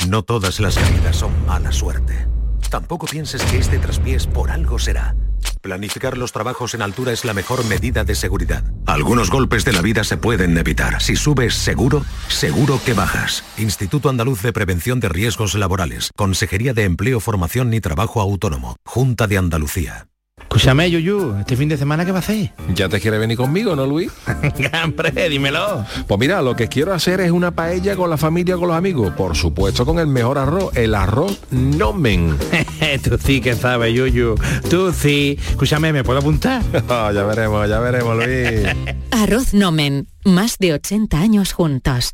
No 0.09 0.23
todas 0.23 0.59
las 0.59 0.75
caídas 0.75 1.15
son 1.17 1.31
mala 1.45 1.71
suerte. 1.71 2.27
Tampoco 2.69 3.07
pienses 3.07 3.41
que 3.43 3.59
este 3.59 3.79
traspiés 3.79 4.27
por 4.27 4.51
algo 4.51 4.77
será. 4.79 5.15
Planificar 5.61 6.17
los 6.17 6.31
trabajos 6.31 6.73
en 6.75 6.81
altura 6.81 7.11
es 7.11 7.25
la 7.25 7.33
mejor 7.33 7.65
medida 7.65 8.03
de 8.03 8.15
seguridad. 8.15 8.63
Algunos 8.85 9.31
golpes 9.31 9.65
de 9.65 9.73
la 9.73 9.81
vida 9.81 10.03
se 10.03 10.17
pueden 10.17 10.57
evitar. 10.57 11.01
Si 11.01 11.15
subes 11.15 11.55
seguro, 11.55 12.05
seguro 12.27 12.79
que 12.85 12.93
bajas. 12.93 13.43
Instituto 13.57 14.09
Andaluz 14.09 14.41
de 14.41 14.53
Prevención 14.53 14.99
de 14.99 15.09
Riesgos 15.09 15.55
Laborales. 15.55 16.11
Consejería 16.15 16.73
de 16.73 16.83
Empleo, 16.83 17.19
Formación 17.19 17.73
y 17.73 17.81
Trabajo 17.81 18.21
Autónomo. 18.21 18.75
Junta 18.85 19.27
de 19.27 19.37
Andalucía. 19.37 20.07
Escúchame, 20.45 20.89
Yuyu, 20.89 21.35
¿este 21.39 21.57
fin 21.57 21.67
de 21.67 21.75
semana 21.77 22.05
qué 22.05 22.11
va 22.11 22.19
a 22.19 22.21
hacer? 22.21 22.51
¿Ya 22.73 22.87
te 22.87 23.01
quiere 23.01 23.17
venir 23.17 23.35
conmigo, 23.35 23.75
no, 23.75 23.85
Luis? 23.85 24.09
Hombre, 24.83 25.29
dímelo. 25.29 25.85
Pues 26.07 26.19
mira, 26.19 26.41
lo 26.41 26.55
que 26.55 26.69
quiero 26.69 26.93
hacer 26.93 27.19
es 27.19 27.31
una 27.31 27.51
paella 27.51 27.95
con 27.95 28.09
la 28.09 28.15
familia, 28.15 28.55
con 28.55 28.69
los 28.69 28.77
amigos. 28.77 29.11
Por 29.15 29.35
supuesto, 29.35 29.85
con 29.85 29.99
el 29.99 30.07
mejor 30.07 30.37
arroz, 30.37 30.75
el 30.77 30.95
arroz 30.95 31.39
nomen. 31.51 32.37
Tú 33.03 33.17
sí 33.21 33.41
que 33.41 33.55
sabes, 33.55 33.93
Yuyu. 33.93 34.35
Tú 34.69 34.93
sí. 34.93 35.37
Escúchame, 35.49 35.91
¿me 35.91 36.03
puedo 36.03 36.19
apuntar? 36.19 36.61
Ah, 36.87 37.11
ya 37.13 37.23
veremos, 37.23 37.67
ya 37.67 37.79
veremos, 37.79 38.15
Luis. 38.15 38.95
Arroz 39.11 39.53
Nomen, 39.53 40.07
más 40.23 40.57
de 40.59 40.73
80 40.73 41.19
años 41.19 41.51
juntos. 41.51 42.13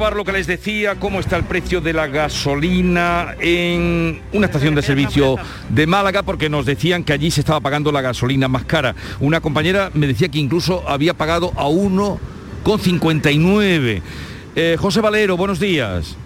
Comprobar 0.00 0.16
lo 0.16 0.24
que 0.24 0.32
les 0.32 0.46
decía, 0.46 0.94
cómo 0.98 1.20
está 1.20 1.36
el 1.36 1.44
precio 1.44 1.82
de 1.82 1.92
la 1.92 2.06
gasolina 2.06 3.34
en 3.38 4.18
una 4.32 4.46
estación 4.46 4.74
de 4.74 4.80
servicio 4.80 5.36
de 5.68 5.86
Málaga, 5.86 6.22
porque 6.22 6.48
nos 6.48 6.64
decían 6.64 7.04
que 7.04 7.12
allí 7.12 7.30
se 7.30 7.40
estaba 7.40 7.60
pagando 7.60 7.92
la 7.92 8.00
gasolina 8.00 8.48
más 8.48 8.64
cara. 8.64 8.94
Una 9.20 9.42
compañera 9.42 9.90
me 9.92 10.06
decía 10.06 10.30
que 10.30 10.38
incluso 10.38 10.88
había 10.88 11.12
pagado 11.12 11.52
a 11.54 11.66
1,59. 11.66 14.00
Eh, 14.56 14.76
José 14.80 15.02
Valero, 15.02 15.36
buenos 15.36 15.60
días. 15.60 16.16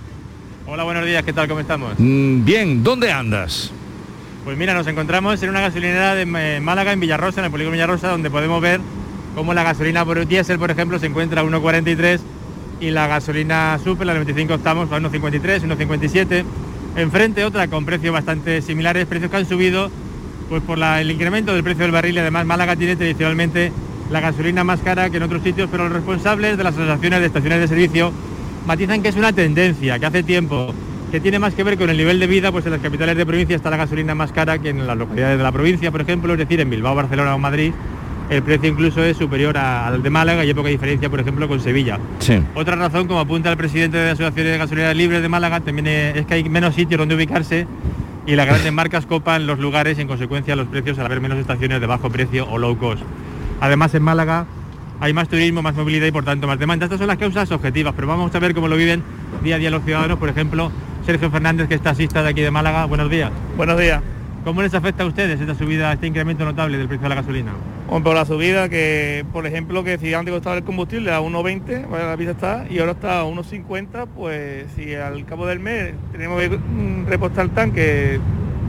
Hola, 0.69 0.85
buenos 0.85 1.05
días, 1.05 1.25
¿qué 1.25 1.33
tal? 1.33 1.49
¿Cómo 1.49 1.59
estamos? 1.59 1.95
Mm, 1.99 2.45
bien, 2.45 2.85
¿dónde 2.85 3.11
andas? 3.11 3.73
Pues 4.45 4.57
mira, 4.57 4.73
nos 4.75 4.87
encontramos 4.87 5.43
en 5.43 5.51
una 5.51 5.63
gasolinera 5.63 6.15
de 6.15 6.23
eh, 6.23 6.61
Málaga, 6.61 6.93
en 6.93 7.01
Villarrosa, 7.01 7.41
en 7.41 7.47
el 7.47 7.51
polígono 7.51 7.73
Villarrosa, 7.73 8.09
donde 8.09 8.31
podemos 8.31 8.63
ver 8.63 8.81
cómo 9.35 9.53
la 9.53 9.65
gasolina 9.65 10.05
por 10.05 10.25
diésel, 10.29 10.61
por 10.61 10.71
ejemplo, 10.71 11.01
se 11.01 11.07
encuentra 11.07 11.41
a 11.41 11.45
1,43 11.45 12.21
y 12.81 12.91
la 12.91 13.07
gasolina 13.07 13.79
super, 13.83 14.07
la 14.07 14.15
95 14.15 14.55
octavos, 14.55 14.93
a 14.93 15.01
1,53, 15.01 15.63
1,57. 15.63 16.45
Enfrente 16.97 17.45
otra 17.45 17.69
con 17.69 17.85
precios 17.85 18.13
bastante 18.13 18.63
similares, 18.63 19.07
precios 19.07 19.31
que 19.31 19.37
han 19.37 19.47
subido 19.47 19.91
pues 20.49 20.63
por 20.63 20.79
el 20.79 21.11
incremento 21.11 21.55
del 21.55 21.65
precio 21.65 21.85
del 21.85 21.93
barril 21.93 22.19
además 22.19 22.45
Málaga 22.45 22.77
tiene 22.77 22.97
tradicionalmente 22.97 23.73
la 24.11 24.21
gasolina 24.21 24.63
más 24.63 24.81
cara 24.81 25.09
que 25.11 25.17
en 25.17 25.23
otros 25.23 25.43
sitios, 25.43 25.69
pero 25.71 25.85
los 25.85 25.93
responsables 25.93 26.57
de 26.57 26.65
las 26.65 26.75
asociaciones 26.75 27.21
de 27.21 27.27
estaciones 27.27 27.61
de 27.61 27.69
servicio 27.69 28.13
matizan 28.67 29.03
que 29.03 29.09
es 29.09 29.17
una 29.17 29.33
tendencia, 29.33 29.99
que 29.99 30.07
hace 30.07 30.23
tiempo, 30.23 30.75
que 31.11 31.21
tiene 31.21 31.39
más 31.39 31.55
que 31.55 31.65
ver 31.65 31.79
con 31.79 31.89
el 31.91 31.97
nivel 31.97 32.21
de 32.21 32.27
vida, 32.27 32.53
pues 32.53 32.67
en 32.67 32.73
las 32.73 32.81
capitales 32.81 33.17
de 33.17 33.25
provincia 33.25 33.57
está 33.57 33.71
la 33.71 33.79
gasolina 33.79 34.15
más 34.15 34.33
cara 34.33 34.59
que 34.59 34.69
en 34.69 34.87
las 34.87 34.97
localidades 34.97 35.39
de 35.39 35.43
la 35.43 35.53
provincia, 35.53 35.91
por 35.91 36.03
ejemplo, 36.03 36.33
es 36.33 36.39
decir, 36.39 36.61
en 36.61 36.71
Bilbao, 36.71 36.95
Barcelona 36.95 37.35
o 37.35 37.39
Madrid, 37.39 37.73
el 38.31 38.43
precio 38.43 38.69
incluso 38.69 39.03
es 39.05 39.17
superior 39.17 39.57
al 39.59 40.03
de 40.03 40.11
Málaga 40.11 40.45
y 40.45 40.49
hay 40.49 40.55
poca 40.55 40.69
diferencia, 40.69 41.11
por 41.11 41.21
ejemplo, 41.21 41.47
con 41.49 41.61
Sevilla. 41.61 41.99
Otra 42.55 42.77
razón, 42.77 43.07
como 43.07 43.21
apunta 43.21 43.51
el 43.51 43.57
presidente 43.57 43.99
de 43.99 44.07
la 44.07 44.13
Asociación 44.13 44.47
de 44.47 44.59
Gasolineras 44.59 44.97
Libres 44.97 45.23
de 45.23 45.29
Málaga, 45.29 45.61
también 45.61 45.87
es 45.87 46.27
que 46.27 46.35
hay 46.35 46.49
menos 46.49 46.75
sitios 46.75 46.99
donde 46.99 47.15
ubicarse 47.15 47.67
y 48.27 48.35
las 48.37 48.47
grandes 48.47 48.73
marcas 48.73 49.07
copan 49.07 49.47
los 49.47 49.59
lugares 49.59 49.99
y 49.99 50.03
en 50.03 50.09
consecuencia 50.09 50.57
los 50.57 50.69
precios 50.69 50.99
al 50.99 51.07
haber 51.07 51.21
menos 51.21 51.39
estaciones 51.39 51.81
de 51.81 51.87
bajo 51.87 52.11
precio 52.11 52.49
o 52.49 52.59
low 52.59 52.77
cost. 52.79 53.03
Además 53.61 53.95
en 53.95 54.03
Málaga 54.03 54.47
hay 55.01 55.13
más 55.13 55.29
turismo, 55.29 55.61
más 55.63 55.75
movilidad 55.75 56.07
y 56.07 56.13
por 56.13 56.25
tanto 56.25 56.47
más 56.47 56.59
demanda. 56.59 56.87
Estas 56.87 56.99
son 56.99 57.09
las 57.09 57.19
causas 57.19 57.51
objetivas, 57.51 57.93
pero 57.95 58.09
vamos 58.09 58.35
a 58.35 58.39
ver 58.39 58.55
cómo 58.55 58.69
lo 58.69 58.77
viven 58.77 59.03
día 59.43 59.57
a 59.57 59.59
día 59.59 59.71
los 59.71 59.85
ciudadanos. 59.85 60.19
Por 60.19 60.29
ejemplo, 60.29 60.73
Sergio 61.05 61.31
Fernández, 61.31 61.69
que 61.69 61.75
está 61.75 61.91
asista 61.91 62.23
de 62.23 62.31
aquí 62.31 62.41
de 62.41 62.51
Málaga. 62.51 62.87
Buenos 62.87 63.11
días. 63.11 63.31
Buenos 63.57 63.79
días. 63.79 64.03
¿Cómo 64.45 64.63
les 64.63 64.75
afecta 64.75 65.05
a 65.05 65.07
ustedes 65.07 65.41
esta 65.41 65.55
subida, 65.55 65.93
este 65.93 66.07
incremento 66.07 66.45
notable 66.45 66.79
del 66.79 66.87
precio 66.87 67.05
de 67.05 67.09
la 67.09 67.15
gasolina? 67.15 67.53
Bueno, 67.89 68.03
por 68.03 68.15
la 68.15 68.25
subida 68.25 68.69
que, 68.69 69.27
por 69.33 69.47
ejemplo, 69.47 69.85
que 69.85 69.99
si 69.99 70.15
antes 70.15 70.33
costaba 70.33 70.57
el 70.57 70.65
combustible 70.65 71.13
a 71.13 71.21
1,20, 71.21 71.91
la 71.91 72.17
pista 72.17 72.33
está, 72.33 72.67
y 72.71 72.79
ahora 72.79 72.93
está 72.93 73.21
a 73.21 73.25
1,50, 73.25 74.07
pues 74.17 74.67
si 74.75 74.95
al 74.95 75.27
cabo 75.27 75.47
del 75.47 75.61
mes 75.61 75.93
tenemos 76.11 76.41
que 76.41 76.49
mm, 76.49 77.07
repostar 77.07 77.45
el 77.45 77.51
tanque 77.51 78.19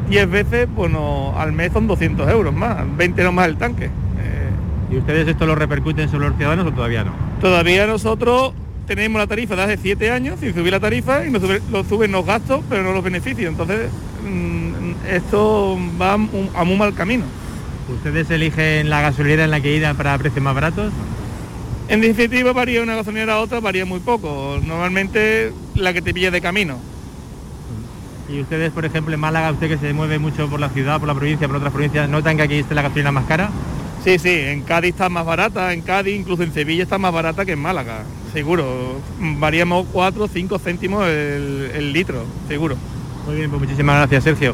10 0.09 0.30
veces, 0.30 0.68
pues 0.76 0.91
al 1.38 1.53
mes 1.53 1.72
son 1.72 1.88
200 1.88 2.30
euros 2.30 2.53
más, 2.53 2.86
20 2.97 3.24
no 3.24 3.32
más 3.32 3.47
el 3.47 3.57
tanque. 3.57 3.86
Eh, 3.86 4.91
¿Y 4.91 4.97
ustedes 4.97 5.28
esto 5.28 5.45
lo 5.45 5.55
repercuten 5.55 6.09
sobre 6.09 6.28
los 6.28 6.38
ciudadanos 6.38 6.68
o 6.68 6.72
todavía 6.74 7.05
no? 7.05 7.13
Todavía 7.39 7.88
nosotros 7.88 8.53
tenemos 8.86 9.20
la 9.20 9.28
tarifa 9.28 9.55
de 9.55 9.63
hace 9.63 9.78
7 9.78 10.11
años, 10.11 10.39
sin 10.41 10.53
subir 10.53 10.74
la 10.74 10.82
tarifa, 10.82 11.26
y 11.26 11.32
nos 11.32 11.41
lo 11.72 11.84
suben 11.86 12.11
los 12.11 12.26
gastos, 12.26 12.61
pero 12.70 12.84
no 12.84 12.91
los 12.91 13.03
beneficios. 13.03 13.49
Entonces, 13.49 13.89
mm, 14.30 15.07
esto 15.09 15.80
va 15.99 16.13
a 16.13 16.18
muy 16.18 16.78
mal 16.78 16.93
camino. 16.93 17.24
¿Ustedes 17.88 18.29
eligen 18.31 18.89
la 18.89 19.01
gasolinera 19.01 19.43
en 19.43 19.51
la 19.51 19.61
que 19.61 19.75
ir 19.75 19.86
para 19.95 20.17
precios 20.17 20.43
más 20.43 20.55
baratos? 20.55 20.91
En 21.88 22.01
definitiva 22.01 22.51
varía 22.51 22.81
una 22.81 22.95
gasolinera 22.95 23.36
a 23.36 23.39
otra, 23.39 23.59
varía 23.59 23.86
muy 23.86 23.99
poco. 23.99 24.59
Normalmente 24.65 25.51
la 25.75 25.93
que 25.93 26.01
te 26.01 26.13
pilla 26.13 26.31
de 26.31 26.41
camino. 26.41 26.79
Y 28.27 28.41
ustedes, 28.41 28.71
por 28.71 28.86
ejemplo, 28.86 29.13
en 29.13 29.19
Málaga, 29.19 29.51
usted 29.51 29.67
que 29.67 29.77
se 29.77 29.93
mueve 29.93 30.17
mucho 30.17 30.49
por 30.49 30.59
la 30.59 30.69
ciudad, 30.69 30.99
por 30.99 31.07
la 31.07 31.13
provincia, 31.13 31.47
por 31.47 31.57
otras 31.57 31.71
provincias, 31.71 32.09
¿notan 32.09 32.38
que 32.38 32.43
aquí 32.43 32.55
está 32.55 32.73
la 32.73 32.81
gasolina 32.81 33.11
más 33.11 33.25
cara? 33.25 33.51
Sí, 34.03 34.19
sí, 34.19 34.29
en 34.29 34.61
Cádiz 34.61 34.91
está 34.91 35.09
más 35.09 35.25
barata, 35.25 35.73
en 35.73 35.81
Cádiz, 35.81 36.15
incluso 36.15 36.43
en 36.43 36.53
Sevilla 36.53 36.83
está 36.83 36.97
más 36.97 37.11
barata 37.13 37.45
que 37.45 37.53
en 37.53 37.59
Málaga, 37.59 38.03
seguro. 38.33 38.99
Varíamos 39.19 39.88
4 39.91 40.23
o 40.23 40.27
5 40.27 40.59
céntimos 40.59 41.07
el, 41.07 41.91
litro, 41.91 42.23
seguro. 42.47 42.77
Muy 43.25 43.38
bien, 43.38 43.49
pues 43.49 43.61
muchísimas 43.61 43.97
gracias, 43.97 44.23
Sergio. 44.23 44.53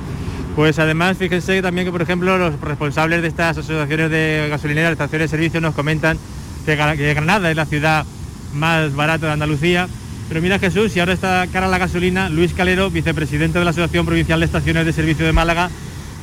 Pues 0.56 0.80
además, 0.80 1.18
fíjense 1.18 1.62
también 1.62 1.86
que, 1.86 1.91
por 1.91 2.02
ejemplo, 2.02 2.38
los 2.38 2.60
responsables 2.60 3.22
de 3.22 3.28
estas 3.28 3.58
asociaciones 3.58 4.10
de 4.12 4.47
gasolineras, 4.49 4.91
estaciones 4.91 5.32
de 5.32 5.38
servicio, 5.38 5.62
nos 5.62 5.74
comentan 5.76 6.18
que 6.66 6.76
Granada 6.76 7.49
es 7.49 7.56
la 7.56 7.66
ciudad 7.66 8.06
más 8.54 8.93
barata 8.95 9.28
de 9.28 9.32
Andalucía 9.34 9.88
pero 10.32 10.41
mira 10.41 10.60
Jesús, 10.60 10.95
y 10.95 11.02
ahora 11.02 11.12
está 11.12 11.45
cara 11.47 11.68
la 11.68 11.78
gasolina, 11.78 12.30
Luis 12.30 12.54
Calero, 12.54 12.89
vicepresidente 12.89 13.60
de 13.60 13.66
la 13.66 13.72
Asociación 13.72 14.06
Provincial 14.06 14.39
de 14.39 14.45
Estaciones 14.45 14.86
de 14.86 14.93
Servicio 14.93 15.26
de 15.26 15.34
Málaga, 15.34 15.70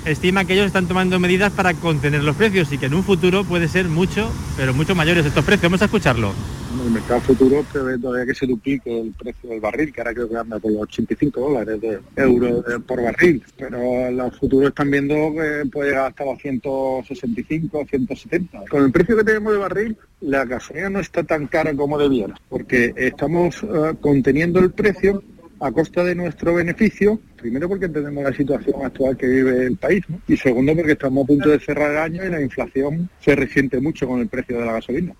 estima 0.07 0.47
que 0.47 0.55
ellos 0.55 0.64
están 0.64 0.87
tomando 0.87 1.20
medidas 1.20 1.53
para 1.53 1.74
contener 1.74 2.24
los 2.24 2.35
precios 2.35 2.72
y 2.72 2.79
que 2.79 2.87
en 2.87 2.95
un 2.95 3.05
futuro 3.05 3.45
puede 3.45 3.68
ser 3.68 3.91
mucho, 3.91 4.33
pero 4.57 4.72
mucho 4.72 4.95
mayores 4.95 5.26
estos 5.26 5.45
precios. 5.45 5.64
Vamos 5.64 5.83
a 5.83 5.85
escucharlo. 5.85 6.33
El 6.71 6.91
mercado 6.91 7.21
futuro 7.21 7.64
prevé 7.73 7.99
todavía 7.99 8.27
que 8.27 8.35
se 8.35 8.47
duplique 8.47 9.01
el 9.01 9.12
precio 9.12 9.49
del 9.49 9.61
barril, 9.61 9.91
que 9.91 10.03
ahora 10.03 10.12
creo 10.12 10.29
que 10.29 10.37
anda 10.37 10.59
por 10.59 10.71
los 10.71 10.83
85 10.83 11.41
dólares 11.41 11.81
de 11.81 11.99
euros 12.16 12.62
por 12.87 13.03
barril, 13.03 13.43
pero 13.57 14.11
los 14.11 14.37
futuros 14.39 14.69
están 14.69 14.91
viendo 14.91 15.14
que 15.33 15.66
puede 15.73 15.91
llegar 15.91 16.09
hasta 16.09 16.27
los 16.27 16.39
165, 16.39 17.87
170. 17.89 18.64
Con 18.69 18.85
el 18.85 18.93
precio 18.93 19.16
que 19.16 19.25
tenemos 19.25 19.53
de 19.55 19.59
barril, 19.59 19.97
la 20.21 20.45
gasolina 20.45 20.91
no 20.91 21.01
está 21.01 21.25
tan 21.25 21.47
cara 21.47 21.75
como 21.75 21.99
debiera, 21.99 22.35
porque 22.51 22.93
estamos 22.97 23.62
eh, 23.62 23.95
conteniendo 24.01 24.61
el 24.61 24.71
precio 24.71 25.23
a 25.61 25.73
costa 25.73 26.05
de 26.05 26.14
nuestro 26.14 26.55
beneficio, 26.55 27.19
primero 27.37 27.69
porque 27.69 27.87
entendemos 27.87 28.25
la 28.25 28.33
situación 28.33 28.85
actual 28.85 29.16
que 29.16 29.27
vive 29.27 29.64
el 29.64 29.77
país, 29.79 30.05
y 30.29 30.37
segundo 30.37 30.75
porque 30.77 30.93
estamos 30.93 31.25
a 31.25 31.27
punto 31.27 31.49
de 31.49 31.61
cerrar 31.61 31.93
el 31.93 31.99
año 31.99 32.27
y 32.27 32.31
la 32.31 32.43
inflación 32.43 33.09
se 33.21 33.35
resiente 33.35 33.81
mucho 33.81 34.07
con 34.07 34.21
el 34.21 34.29
precio 34.29 34.59
de 34.59 34.66
la 34.66 34.73
gasolina. 34.73 35.14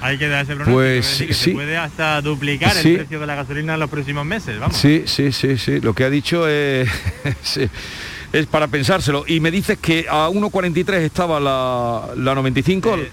Hay 0.00 0.18
que 0.18 0.28
darse 0.28 0.54
pronóstico, 0.54 0.76
pues 0.76 1.06
sí, 1.06 1.32
se 1.32 1.50
puede 1.50 1.76
hasta 1.76 2.20
duplicar 2.22 2.76
el 2.76 2.96
precio 2.96 3.20
de 3.20 3.26
la 3.26 3.34
gasolina 3.34 3.74
en 3.74 3.80
los 3.80 3.90
próximos 3.90 4.24
meses, 4.24 4.58
vamos. 4.58 4.76
Sí, 4.76 5.04
sí, 5.06 5.32
sí, 5.32 5.58
sí. 5.58 5.80
Lo 5.80 5.94
que 5.94 6.04
ha 6.04 6.10
dicho 6.10 6.48
es, 6.48 6.88
es 8.32 8.46
para 8.46 8.68
pensárselo. 8.68 9.24
Y 9.26 9.40
me 9.40 9.50
dices 9.50 9.78
que 9.78 10.06
a 10.08 10.28
1.43 10.28 10.94
estaba 11.00 11.38
la, 11.40 12.08
la 12.16 12.34
95, 12.34 12.96
eh, 12.96 13.10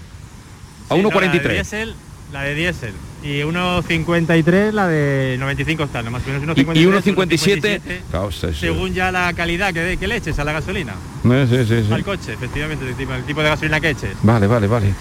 a 0.88 0.94
1.43. 0.94 1.94
la 2.32 2.42
de 2.42 2.54
diésel 2.54 2.94
y 3.22 3.40
1.53 3.40 4.72
la 4.72 4.86
de 4.86 5.36
95 5.40 5.84
está, 5.84 6.02
más 6.04 6.22
o 6.24 6.30
menos 6.30 6.56
1.57 6.56 6.76
y 6.76 6.84
1.57 6.86 8.54
según 8.54 8.94
ya 8.94 9.10
la 9.10 9.32
calidad 9.34 9.74
que, 9.74 9.96
que, 9.98 10.06
le 10.06 10.16
eches 10.16 10.38
a 10.38 10.44
la 10.44 10.52
gasolina 10.52 10.94
eh, 11.24 11.46
sí, 11.48 11.64
sí, 11.66 11.84
sí. 11.86 11.92
al 11.92 12.04
coche 12.04 12.34
efectivamente 12.34 12.86
el 12.86 12.94
tipo, 12.94 13.12
el 13.14 13.24
tipo, 13.24 13.42
de 13.42 13.48
gasolina 13.48 13.80
que 13.80 13.90
eches 13.90 14.16
vale 14.22 14.46
vale 14.46 14.68
vale 14.68 14.94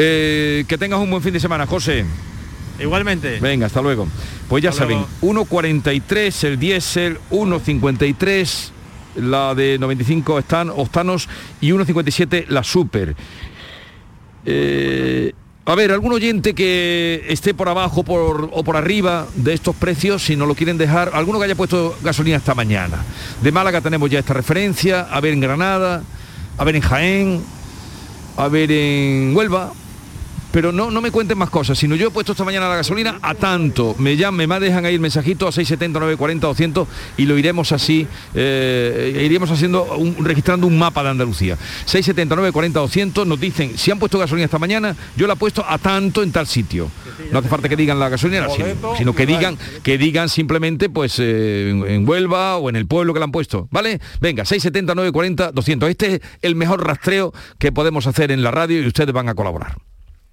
eh, 0.00 0.64
que 0.68 0.78
tengas 0.78 1.00
un 1.00 1.10
buen 1.10 1.22
fin 1.22 1.32
de 1.32 1.40
semana 1.40 1.66
José. 1.66 2.04
Igualmente. 2.78 3.40
Venga 3.40 3.66
hasta 3.66 3.82
luego. 3.82 4.06
Pues 4.48 4.62
ya 4.62 4.70
saben 4.70 5.04
1.43 5.20 6.44
el 6.44 6.58
diésel 6.58 7.18
1.53 7.30 8.70
la 9.16 9.54
de 9.56 9.78
95 9.78 10.38
están 10.38 10.70
octanos 10.70 11.28
y 11.60 11.70
1.57 11.70 12.46
la 12.48 12.62
super. 12.62 13.16
Eh, 14.46 15.32
a 15.66 15.74
ver, 15.74 15.90
algún 15.90 16.12
oyente 16.12 16.54
que 16.54 17.26
esté 17.28 17.52
por 17.52 17.68
abajo 17.68 18.02
o 18.06 18.64
por 18.64 18.76
arriba 18.76 19.26
de 19.34 19.52
estos 19.52 19.76
precios, 19.76 20.24
si 20.24 20.36
no 20.36 20.46
lo 20.46 20.54
quieren 20.54 20.78
dejar, 20.78 21.10
alguno 21.12 21.38
que 21.38 21.46
haya 21.46 21.56
puesto 21.56 21.98
gasolina 22.02 22.38
esta 22.38 22.54
mañana. 22.54 23.04
De 23.42 23.52
Málaga 23.52 23.80
tenemos 23.80 24.08
ya 24.08 24.20
esta 24.20 24.32
referencia, 24.32 25.00
a 25.10 25.20
ver 25.20 25.34
en 25.34 25.40
Granada, 25.40 26.02
a 26.56 26.64
ver 26.64 26.76
en 26.76 26.82
Jaén, 26.82 27.44
a 28.38 28.48
ver 28.48 28.70
en 28.70 29.36
Huelva, 29.36 29.72
pero 30.52 30.72
no, 30.72 30.90
no 30.90 31.00
me 31.00 31.10
cuenten 31.10 31.38
más 31.38 31.50
cosas, 31.50 31.78
sino 31.78 31.94
yo 31.94 32.08
he 32.08 32.10
puesto 32.10 32.32
esta 32.32 32.44
mañana 32.44 32.68
la 32.68 32.76
gasolina 32.76 33.18
a 33.22 33.34
tanto. 33.34 33.94
Me 33.98 34.16
llaman, 34.16 34.48
me 34.48 34.60
dejan 34.60 34.84
ahí 34.84 34.94
el 34.94 35.00
mensajito 35.00 35.46
a 35.46 35.52
670, 35.52 35.98
940, 35.98 36.46
200 36.46 36.88
y 37.16 37.26
lo 37.26 37.38
iremos 37.38 37.72
así, 37.72 38.06
eh, 38.34 39.22
iremos 39.24 39.50
haciendo, 39.50 39.84
un, 39.96 40.24
registrando 40.24 40.66
un 40.66 40.78
mapa 40.78 41.02
de 41.02 41.10
Andalucía. 41.10 41.56
670, 41.56 42.34
940, 42.34 42.80
200 42.80 43.26
nos 43.26 43.40
dicen, 43.40 43.76
si 43.76 43.90
han 43.90 43.98
puesto 43.98 44.18
gasolina 44.18 44.46
esta 44.46 44.58
mañana, 44.58 44.96
yo 45.16 45.26
la 45.26 45.34
he 45.34 45.36
puesto 45.36 45.64
a 45.66 45.78
tanto 45.78 46.22
en 46.22 46.32
tal 46.32 46.46
sitio. 46.46 46.90
No 47.32 47.40
hace 47.40 47.48
falta 47.48 47.68
que 47.68 47.76
digan 47.76 47.98
la 47.98 48.08
gasolinera, 48.08 48.48
sino, 48.96 49.14
que 49.14 49.26
digan, 49.26 49.58
que 49.82 49.98
digan 49.98 50.28
simplemente 50.28 50.88
pues 50.88 51.16
eh, 51.18 51.70
en, 51.70 52.08
Huelva 52.08 52.56
o 52.56 52.68
en 52.68 52.76
el 52.76 52.86
pueblo 52.86 53.12
que 53.12 53.20
la 53.20 53.24
han 53.24 53.32
puesto. 53.32 53.68
¿Vale? 53.70 54.00
Venga, 54.20 54.44
670, 54.44 54.94
940, 54.94 55.52
200. 55.52 55.90
Este 55.90 56.14
es 56.14 56.20
el 56.42 56.54
mejor 56.56 56.86
rastreo 56.86 57.32
que 57.58 57.72
podemos 57.72 58.06
hacer 58.06 58.30
en 58.30 58.42
la 58.42 58.50
radio 58.50 58.80
y 58.82 58.86
ustedes 58.86 59.12
van 59.12 59.28
a 59.28 59.34
colaborar. 59.34 59.76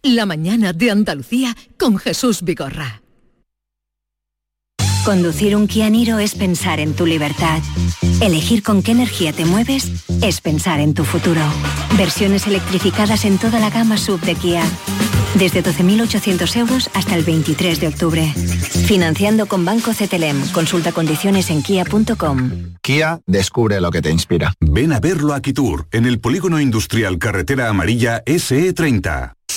La 0.06 0.28
mañana 0.28 0.72
de 0.72 0.92
Andalucía 0.92 1.58
con 1.80 1.98
Jesús 1.98 2.44
Vigorra. 2.44 3.02
Conducir 5.04 5.56
un 5.56 5.68
Kia 5.68 5.90
Niro 5.90 6.20
es 6.20 6.36
pensar 6.36 6.80
en 6.80 6.94
tu 6.94 7.08
libertad. 7.08 7.60
Elegir 8.22 8.62
con 8.62 8.84
qué 8.84 8.92
energía 8.92 9.34
te 9.34 9.46
mueves 9.46 10.06
es 10.22 10.42
pensar 10.42 10.80
en 10.80 10.94
tu 10.94 11.06
futuro. 11.06 11.42
Versiones 11.98 12.46
electrificadas 12.46 13.26
en 13.26 13.40
toda 13.40 13.60
la 13.60 13.72
gama 13.72 13.98
sub 13.98 14.22
de 14.22 14.36
Kia. 14.36 14.64
Desde 15.40 15.64
12.800 15.64 16.56
euros 16.56 16.92
hasta 16.94 17.16
el 17.16 17.24
23 17.24 17.80
de 17.80 17.88
octubre. 17.88 18.32
Financiando 18.86 19.48
con 19.48 19.66
Banco 19.66 19.90
CTLM. 19.92 20.52
Consulta 20.52 20.92
condiciones 20.92 21.50
en 21.50 21.64
kia.com. 21.64 22.76
Kia, 22.84 23.22
descubre 23.26 23.82
lo 23.82 23.90
que 23.90 24.04
te 24.04 24.12
inspira. 24.12 24.54
Ven 24.60 24.94
a 24.94 25.00
verlo 25.00 25.34
a 25.34 25.42
Kitur, 25.42 25.88
en 25.92 26.06
el 26.06 26.20
polígono 26.20 26.60
industrial 26.60 27.18
Carretera 27.18 27.70
Amarilla 27.70 28.24
SE30. 28.26 29.35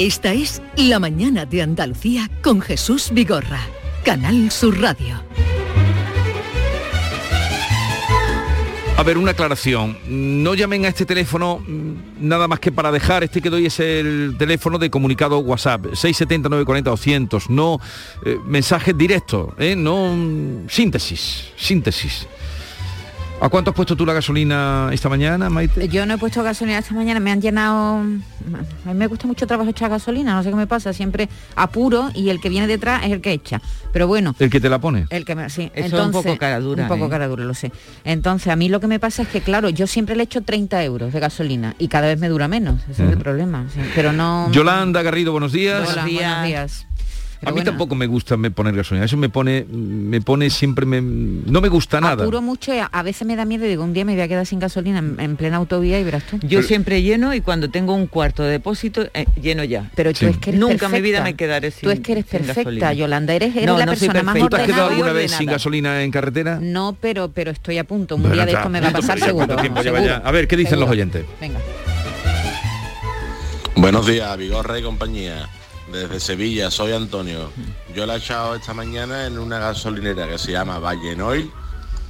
Esta 0.00 0.32
es 0.32 0.62
La 0.76 0.98
Mañana 0.98 1.44
de 1.44 1.60
Andalucía 1.60 2.30
con 2.40 2.62
Jesús 2.62 3.10
Vigorra, 3.12 3.60
Canal 4.02 4.50
Sur 4.50 4.80
Radio. 4.80 5.22
A 8.96 9.02
ver, 9.02 9.18
una 9.18 9.32
aclaración. 9.32 9.98
No 10.08 10.54
llamen 10.54 10.86
a 10.86 10.88
este 10.88 11.04
teléfono 11.04 11.58
mm, 11.58 12.26
nada 12.26 12.48
más 12.48 12.60
que 12.60 12.72
para 12.72 12.90
dejar, 12.90 13.24
este 13.24 13.42
que 13.42 13.50
doy 13.50 13.66
es 13.66 13.78
el 13.78 14.36
teléfono 14.38 14.78
de 14.78 14.88
comunicado 14.88 15.38
WhatsApp, 15.40 15.88
679 15.92 16.64
40 16.64 16.88
200, 16.88 17.50
no 17.50 17.78
eh, 18.24 18.38
mensajes 18.46 18.96
directos, 18.96 19.50
¿eh? 19.58 19.76
no 19.76 20.14
mm, 20.16 20.70
síntesis, 20.70 21.50
síntesis. 21.58 22.26
¿A 23.42 23.48
cuánto 23.48 23.70
has 23.70 23.74
puesto 23.76 23.96
tú 23.96 24.04
la 24.04 24.12
gasolina 24.12 24.90
esta 24.92 25.08
mañana, 25.08 25.48
Maite? 25.48 25.88
Yo 25.88 26.04
no 26.04 26.14
he 26.14 26.18
puesto 26.18 26.42
gasolina 26.42 26.78
esta 26.78 26.94
mañana, 26.94 27.20
me 27.20 27.30
han 27.30 27.40
llenado... 27.40 28.00
A 28.84 28.88
mí 28.88 28.94
me 28.94 29.06
gusta 29.06 29.26
mucho 29.26 29.46
trabajo 29.46 29.70
echar 29.70 29.88
gasolina, 29.88 30.34
no 30.34 30.42
sé 30.42 30.50
qué 30.50 30.56
me 30.56 30.66
pasa, 30.66 30.92
siempre 30.92 31.28
apuro 31.56 32.10
y 32.14 32.28
el 32.28 32.38
que 32.40 32.50
viene 32.50 32.66
detrás 32.66 33.02
es 33.04 33.12
el 33.12 33.22
que 33.22 33.32
echa. 33.32 33.62
Pero 33.94 34.06
bueno... 34.06 34.34
¿El 34.38 34.50
que 34.50 34.60
te 34.60 34.68
la 34.68 34.78
pone? 34.78 35.06
El 35.08 35.24
que 35.24 35.34
me... 35.34 35.48
Sí, 35.48 35.70
Eso 35.74 35.98
es 35.98 36.06
un 36.06 36.12
poco 36.12 36.36
cara 36.36 36.60
dura, 36.60 36.82
Un 36.82 36.88
poco 36.88 37.06
¿eh? 37.06 37.08
cara 37.10 37.28
dura, 37.28 37.44
lo 37.44 37.54
sé. 37.54 37.72
Entonces, 38.04 38.48
a 38.52 38.56
mí 38.56 38.68
lo 38.68 38.78
que 38.78 38.88
me 38.88 39.00
pasa 39.00 39.22
es 39.22 39.28
que, 39.28 39.40
claro, 39.40 39.70
yo 39.70 39.86
siempre 39.86 40.16
le 40.16 40.24
echo 40.24 40.42
30 40.42 40.84
euros 40.84 41.12
de 41.12 41.20
gasolina 41.20 41.74
y 41.78 41.88
cada 41.88 42.08
vez 42.08 42.18
me 42.18 42.28
dura 42.28 42.46
menos, 42.46 42.82
ese 42.90 43.06
es 43.06 43.12
el 43.12 43.18
problema. 43.18 43.66
sí. 43.72 43.80
Pero 43.94 44.12
no... 44.12 44.50
Yolanda 44.52 45.00
Garrido, 45.00 45.32
buenos 45.32 45.52
días. 45.52 45.88
Hola, 45.88 46.02
buenos 46.02 46.44
días. 46.44 46.86
A 47.42 47.52
mí 47.52 47.62
tampoco 47.62 47.94
me 47.94 48.06
gusta 48.06 48.36
me 48.36 48.50
poner 48.50 48.74
gasolina, 48.76 49.06
eso 49.06 49.16
me 49.16 49.28
pone, 49.28 49.64
me 49.70 50.20
pone 50.20 50.50
siempre, 50.50 50.84
me- 50.86 51.00
no 51.00 51.60
me 51.60 51.68
gusta 51.68 52.00
nada. 52.00 52.22
Apuro 52.24 52.42
mucho 52.42 52.72
a, 52.72 52.86
a 52.86 53.02
veces 53.02 53.26
me 53.26 53.34
da 53.36 53.44
miedo 53.44 53.64
y 53.64 53.68
digo, 53.68 53.82
un 53.84 53.92
día 53.92 54.04
me 54.04 54.12
voy 54.14 54.20
a 54.22 54.28
quedar 54.28 54.44
sin 54.46 54.58
gasolina 54.58 54.98
en, 54.98 55.18
en 55.18 55.36
plena 55.36 55.56
autovía 55.56 55.98
y 55.98 56.04
verás 56.04 56.24
tú. 56.24 56.38
Yo 56.42 56.62
siempre 56.62 57.02
lleno 57.02 57.32
y 57.34 57.40
cuando 57.40 57.70
tengo 57.70 57.94
un 57.94 58.06
cuarto 58.06 58.42
de 58.42 58.50
depósito, 58.50 59.08
eh, 59.14 59.26
lleno 59.40 59.64
ya. 59.64 59.90
Pero 59.94 60.12
tú 60.12 60.26
es 60.26 60.36
que 60.38 60.50
eres 60.50 60.60
Nunca 60.60 60.86
en 60.86 60.92
mi 60.92 61.00
vida 61.00 61.22
me 61.22 61.34
quedaré 61.34 61.70
sin 61.70 61.80
Tú 61.88 61.90
es 61.90 62.00
que 62.00 62.12
eres 62.12 62.24
perfecta, 62.26 62.60
gasolina. 62.62 62.92
Yolanda. 62.92 63.34
Eres, 63.34 63.54
eres 63.56 63.66
No, 63.66 63.78
la 63.78 63.86
no 63.86 63.92
persona 63.92 64.22
más 64.22 64.34
perfecta. 64.34 64.40
¿Tú 64.48 64.48
te 64.56 64.62
has 64.62 64.66
quedado 64.66 64.84
ordenada 64.86 64.94
alguna 65.08 65.12
vez 65.20 65.30
sin 65.30 65.36
ordenada. 65.38 65.54
gasolina 65.56 66.02
en 66.02 66.10
carretera? 66.10 66.58
No, 66.60 66.96
pero 67.00 67.30
pero 67.32 67.50
estoy 67.50 67.78
a 67.78 67.84
punto. 67.84 68.16
Un 68.16 68.22
Bueno, 68.22 68.34
día 68.34 68.46
de 68.46 68.52
esto 68.52 68.68
me 68.68 68.80
va 68.80 68.88
a 68.88 68.92
pasar 68.92 69.18
seguro. 69.18 69.56
A 69.58 70.30
ver, 70.32 70.46
¿qué 70.48 70.56
dicen 70.56 70.70
Seguro. 70.70 70.86
los 70.86 70.90
oyentes? 70.92 71.24
Venga. 71.40 71.58
Buenos 73.76 74.06
días, 74.06 74.36
Vigorra 74.36 74.78
y 74.78 74.82
compañía. 74.82 75.48
Desde 75.92 76.20
Sevilla, 76.20 76.70
soy 76.70 76.92
Antonio. 76.92 77.50
Yo 77.94 78.06
la 78.06 78.14
he 78.14 78.18
echado 78.18 78.54
esta 78.54 78.72
mañana 78.74 79.26
en 79.26 79.38
una 79.38 79.58
gasolinera 79.58 80.28
que 80.28 80.38
se 80.38 80.52
llama 80.52 80.78
Vallenoil, 80.78 81.50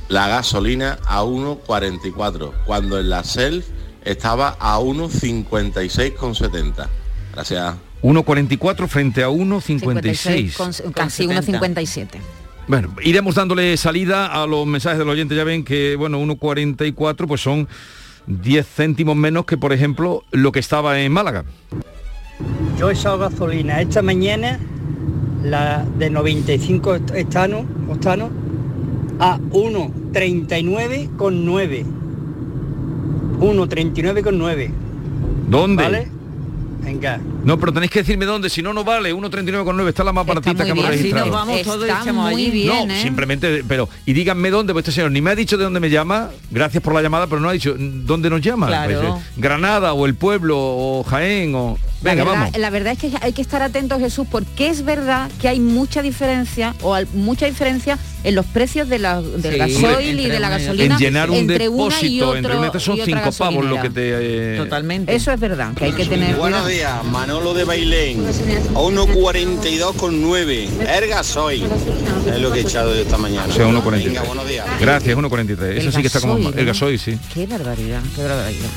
la 0.08 0.28
gasolina 0.28 0.98
a 1.06 1.22
1,44, 1.22 2.52
cuando 2.66 2.98
en 3.00 3.08
la 3.08 3.24
Self 3.24 3.66
estaba 4.04 4.56
a 4.60 4.78
1,56,70. 4.80 6.88
Gracias. 7.32 7.74
1,44 8.02 8.88
frente 8.88 9.22
a 9.22 9.28
56 9.28 10.56
1,56. 10.56 10.56
con- 10.56 10.92
casi 10.92 11.26
1,57. 11.26 12.08
Bueno, 12.66 12.94
iremos 13.02 13.34
dándole 13.34 13.76
salida 13.76 14.26
a 14.26 14.46
los 14.46 14.66
mensajes 14.66 14.98
del 14.98 15.08
oyente. 15.08 15.34
Ya 15.34 15.44
ven 15.44 15.64
que, 15.64 15.96
bueno, 15.96 16.18
1,44 16.20 17.26
pues 17.26 17.40
son 17.40 17.68
10 18.26 18.66
céntimos 18.66 19.16
menos 19.16 19.44
que, 19.44 19.56
por 19.56 19.72
ejemplo, 19.72 20.24
lo 20.30 20.52
que 20.52 20.60
estaba 20.60 21.00
en 21.00 21.12
Málaga. 21.12 21.44
Yo 22.80 22.88
he 22.88 22.94
echado 22.94 23.18
gasolina 23.18 23.82
esta 23.82 24.00
mañana, 24.00 24.58
la 25.44 25.84
de 25.98 26.08
95 26.08 26.94
est- 26.94 27.10
estanos, 27.14 27.64
octanos, 27.90 28.30
a 29.18 29.38
1,39,9. 29.52 31.84
1,39,9. 33.38 34.70
¿Dónde? 35.50 35.82
¿Vale? 35.82 36.08
Venga. 36.82 37.20
No, 37.44 37.58
pero 37.58 37.72
tenéis 37.72 37.90
que 37.90 38.00
decirme 38.00 38.24
dónde, 38.24 38.48
si 38.50 38.62
no, 38.62 38.72
no 38.72 38.84
vale. 38.84 39.14
1,39,9 39.14 39.88
está 39.88 40.04
la 40.04 40.12
más 40.12 40.26
baratita 40.26 40.64
que 40.64 40.70
hemos 40.70 40.86
registrado. 40.88 41.50
Está 41.50 42.12
muy 42.12 42.50
bien, 42.50 42.88
no, 42.88 42.94
¿eh? 42.94 43.02
simplemente, 43.02 43.62
pero, 43.68 43.88
y 44.06 44.12
díganme 44.12 44.50
dónde, 44.50 44.72
pues 44.72 44.84
este 44.84 44.92
señor 44.96 45.10
ni 45.12 45.20
me 45.20 45.30
ha 45.30 45.34
dicho 45.34 45.56
de 45.56 45.64
dónde 45.64 45.80
me 45.80 45.90
llama, 45.90 46.30
gracias 46.50 46.82
por 46.82 46.94
la 46.94 47.02
llamada, 47.02 47.26
pero 47.26 47.40
no 47.40 47.48
ha 47.48 47.52
dicho 47.52 47.74
mm, 47.78 48.06
dónde 48.06 48.30
nos 48.30 48.40
llama. 48.40 48.66
Claro. 48.68 49.00
Pues, 49.00 49.22
eh, 49.22 49.24
Granada 49.36 49.92
o 49.92 50.06
el 50.06 50.14
pueblo 50.14 50.56
o 50.58 51.04
Jaén 51.04 51.54
o... 51.54 51.78
La 52.02 52.12
Venga, 52.12 52.24
verdad, 52.24 52.40
vamos. 52.40 52.56
la 52.58 52.70
verdad 52.70 52.92
es 52.94 52.98
que 52.98 53.12
hay 53.20 53.32
que 53.34 53.42
estar 53.42 53.60
atentos, 53.60 53.98
Jesús, 54.00 54.26
porque 54.30 54.68
es 54.68 54.84
verdad 54.86 55.30
que 55.38 55.48
hay 55.48 55.60
mucha 55.60 56.00
diferencia 56.00 56.74
o 56.80 56.94
al- 56.94 57.06
mucha 57.12 57.44
diferencia 57.44 57.98
en 58.22 58.34
los 58.34 58.44
precios 58.46 58.88
de 58.88 58.98
la, 58.98 59.20
del 59.22 59.52
Sí. 59.54 59.58
gasoil 59.58 60.06
y 60.06 60.22
Entre 60.24 60.28
de 60.34 60.40
la 60.40 60.48
gasolina 60.50 60.94
En 60.94 61.00
llenar 61.00 61.30
un 61.30 61.36
entre 61.36 61.68
una 61.68 61.84
y 62.00 62.18
depósito, 62.18 62.26
otro, 62.28 62.36
entre 62.38 62.56
una 62.56 62.80
son 62.80 62.96
y 62.96 63.00
otra 63.00 63.22
cinco 63.22 63.32
pavos 63.38 63.64
lo 63.64 63.80
que 63.82 63.90
te... 63.90 64.54
eh, 64.54 64.56
Totalmente. 64.58 65.14
Eso 65.14 65.32
es 65.32 65.40
verdad, 65.40 65.72
que 65.74 65.84
hay 65.86 65.92
que 65.92 66.04
tener 66.06 66.36
Buenos 66.36 66.66
días, 66.68 67.04
Manolo 67.04 67.54
de 67.54 67.64
Bailén. 67.64 68.20
A 68.74 68.78
1.42,9. 68.80 70.68
El 70.88 71.08
gasoil. 71.08 71.64
Es 72.32 72.40
lo 72.40 72.52
que 72.52 72.60
he 72.60 72.62
echado 72.62 72.94
yo 72.94 73.00
esta 73.00 73.16
mañana. 73.18 73.46
O 73.48 73.52
sea, 73.52 73.66
1,43. 73.66 74.04
Venga, 74.04 74.22
buenos 74.22 74.48
días. 74.48 74.66
Gracias, 74.80 75.16
1,43. 75.16 75.62
Eso 75.76 75.92
sí 75.92 76.00
que 76.00 76.06
está 76.08 76.20
como... 76.20 76.36
El 76.50 76.66
gasoil, 76.66 76.98
sí. 76.98 77.18
Qué 77.32 77.46
barbaridad, 77.46 78.00
qué 78.14 78.22
barbaridad. 78.22 78.68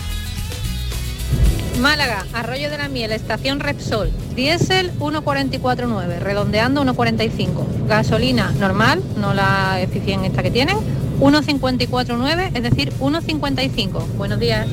Málaga, 1.79 2.25
Arroyo 2.33 2.69
de 2.69 2.77
la 2.77 2.87
Miel, 2.87 3.11
estación 3.11 3.59
Repsol, 3.59 4.11
diésel 4.35 4.91
1,44,9, 4.99 6.19
redondeando 6.19 6.83
1,45. 6.83 7.87
Gasolina 7.87 8.51
normal, 8.59 9.01
no 9.17 9.33
la 9.33 9.81
eficien 9.81 10.23
esta 10.23 10.43
que 10.43 10.51
tienen, 10.51 10.77
1,54,9, 11.19 12.51
es 12.53 12.63
decir, 12.63 12.93
1,55. 12.99 14.05
Buenos 14.17 14.39
días. 14.39 14.67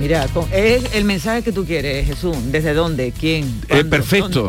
Mira, 0.00 0.26
es 0.50 0.94
el 0.94 1.04
mensaje 1.04 1.42
que 1.42 1.52
tú 1.52 1.66
quieres, 1.66 2.06
Jesús. 2.06 2.34
¿Desde 2.50 2.72
dónde? 2.72 3.12
¿Quién? 3.12 3.60
Eh, 3.68 3.84
perfecto. 3.84 4.48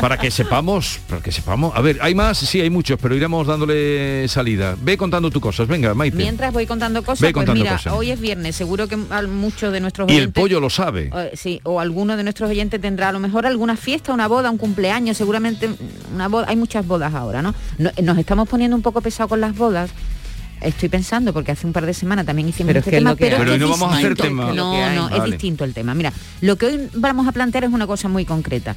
para 0.00 0.18
que 0.18 0.28
sepamos, 0.32 0.98
para 1.08 1.22
que 1.22 1.30
sepamos. 1.30 1.72
A 1.76 1.80
ver, 1.80 1.98
hay 2.02 2.16
más, 2.16 2.36
sí, 2.38 2.60
hay 2.60 2.68
muchos, 2.68 2.98
pero 3.00 3.14
iremos 3.14 3.46
dándole 3.46 4.26
salida. 4.28 4.76
Ve 4.82 4.96
contando 4.98 5.30
tus 5.30 5.40
cosas, 5.40 5.68
venga, 5.68 5.94
Maite. 5.94 6.16
Mientras 6.16 6.52
voy 6.52 6.66
contando 6.66 7.02
cosas, 7.04 7.20
Ve 7.20 7.28
pues 7.28 7.34
contando 7.46 7.62
mira, 7.62 7.76
cosas. 7.76 7.92
hoy 7.92 8.10
es 8.10 8.20
viernes, 8.20 8.56
seguro 8.56 8.88
que 8.88 8.98
al- 9.10 9.28
muchos 9.28 9.72
de 9.72 9.80
nuestros 9.80 10.08
Y 10.08 10.14
el 10.14 10.18
oyentes... 10.22 10.42
pollo 10.42 10.58
lo 10.58 10.68
sabe. 10.68 11.10
eh, 11.14 11.30
sí, 11.34 11.60
o 11.62 11.78
alguno 11.78 12.16
de 12.16 12.24
nuestros 12.24 12.50
oyentes 12.50 12.80
tendrá 12.80 13.10
a 13.10 13.12
lo 13.12 13.20
mejor 13.20 13.46
alguna 13.46 13.76
fiesta, 13.76 14.12
una 14.12 14.26
boda, 14.26 14.50
un 14.50 14.58
cumpleaños, 14.58 15.16
seguramente 15.16 15.70
una 16.12 16.26
boda, 16.26 16.46
hay 16.48 16.56
muchas 16.56 16.84
bodas 16.84 17.14
ahora, 17.14 17.40
¿no? 17.40 17.54
No- 17.78 17.92
Nos 18.02 18.18
estamos 18.18 18.48
poniendo 18.48 18.76
un 18.76 18.82
poco 18.82 19.00
pesados 19.00 19.28
con 19.28 19.40
las 19.40 19.56
bodas. 19.56 19.90
Estoy 20.60 20.88
pensando, 20.88 21.32
porque 21.32 21.52
hace 21.52 21.66
un 21.66 21.72
par 21.72 21.84
de 21.86 21.94
semanas 21.94 22.24
también 22.24 22.48
hicimos 22.48 22.68
Pero 22.68 22.78
este 22.80 22.90
es 22.90 22.94
que 22.94 22.98
tema, 22.98 23.14
pero, 23.14 23.36
es 23.36 23.42
Pero 23.42 23.58
no 23.58 23.68
vamos 23.68 23.92
a 23.92 23.98
hacer 23.98 24.14
tema. 24.16 24.52
No, 24.52 24.94
no, 24.94 25.16
es 25.16 25.24
distinto 25.24 25.64
el 25.64 25.74
tema. 25.74 25.94
Mira, 25.94 26.12
lo 26.40 26.56
que 26.56 26.66
hoy 26.66 26.88
vamos 26.94 27.28
a 27.28 27.32
plantear 27.32 27.64
es 27.64 27.70
una 27.70 27.86
cosa 27.86 28.08
muy 28.08 28.24
concreta. 28.24 28.74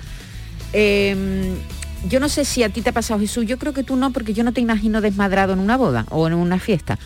Eh, 0.73 1.55
yo 2.07 2.19
no 2.19 2.29
sé 2.29 2.45
si 2.45 2.63
a 2.63 2.69
ti 2.69 2.81
te 2.81 2.89
ha 2.89 2.93
pasado 2.93 3.19
Jesús, 3.19 3.45
yo 3.45 3.57
creo 3.57 3.73
que 3.73 3.83
tú 3.83 3.95
no, 3.95 4.11
porque 4.11 4.33
yo 4.33 4.43
no 4.43 4.53
te 4.53 4.61
imagino 4.61 5.01
desmadrado 5.01 5.53
en 5.53 5.59
una 5.59 5.77
boda 5.77 6.05
o 6.09 6.27
en 6.27 6.33
una 6.33 6.59
fiesta. 6.59 6.97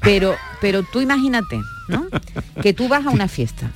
Pero, 0.00 0.34
pero 0.60 0.82
tú 0.82 1.00
imagínate, 1.00 1.60
¿no? 1.88 2.06
Que 2.60 2.72
tú 2.72 2.88
vas 2.88 3.06
a 3.06 3.10
una 3.10 3.28
fiesta 3.28 3.70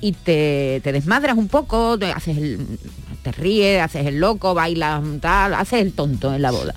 y 0.00 0.12
te, 0.12 0.80
te 0.84 0.92
desmadras 0.92 1.36
un 1.36 1.48
poco, 1.48 1.98
te, 1.98 2.12
haces 2.12 2.38
el, 2.38 2.78
te 3.22 3.32
ríes, 3.32 3.82
haces 3.82 4.06
el 4.06 4.20
loco, 4.20 4.54
bailas, 4.54 5.02
tal, 5.20 5.54
haces 5.54 5.82
el 5.82 5.92
tonto 5.92 6.32
en 6.32 6.42
la 6.42 6.52
boda. 6.52 6.74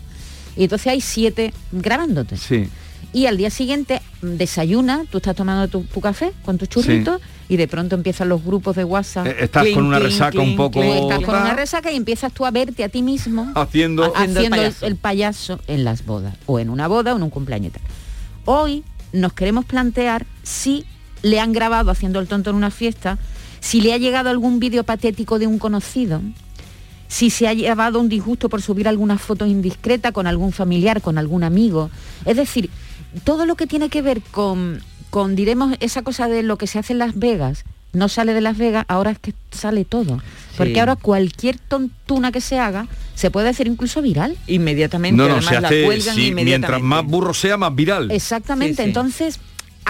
Y 0.55 0.63
entonces 0.63 0.87
hay 0.87 1.01
siete 1.01 1.53
grabándote. 1.71 2.37
Sí. 2.37 2.67
Y 3.13 3.25
al 3.25 3.35
día 3.35 3.49
siguiente 3.49 4.01
desayuna, 4.21 5.03
tú 5.11 5.17
estás 5.17 5.35
tomando 5.35 5.67
tu, 5.67 5.83
tu 5.83 5.99
café 5.99 6.31
con 6.45 6.57
tus 6.57 6.69
churritos 6.69 7.21
y 7.49 7.57
de 7.57 7.67
pronto 7.67 7.95
empiezan 7.95 8.29
los 8.29 8.41
grupos 8.43 8.77
de 8.77 8.85
WhatsApp. 8.85 9.27
Eh, 9.27 9.35
estás 9.41 9.67
con 9.73 9.85
una 9.85 9.99
resaca 9.99 10.39
un 10.39 10.55
poco- 10.55 10.81
Estás 10.81 11.19
con 11.19 11.35
una 11.35 11.53
resaca 11.53 11.91
y 11.91 11.97
empiezas 11.97 12.31
tú 12.31 12.45
a 12.45 12.51
verte 12.51 12.85
a 12.85 12.89
ti 12.89 13.01
mismo 13.01 13.51
Haciendo- 13.55 14.03
haciendo, 14.15 14.37
Haciendo 14.37 14.39
el 14.41 14.49
payaso. 14.49 14.85
el 14.85 14.95
payaso 14.95 15.59
en 15.67 15.83
las 15.83 16.05
bodas, 16.05 16.35
o 16.45 16.59
en 16.59 16.69
una 16.69 16.87
boda 16.87 17.13
o 17.13 17.17
en 17.17 17.23
un 17.23 17.29
cumpleaños. 17.29 17.73
Hoy 18.45 18.83
nos 19.11 19.33
queremos 19.33 19.65
plantear 19.65 20.25
si 20.43 20.85
le 21.21 21.41
han 21.41 21.51
grabado 21.51 21.91
haciendo 21.91 22.19
el 22.21 22.27
tonto 22.29 22.49
en 22.51 22.55
una 22.55 22.71
fiesta, 22.71 23.17
si 23.59 23.81
le 23.81 23.93
ha 23.93 23.97
llegado 23.97 24.29
algún 24.29 24.59
vídeo 24.61 24.85
patético 24.85 25.37
de 25.37 25.47
un 25.47 25.59
conocido, 25.59 26.21
si 27.09 27.29
se 27.29 27.49
ha 27.49 27.53
llevado 27.53 27.99
un 27.99 28.07
disgusto 28.07 28.47
por 28.47 28.61
subir 28.61 28.87
alguna 28.87 29.17
foto 29.17 29.45
indiscreta 29.45 30.13
con 30.13 30.27
algún 30.27 30.53
familiar, 30.53 31.01
con 31.01 31.17
algún 31.17 31.43
amigo. 31.43 31.91
Es 32.25 32.37
decir, 32.37 32.69
todo 33.23 33.45
lo 33.45 33.55
que 33.55 33.67
tiene 33.67 33.89
que 33.89 34.01
ver 34.01 34.21
con, 34.21 34.81
con 35.09 35.35
diremos, 35.35 35.75
esa 35.79 36.01
cosa 36.01 36.27
de 36.27 36.43
lo 36.43 36.57
que 36.57 36.67
se 36.67 36.79
hace 36.79 36.93
en 36.93 36.99
Las 36.99 37.17
Vegas, 37.17 37.65
no 37.93 38.07
sale 38.07 38.33
de 38.33 38.41
Las 38.41 38.57
Vegas, 38.57 38.85
ahora 38.87 39.11
es 39.11 39.19
que 39.19 39.33
sale 39.51 39.83
todo. 39.85 40.21
Porque 40.57 40.79
ahora 40.79 40.95
cualquier 40.95 41.57
tontuna 41.57 42.31
que 42.31 42.39
se 42.41 42.57
haga 42.59 42.87
se 43.15 43.31
puede 43.31 43.49
hacer 43.49 43.67
incluso 43.67 44.01
viral. 44.01 44.37
Inmediatamente, 44.47 45.17
No, 45.17 45.27
no, 45.27 45.33
además 45.35 45.49
se 45.55 45.61
la 45.61 45.67
cuelgan 45.69 46.15
sí, 46.15 46.27
inmediatamente. 46.27 46.43
mientras 46.45 46.81
más 46.81 47.05
burro 47.05 47.33
sea, 47.33 47.57
más 47.57 47.75
viral. 47.75 48.11
Exactamente, 48.11 48.75
Sí, 48.77 48.83
sí. 48.83 48.87
entonces 48.89 49.39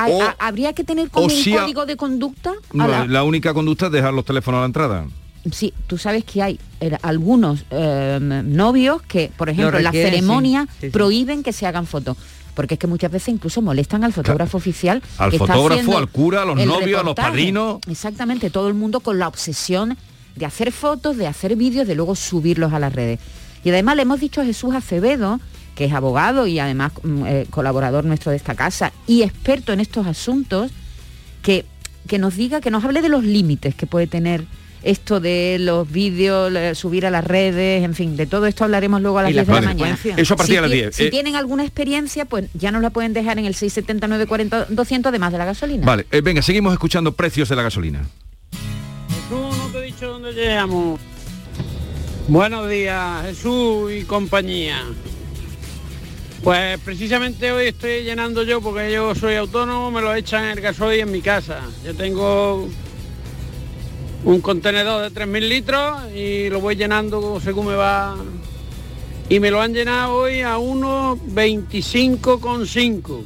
O- 0.10 0.24
habría 0.40 0.74
que 0.74 0.84
tener 0.84 1.10
como 1.10 1.26
un 1.26 1.32
si 1.32 1.54
a- 1.56 1.62
código 1.62 1.86
de 1.86 1.98
conducta. 1.98 2.54
No, 2.74 2.88
la- 2.88 3.06
la... 3.06 3.24
única 3.24 3.54
conducta 3.54 3.88
es 3.88 3.92
dejar 3.92 4.14
los 4.14 4.26
teléfonos 4.26 4.60
a 4.60 4.62
la 4.62 4.66
entrada. 4.68 5.06
Sí, 5.52 5.74
tú 5.88 5.98
sabes 5.98 6.24
que 6.24 6.42
hay 6.42 6.60
eh, 6.80 6.98
algunos 7.02 7.66
eh, 7.72 8.20
novios 8.44 9.02
que, 9.04 9.32
por 9.36 9.50
ejemplo, 9.50 9.78
en 9.78 9.84
la 9.84 9.90
requieren, 9.92 10.12
sí. 10.14 10.16
ceremonia 10.20 10.68
Sí, 10.80 10.88
sí. 10.88 10.90
prohíben 10.90 11.44
que 11.44 11.52
se 11.54 11.66
hagan 11.68 11.86
fotos. 11.88 12.16
Porque 12.62 12.76
es 12.76 12.80
que 12.80 12.86
muchas 12.86 13.10
veces 13.10 13.30
incluso 13.30 13.60
molestan 13.64 14.04
al 14.04 14.14
fotógrafo 14.14 14.56
oficial. 14.56 15.02
Al 15.18 15.32
que 15.32 15.40
fotógrafo, 15.40 15.98
al 15.98 16.10
cura, 16.10 16.44
a 16.44 16.46
los 16.46 16.64
novios, 16.64 17.02
a 17.02 17.04
los 17.04 17.16
padrinos. 17.16 17.80
Exactamente, 17.90 18.52
todo 18.52 18.68
el 18.68 18.76
mundo 18.76 19.00
con 19.00 19.18
la 19.18 19.28
obsesión 19.28 19.98
de 20.36 20.46
hacer 20.46 20.72
fotos, 20.72 21.18
de 21.18 21.26
hacer 21.26 21.56
vídeos, 21.56 21.88
de 21.88 21.96
luego 21.96 22.14
subirlos 22.14 22.72
a 22.72 22.78
las 22.78 22.94
redes. 22.94 23.20
Y 23.64 23.72
además 23.72 23.96
le 23.96 24.04
hemos 24.04 24.20
dicho 24.20 24.42
a 24.42 24.46
Jesús 24.46 24.76
Acevedo, 24.76 25.40
que 25.74 25.86
es 25.86 25.94
abogado 25.94 26.46
y 26.46 26.60
además 26.60 26.92
mm, 27.02 27.26
eh, 27.26 27.48
colaborador 27.50 28.06
nuestro 28.06 28.30
de 28.30 28.38
esta 28.38 28.54
casa 28.54 28.94
y 29.08 29.24
experto 29.24 29.74
en 29.74 29.80
estos 29.80 30.06
asuntos, 30.06 30.70
que, 31.42 31.66
que 32.08 32.20
nos 32.20 32.36
diga, 32.36 32.62
que 32.62 32.70
nos 32.70 32.84
hable 32.84 33.02
de 33.02 33.10
los 33.10 33.24
límites 33.24 33.74
que 33.74 33.88
puede 33.88 34.06
tener 34.06 34.46
esto 34.84 35.20
de 35.20 35.58
los 35.60 35.90
vídeos, 35.92 36.52
subir 36.78 37.06
a 37.06 37.10
las 37.12 37.24
redes, 37.24 37.84
en 37.84 37.94
fin, 37.94 38.18
de 38.18 38.26
todo 38.26 38.46
esto 38.48 38.64
hablaremos 38.64 39.02
luego 39.02 39.20
a 39.20 39.24
las 39.24 39.32
Y 39.32 39.36
las 39.36 39.46
10 39.48 39.56
de 39.60 39.62
la 39.62 39.68
mañana. 39.74 39.98
Eso 40.18 40.34
a 40.34 40.38
partir 40.38 40.54
si 40.54 40.56
de 40.56 40.62
las 40.62 40.72
ti- 40.72 40.78
10. 40.78 40.96
Si 40.96 41.04
Eh, 41.04 41.10
tienen 41.12 41.36
alguna 41.36 41.64
experiencia, 41.64 42.26
pues 42.26 42.46
ya 42.54 42.72
nos 42.72 42.82
la 42.82 42.90
pueden 42.90 43.14
dejar 43.14 43.38
en 43.40 43.46
el 43.46 43.54
679 43.56 44.26
40 44.28 44.66
200 44.70 45.10
además 45.10 45.32
de 45.32 45.38
la 45.38 45.46
gasolina. 45.46 45.86
Vale, 45.86 46.06
eh, 46.12 46.22
venga, 46.22 46.42
seguimos 46.42 46.74
escuchando 46.74 47.12
precios 47.14 47.48
de 47.50 47.56
la 47.56 47.64
gasolina. 47.64 48.02
Jesús, 49.08 49.58
no 49.58 49.68
te 49.72 49.78
he 49.80 49.82
dicho 49.84 50.08
dónde 50.08 50.34
llegamos. 50.34 51.00
Buenos 52.28 52.70
días, 52.70 53.26
Jesús 53.26 53.92
y 53.92 54.04
compañía. 54.04 54.84
Pues 56.44 56.80
precisamente 56.80 57.52
hoy 57.52 57.68
estoy 57.68 58.04
llenando 58.04 58.42
yo 58.44 58.62
porque 58.62 58.92
yo 58.92 59.14
soy 59.14 59.36
autónomo, 59.36 59.92
me 59.92 60.02
lo 60.02 60.14
echan 60.16 60.46
el 60.46 60.60
gasoil 60.60 61.02
en 61.02 61.12
mi 61.12 61.22
casa. 61.22 61.62
Yo 61.86 61.94
tengo 61.94 62.68
un 64.24 64.40
contenedor 64.42 65.10
de 65.10 65.20
3.000 65.20 65.48
litros 65.48 66.12
y 66.14 66.50
lo 66.50 66.60
voy 66.62 66.76
llenando 66.76 67.40
según 67.42 67.68
me 67.68 67.76
va. 67.76 68.16
Y 69.30 69.40
me 69.40 69.50
lo 69.50 69.62
han 69.62 69.74
llenado 69.74 70.14
hoy 70.16 70.42
a 70.42 70.58
1,25,5. 70.58 73.24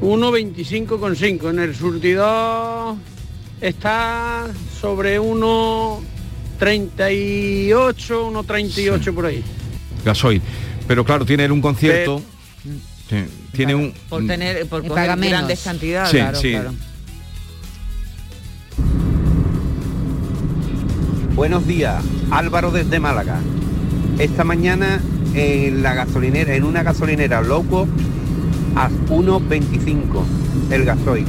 1,25,5. 0.00 1.50
En 1.50 1.58
el 1.58 1.74
surtidor 1.74 2.94
está 3.60 4.46
sobre 4.80 5.20
1,38, 5.20 7.68
1,38 7.68 9.14
por 9.14 9.26
ahí. 9.26 9.44
Gasoil. 10.04 10.40
Pero 10.86 11.04
claro, 11.04 11.24
tiene 11.24 11.50
un 11.50 11.60
concierto. 11.60 12.22
sí, 13.08 13.16
tiene 13.52 13.74
un. 13.74 13.92
Por 14.08 14.26
tener, 14.26 14.66
por 14.66 14.84
Y 14.84 14.88
coger 14.88 15.16
grandes 15.18 15.62
cantidades. 15.62 16.10
Sí, 16.10 16.16
claro, 16.16 16.40
sí. 16.40 16.50
claro. 16.52 16.74
Buenos 21.34 21.66
días, 21.66 22.04
Álvaro 22.30 22.70
desde 22.70 23.00
Málaga. 23.00 23.40
Esta 24.20 24.44
mañana 24.44 25.00
en 25.34 25.82
la 25.82 25.92
gasolinera, 25.92 26.54
en 26.54 26.62
una 26.62 26.84
gasolinera 26.84 27.42
loco, 27.42 27.88
a 28.76 28.88
1.25 28.88 30.22
el 30.70 30.84
gasoil. 30.84 31.26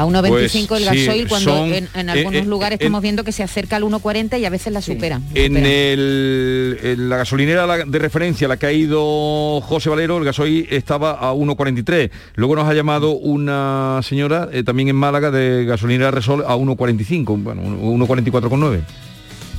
A 0.00 0.06
1,25 0.06 0.66
Pues, 0.66 0.82
el 0.82 0.88
sí, 0.88 1.04
gasoil 1.04 1.28
cuando 1.28 1.50
son, 1.50 1.74
en, 1.74 1.88
en 1.92 2.08
eh, 2.08 2.12
algunos 2.12 2.42
eh, 2.42 2.46
lugares 2.46 2.80
estamos 2.80 3.02
viendo 3.02 3.22
que 3.22 3.32
se 3.32 3.42
acerca 3.42 3.76
al 3.76 3.82
1,40 3.82 4.40
y 4.40 4.46
a 4.46 4.50
veces 4.50 4.72
la 4.72 4.80
supera. 4.80 5.20
En, 5.34 5.58
el, 5.58 6.78
en 6.82 7.08
la 7.10 7.18
gasolinera 7.18 7.84
de 7.84 7.98
referencia, 7.98 8.48
la 8.48 8.56
que 8.56 8.64
ha 8.64 8.72
ido 8.72 9.60
José 9.60 9.90
Valero, 9.90 10.16
el 10.16 10.24
gasoil 10.24 10.66
estaba 10.70 11.10
a 11.12 11.34
1,43. 11.34 12.10
Luego 12.36 12.56
nos 12.56 12.66
ha 12.66 12.72
llamado 12.72 13.10
una 13.10 14.00
señora, 14.02 14.48
eh, 14.52 14.62
también 14.62 14.88
en 14.88 14.96
Málaga, 14.96 15.30
de 15.30 15.66
gasolinera 15.66 16.10
Resol 16.10 16.44
a 16.46 16.56
1,45, 16.56 17.42
bueno, 17.42 17.60
1,44,9. 17.62 18.80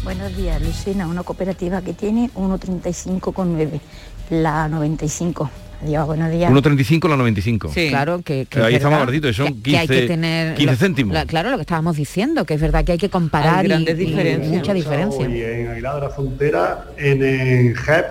Buenos 0.03 0.35
días, 0.35 0.59
Lucina, 0.59 1.05
una 1.05 1.21
cooperativa 1.21 1.83
que 1.83 1.93
tiene 1.93 2.31
1,35,9, 2.33 3.79
la 4.31 4.67
95. 4.67 5.51
Adiós, 5.83 6.05
buenos 6.05 6.29
días. 6.31 6.51
1,35 6.51 7.09
la 7.09 7.17
95. 7.17 7.69
Claro 7.89 8.21
que, 8.21 8.45
que 8.45 8.59
Ahí 8.59 8.73
es 8.75 8.77
está 8.77 8.89
más 8.89 8.99
verdad 8.99 9.05
baratito, 9.07 9.29
y 9.29 9.33
son 9.33 9.47
que- 9.47 9.53
15, 9.53 9.71
que 9.71 9.77
hay 9.77 9.87
que 9.87 10.07
tener 10.07 10.55
15 10.55 10.71
lo- 10.73 10.77
céntimos. 10.77 11.13
la- 11.13 11.25
claro, 11.25 11.49
lo 11.49 11.57
que 11.57 11.61
estábamos 11.61 11.95
diciendo, 11.97 12.45
que 12.45 12.53
es 12.53 12.61
verdad 12.61 12.85
que 12.85 12.91
hay 12.93 12.97
que 12.99 13.09
comparar 13.09 13.59
Hay 13.59 13.65
y- 13.65 13.69
grandes 13.69 13.95
y 13.95 14.05
diferencias. 14.05 14.51
mucha 14.53 14.73
diferencia. 14.73 15.27
Y 15.27 15.41
en 15.41 15.67
Aguilar 15.69 15.95
de 15.95 16.01
la 16.01 16.09
Frontera, 16.09 16.85
en 16.97 17.23
el 17.23 17.75
JEP, 17.75 18.05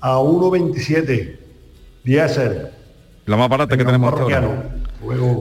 a 0.00 0.18
1,27. 0.18 1.38
Diésel. 2.02 2.66
La 3.26 3.36
más 3.36 3.48
barata 3.48 3.76
que 3.76 3.84
tenemos 3.84 4.12
hasta 4.12 4.22
ahora. 4.24 4.70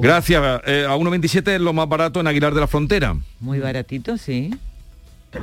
Gracias. 0.02 0.62
eh, 0.68 0.86
a 0.88 0.96
1,27 0.96 1.56
es 1.56 1.62
lo 1.62 1.74
más 1.74 1.90
barato 1.90 2.20
en 2.22 2.28
Aguilar 2.28 2.54
de 2.54 2.62
la 2.62 2.68
Frontera. 2.68 3.16
Muy 3.40 3.60
baratito, 3.60 4.18
sí. 4.18 4.54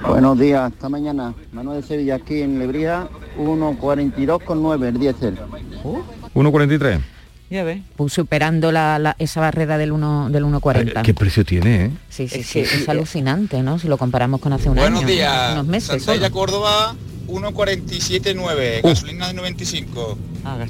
Buenos 0.07 0.39
días, 0.39 0.73
esta 0.73 0.89
mañana. 0.89 1.35
Manuel 1.53 1.81
de 1.83 1.87
Sevilla 1.87 2.15
aquí 2.17 2.43
en 2.43 2.59
Lebría, 2.59 3.09
1.42,9 3.39 4.87
el 4.87 4.99
diésel. 4.99 5.39
1,43. 6.35 7.01
Ya 7.51 7.65
ves. 7.65 7.83
Pues 7.97 8.13
superando 8.13 8.71
la, 8.71 8.99
la- 9.01 9.17
esa 9.19 9.41
barrera 9.41 9.77
del 9.77 9.91
1 9.91 10.31
del 10.31 10.45
1,40. 10.45 11.01
Eh, 11.01 11.03
¿Qué 11.03 11.15
precio 11.15 11.45
tiene, 11.45 11.87
eh? 11.87 11.91
Sí, 12.09 12.29
sí, 12.29 12.41
Es 12.41 12.47
sí, 12.47 12.61
es 12.61 12.89
alucinante, 12.89 13.63
¿no? 13.63 13.79
Si 13.81 13.89
lo 13.89 13.99
comparamos 13.99 14.41
con 14.41 14.53
hace 14.53 14.69
un 14.69 14.77
Buenos 14.77 15.01
año, 15.01 15.09
días. 15.09 15.53
unos 15.55 15.67
meses. 15.67 16.07
Córdoba, 16.31 16.95
1.47.9, 17.27 18.83
gasolina 18.83 19.27
de 19.29 19.35
95. 19.35 20.19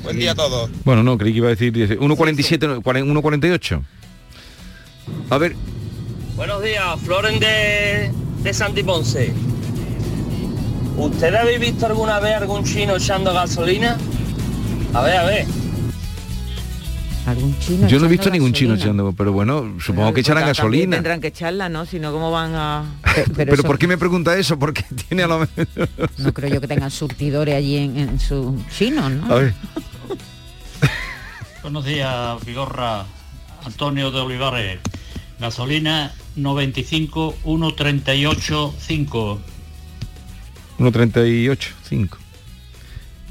Buen 0.03 0.17
día 0.19 0.33
a 0.33 0.35
todos. 0.35 0.71
Bueno, 0.87 1.03
no, 1.03 1.19
creí 1.19 1.33
que 1.33 1.39
iba 1.39 1.49
a 1.49 1.51
decir 1.51 1.71
10. 1.73 1.99
1,47, 1.99 2.67
no, 2.67 2.81
1,48. 2.83 3.83
A 5.29 5.37
ver, 5.39 5.55
Buenos 6.37 6.63
días, 6.63 6.99
Floren 7.05 7.39
de, 7.39 8.11
de 8.43 8.55
Santi 8.55 8.83
Ponce. 8.83 9.33
¿Ustedes 10.97 11.35
habéis 11.41 11.61
visto 11.61 11.87
alguna 11.87 12.21
vez 12.21 12.35
algún 12.37 12.65
chino 12.65 12.97
echando 12.97 13.33
gasolina? 13.33 13.97
A 14.93 15.01
ver, 15.03 15.17
a 15.17 15.25
ver. 15.25 15.47
Algún 17.27 17.57
chino. 17.61 17.87
yo 17.87 17.99
no 18.01 18.07
he 18.07 18.09
visto 18.09 18.31
ningún 18.31 18.53
chino 18.53 18.71
gasolina. 18.75 18.93
echando, 19.03 19.13
pero 19.13 19.33
bueno, 19.33 19.77
supongo 19.79 20.13
que 20.13 20.21
echarán 20.21 20.47
gasolina. 20.47 20.97
Tendrán 20.97 21.21
que 21.21 21.29
echarla, 21.29 21.69
¿no? 21.69 21.87
Si 21.87 21.99
no, 22.01 22.13
¿cómo 22.13 22.31
van 22.31 22.55
a...? 22.55 22.85
Pero, 23.37 23.55
eso- 23.55 23.63
¿por 23.63 23.79
qué 23.79 23.87
me 23.87 23.99
pregunta 23.99 24.37
eso? 24.37 24.59
Porque 24.59 24.85
tiene 25.09 25.23
a 25.23 25.27
lo 25.27 25.47
No 26.19 26.33
creo 26.35 26.55
yo 26.55 26.61
que 26.61 26.69
tengan 26.69 26.91
surtidores 26.91 27.55
allí 27.55 27.77
en, 27.77 27.99
en 27.99 28.21
su 28.21 28.61
chino, 28.77 29.09
¿no? 29.09 29.33
A 29.33 29.39
ver. 29.39 29.55
Buenos 31.63 31.85
días. 31.85 32.37
Antonio 33.65 34.11
de 34.11 34.21
Olivares. 34.21 34.81
Gasolina 35.39 36.13
95, 36.43 37.35
138, 37.45 38.75
5. 38.79 39.41
1,38, 40.79 41.69
5. 41.89 42.19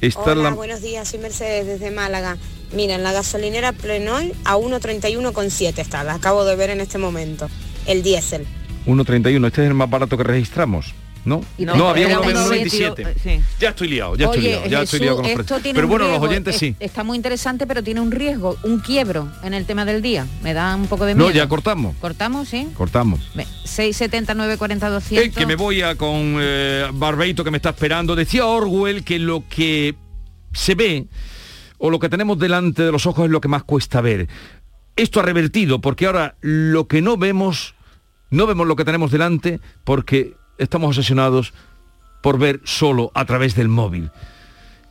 Esta 0.02 0.22
es 0.22 0.28
Hola, 0.28 0.36
la... 0.36 0.50
buenos 0.52 0.82
días, 0.82 1.08
soy 1.08 1.20
Mercedes 1.20 1.66
desde 1.66 1.92
Málaga. 1.92 2.38
Mira, 2.74 2.96
en 2.96 3.04
la 3.04 3.12
gasolinera 3.12 3.74
Plenol 3.74 4.34
a 4.46 4.56
1.31,7 4.56 5.80
está, 5.80 6.04
la 6.04 6.14
acabo 6.14 6.46
de 6.46 6.56
ver 6.56 6.70
en 6.70 6.80
este 6.80 6.98
momento. 6.98 7.50
El 7.86 8.04
diésel. 8.04 8.46
1,31. 8.86 9.48
Este 9.48 9.64
es 9.64 9.68
el 9.68 9.74
más 9.74 9.90
barato 9.90 10.18
que 10.18 10.24
registramos. 10.24 10.94
¿No? 11.26 11.42
No, 11.58 11.90
había 11.90 12.08
uno 12.08 12.22
uno 12.22 12.42
97. 12.46 13.16
Sí. 13.22 13.42
Ya 13.60 13.70
estoy 13.70 13.90
liado, 13.90 14.16
ya 14.16 14.26
estoy 14.26 14.40
Oye, 14.40 14.50
liado, 14.50 14.66
ya 14.68 14.82
estoy 14.82 15.00
liado 15.02 15.16
con 15.18 15.26
los 15.30 15.40
esto 15.40 15.60
tiene 15.60 15.76
Pero 15.76 15.88
bueno, 15.88 16.08
los 16.08 16.20
oyentes 16.22 16.56
es- 16.56 16.60
sí. 16.60 16.76
Está 16.80 17.04
muy 17.04 17.18
interesante, 17.18 17.68
pero 17.68 17.84
tiene 17.84 18.00
un 18.02 18.12
riesgo, 18.12 18.58
un 18.64 18.80
quiebro 18.80 19.30
en 19.44 19.54
el 19.54 19.66
tema 19.66 19.86
del 19.86 20.02
día. 20.02 20.26
Me 20.42 20.54
da 20.54 20.76
un 20.76 20.88
poco 20.88 21.06
de 21.06 21.16
miedo. 21.16 21.28
No, 21.28 21.34
ya 21.34 21.48
cortamos. 21.48 21.96
Cortamos, 21.98 22.48
sí. 22.50 22.68
Cortamos. 22.76 23.20
Ve, 23.36 23.46
679 23.66 24.58
40 24.58 24.90
200. 24.90 25.28
Eh, 25.28 25.32
que 25.32 25.46
me 25.46 25.56
voy 25.56 25.82
a 25.82 25.96
con 25.96 26.38
eh, 26.40 26.88
Barbeito 26.94 27.44
que 27.44 27.52
me 27.52 27.58
está 27.58 27.70
esperando. 27.70 28.16
Decía 28.16 28.46
Orwell 28.46 29.04
que 29.04 29.20
lo 29.20 29.44
que 29.50 29.96
se 30.54 30.76
ve 30.76 31.08
o 31.78 31.90
lo 31.90 32.00
que 32.00 32.10
tenemos 32.10 32.40
delante 32.40 32.84
de 32.84 32.92
los 32.92 33.06
ojos 33.06 33.26
es 33.26 33.32
lo 33.32 33.40
que 33.42 33.48
más 33.48 33.64
cuesta 33.64 34.02
ver. 34.02 34.28
esto 34.96 35.20
ha 35.22 35.24
revertido, 35.24 35.80
porque 35.80 36.08
ahora 36.08 36.36
lo 36.42 36.88
que 36.90 37.02
no 37.02 37.16
vemos, 37.16 37.74
no 38.32 38.46
vemos 38.48 38.68
lo 38.68 38.76
que 38.76 38.84
tenemos 38.84 39.12
delante, 39.12 39.62
porque 39.86 40.34
estamos 40.60 40.90
obsesionados 40.98 41.54
por 42.22 42.38
ver 42.38 42.62
solo 42.64 43.12
a 43.16 43.26
través 43.26 43.56
del 43.56 43.70
móvil. 43.70 44.12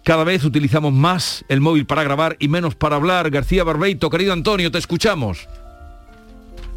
Cada 0.05 0.25
vez 0.25 0.45
utilizamos 0.45 0.93
más 0.93 1.45
el 1.49 1.61
móvil 1.61 1.87
para 1.87 2.03
grabar 2.03 2.37
y 2.39 2.49
menos 2.49 2.75
para 2.75 2.97
hablar. 2.97 3.31
García 3.31 3.65
Barbeito, 3.65 4.11
querido 4.11 4.33
Antonio, 4.33 4.71
te 4.71 4.79
escuchamos. 4.79 5.49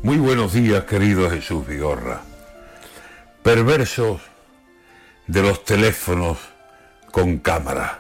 Muy 0.04 0.18
buenos 0.18 0.54
días, 0.54 0.84
querido 0.84 1.30
Jesús 1.30 1.66
Vigorra. 1.66 2.22
Perversos 3.44 4.20
de 5.28 5.42
los 5.42 5.64
teléfonos 5.64 6.38
con 7.12 7.38
cámara. 7.38 8.00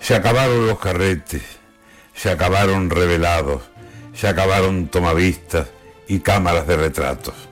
Se 0.00 0.16
acabaron 0.16 0.66
los 0.66 0.80
carretes, 0.80 1.42
se 2.14 2.30
acabaron 2.30 2.90
revelados, 2.90 3.62
se 4.14 4.26
acabaron 4.26 4.88
tomavistas 4.88 5.68
y 6.08 6.20
cámaras 6.20 6.66
de 6.66 6.76
retratos. 6.76 7.51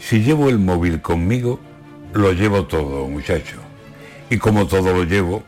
Si 0.00 0.22
llevo 0.22 0.48
el 0.48 0.58
móvil 0.58 1.02
conmigo, 1.02 1.60
lo 2.14 2.32
llevo 2.32 2.64
todo, 2.64 3.06
muchacho. 3.06 3.58
Y 4.30 4.38
como 4.38 4.66
todo 4.66 4.92
lo 4.92 5.04
llevo, 5.04 5.44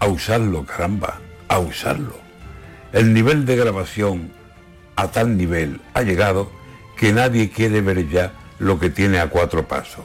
a 0.00 0.06
usarlo, 0.06 0.64
caramba, 0.64 1.20
a 1.46 1.58
usarlo. 1.58 2.16
El 2.92 3.12
nivel 3.12 3.44
de 3.44 3.54
grabación 3.54 4.32
a 4.96 5.08
tal 5.08 5.36
nivel 5.36 5.80
ha 5.94 6.02
llegado 6.02 6.50
que 6.96 7.12
nadie 7.12 7.50
quiere 7.50 7.80
ver 7.82 8.08
ya 8.08 8.32
lo 8.58 8.80
que 8.80 8.90
tiene 8.90 9.20
a 9.20 9.28
cuatro 9.28 9.68
pasos 9.68 10.04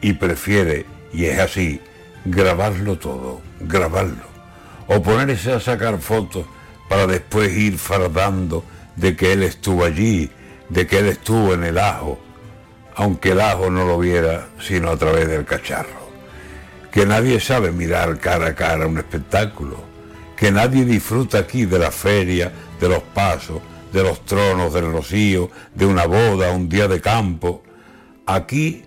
y 0.00 0.14
prefiere, 0.14 0.84
y 1.12 1.26
es 1.26 1.38
así, 1.38 1.80
grabarlo 2.24 2.98
todo, 2.98 3.40
grabarlo. 3.60 4.24
O 4.88 5.00
ponerse 5.00 5.52
a 5.52 5.60
sacar 5.60 5.98
fotos 5.98 6.44
para 6.88 7.06
después 7.06 7.56
ir 7.56 7.78
fardando 7.78 8.64
de 8.96 9.14
que 9.14 9.32
él 9.32 9.42
estuvo 9.44 9.84
allí, 9.84 10.30
de 10.68 10.86
que 10.86 10.98
él 10.98 11.06
estuvo 11.06 11.54
en 11.54 11.64
el 11.64 11.78
ajo, 11.78 12.18
aunque 12.98 13.30
el 13.30 13.40
ajo 13.40 13.70
no 13.70 13.84
lo 13.84 13.96
viera 13.96 14.48
sino 14.60 14.90
a 14.90 14.96
través 14.96 15.28
del 15.28 15.44
cacharro. 15.44 16.08
Que 16.90 17.06
nadie 17.06 17.38
sabe 17.38 17.70
mirar 17.70 18.18
cara 18.18 18.48
a 18.48 18.54
cara 18.56 18.88
un 18.88 18.98
espectáculo, 18.98 19.76
que 20.36 20.50
nadie 20.50 20.84
disfruta 20.84 21.38
aquí 21.38 21.64
de 21.64 21.78
la 21.78 21.92
feria, 21.92 22.52
de 22.80 22.88
los 22.88 23.04
pasos, 23.04 23.60
de 23.92 24.02
los 24.02 24.24
tronos 24.24 24.74
del 24.74 24.90
rocío, 24.90 25.48
de 25.76 25.86
una 25.86 26.06
boda, 26.06 26.50
un 26.50 26.68
día 26.68 26.88
de 26.88 27.00
campo. 27.00 27.62
Aquí, 28.26 28.82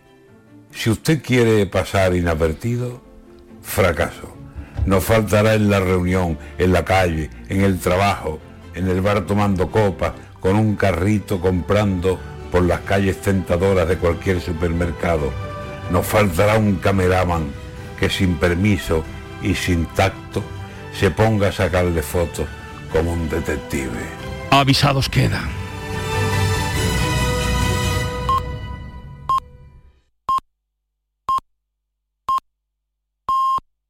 si 0.72 0.90
usted 0.90 1.24
quiere 1.24 1.66
pasar 1.66 2.14
inadvertido, 2.14 3.02
fracaso. 3.62 4.36
No 4.86 5.00
faltará 5.00 5.54
en 5.54 5.70
la 5.70 5.80
reunión, 5.80 6.38
en 6.58 6.74
la 6.74 6.84
calle, 6.84 7.30
en 7.48 7.62
el 7.62 7.80
trabajo, 7.80 8.42
en 8.76 8.90
el 8.90 9.00
bar 9.00 9.26
tomando 9.26 9.72
copas, 9.72 10.12
con 10.42 10.58
un 10.58 10.76
carrito 10.76 11.40
comprando 11.40 12.20
por 12.52 12.64
las 12.64 12.82
calles 12.82 13.22
tentadoras 13.22 13.88
de 13.88 13.98
cualquier 13.98 14.42
supermercado. 14.42 15.32
Nos 15.90 16.06
faltará 16.06 16.58
un 16.58 16.76
cameraman 16.76 17.52
que 18.00 18.10
sin 18.10 18.36
permiso 18.36 19.04
y 19.42 19.56
sin 19.56 19.86
tacto 19.86 20.44
se 20.94 21.10
ponga 21.12 21.50
a 21.50 21.52
sacarle 21.52 22.02
fotos 22.02 22.48
como 22.92 23.14
un 23.14 23.30
detective. 23.30 24.00
Avisados 24.52 25.08
quedan. 25.08 25.61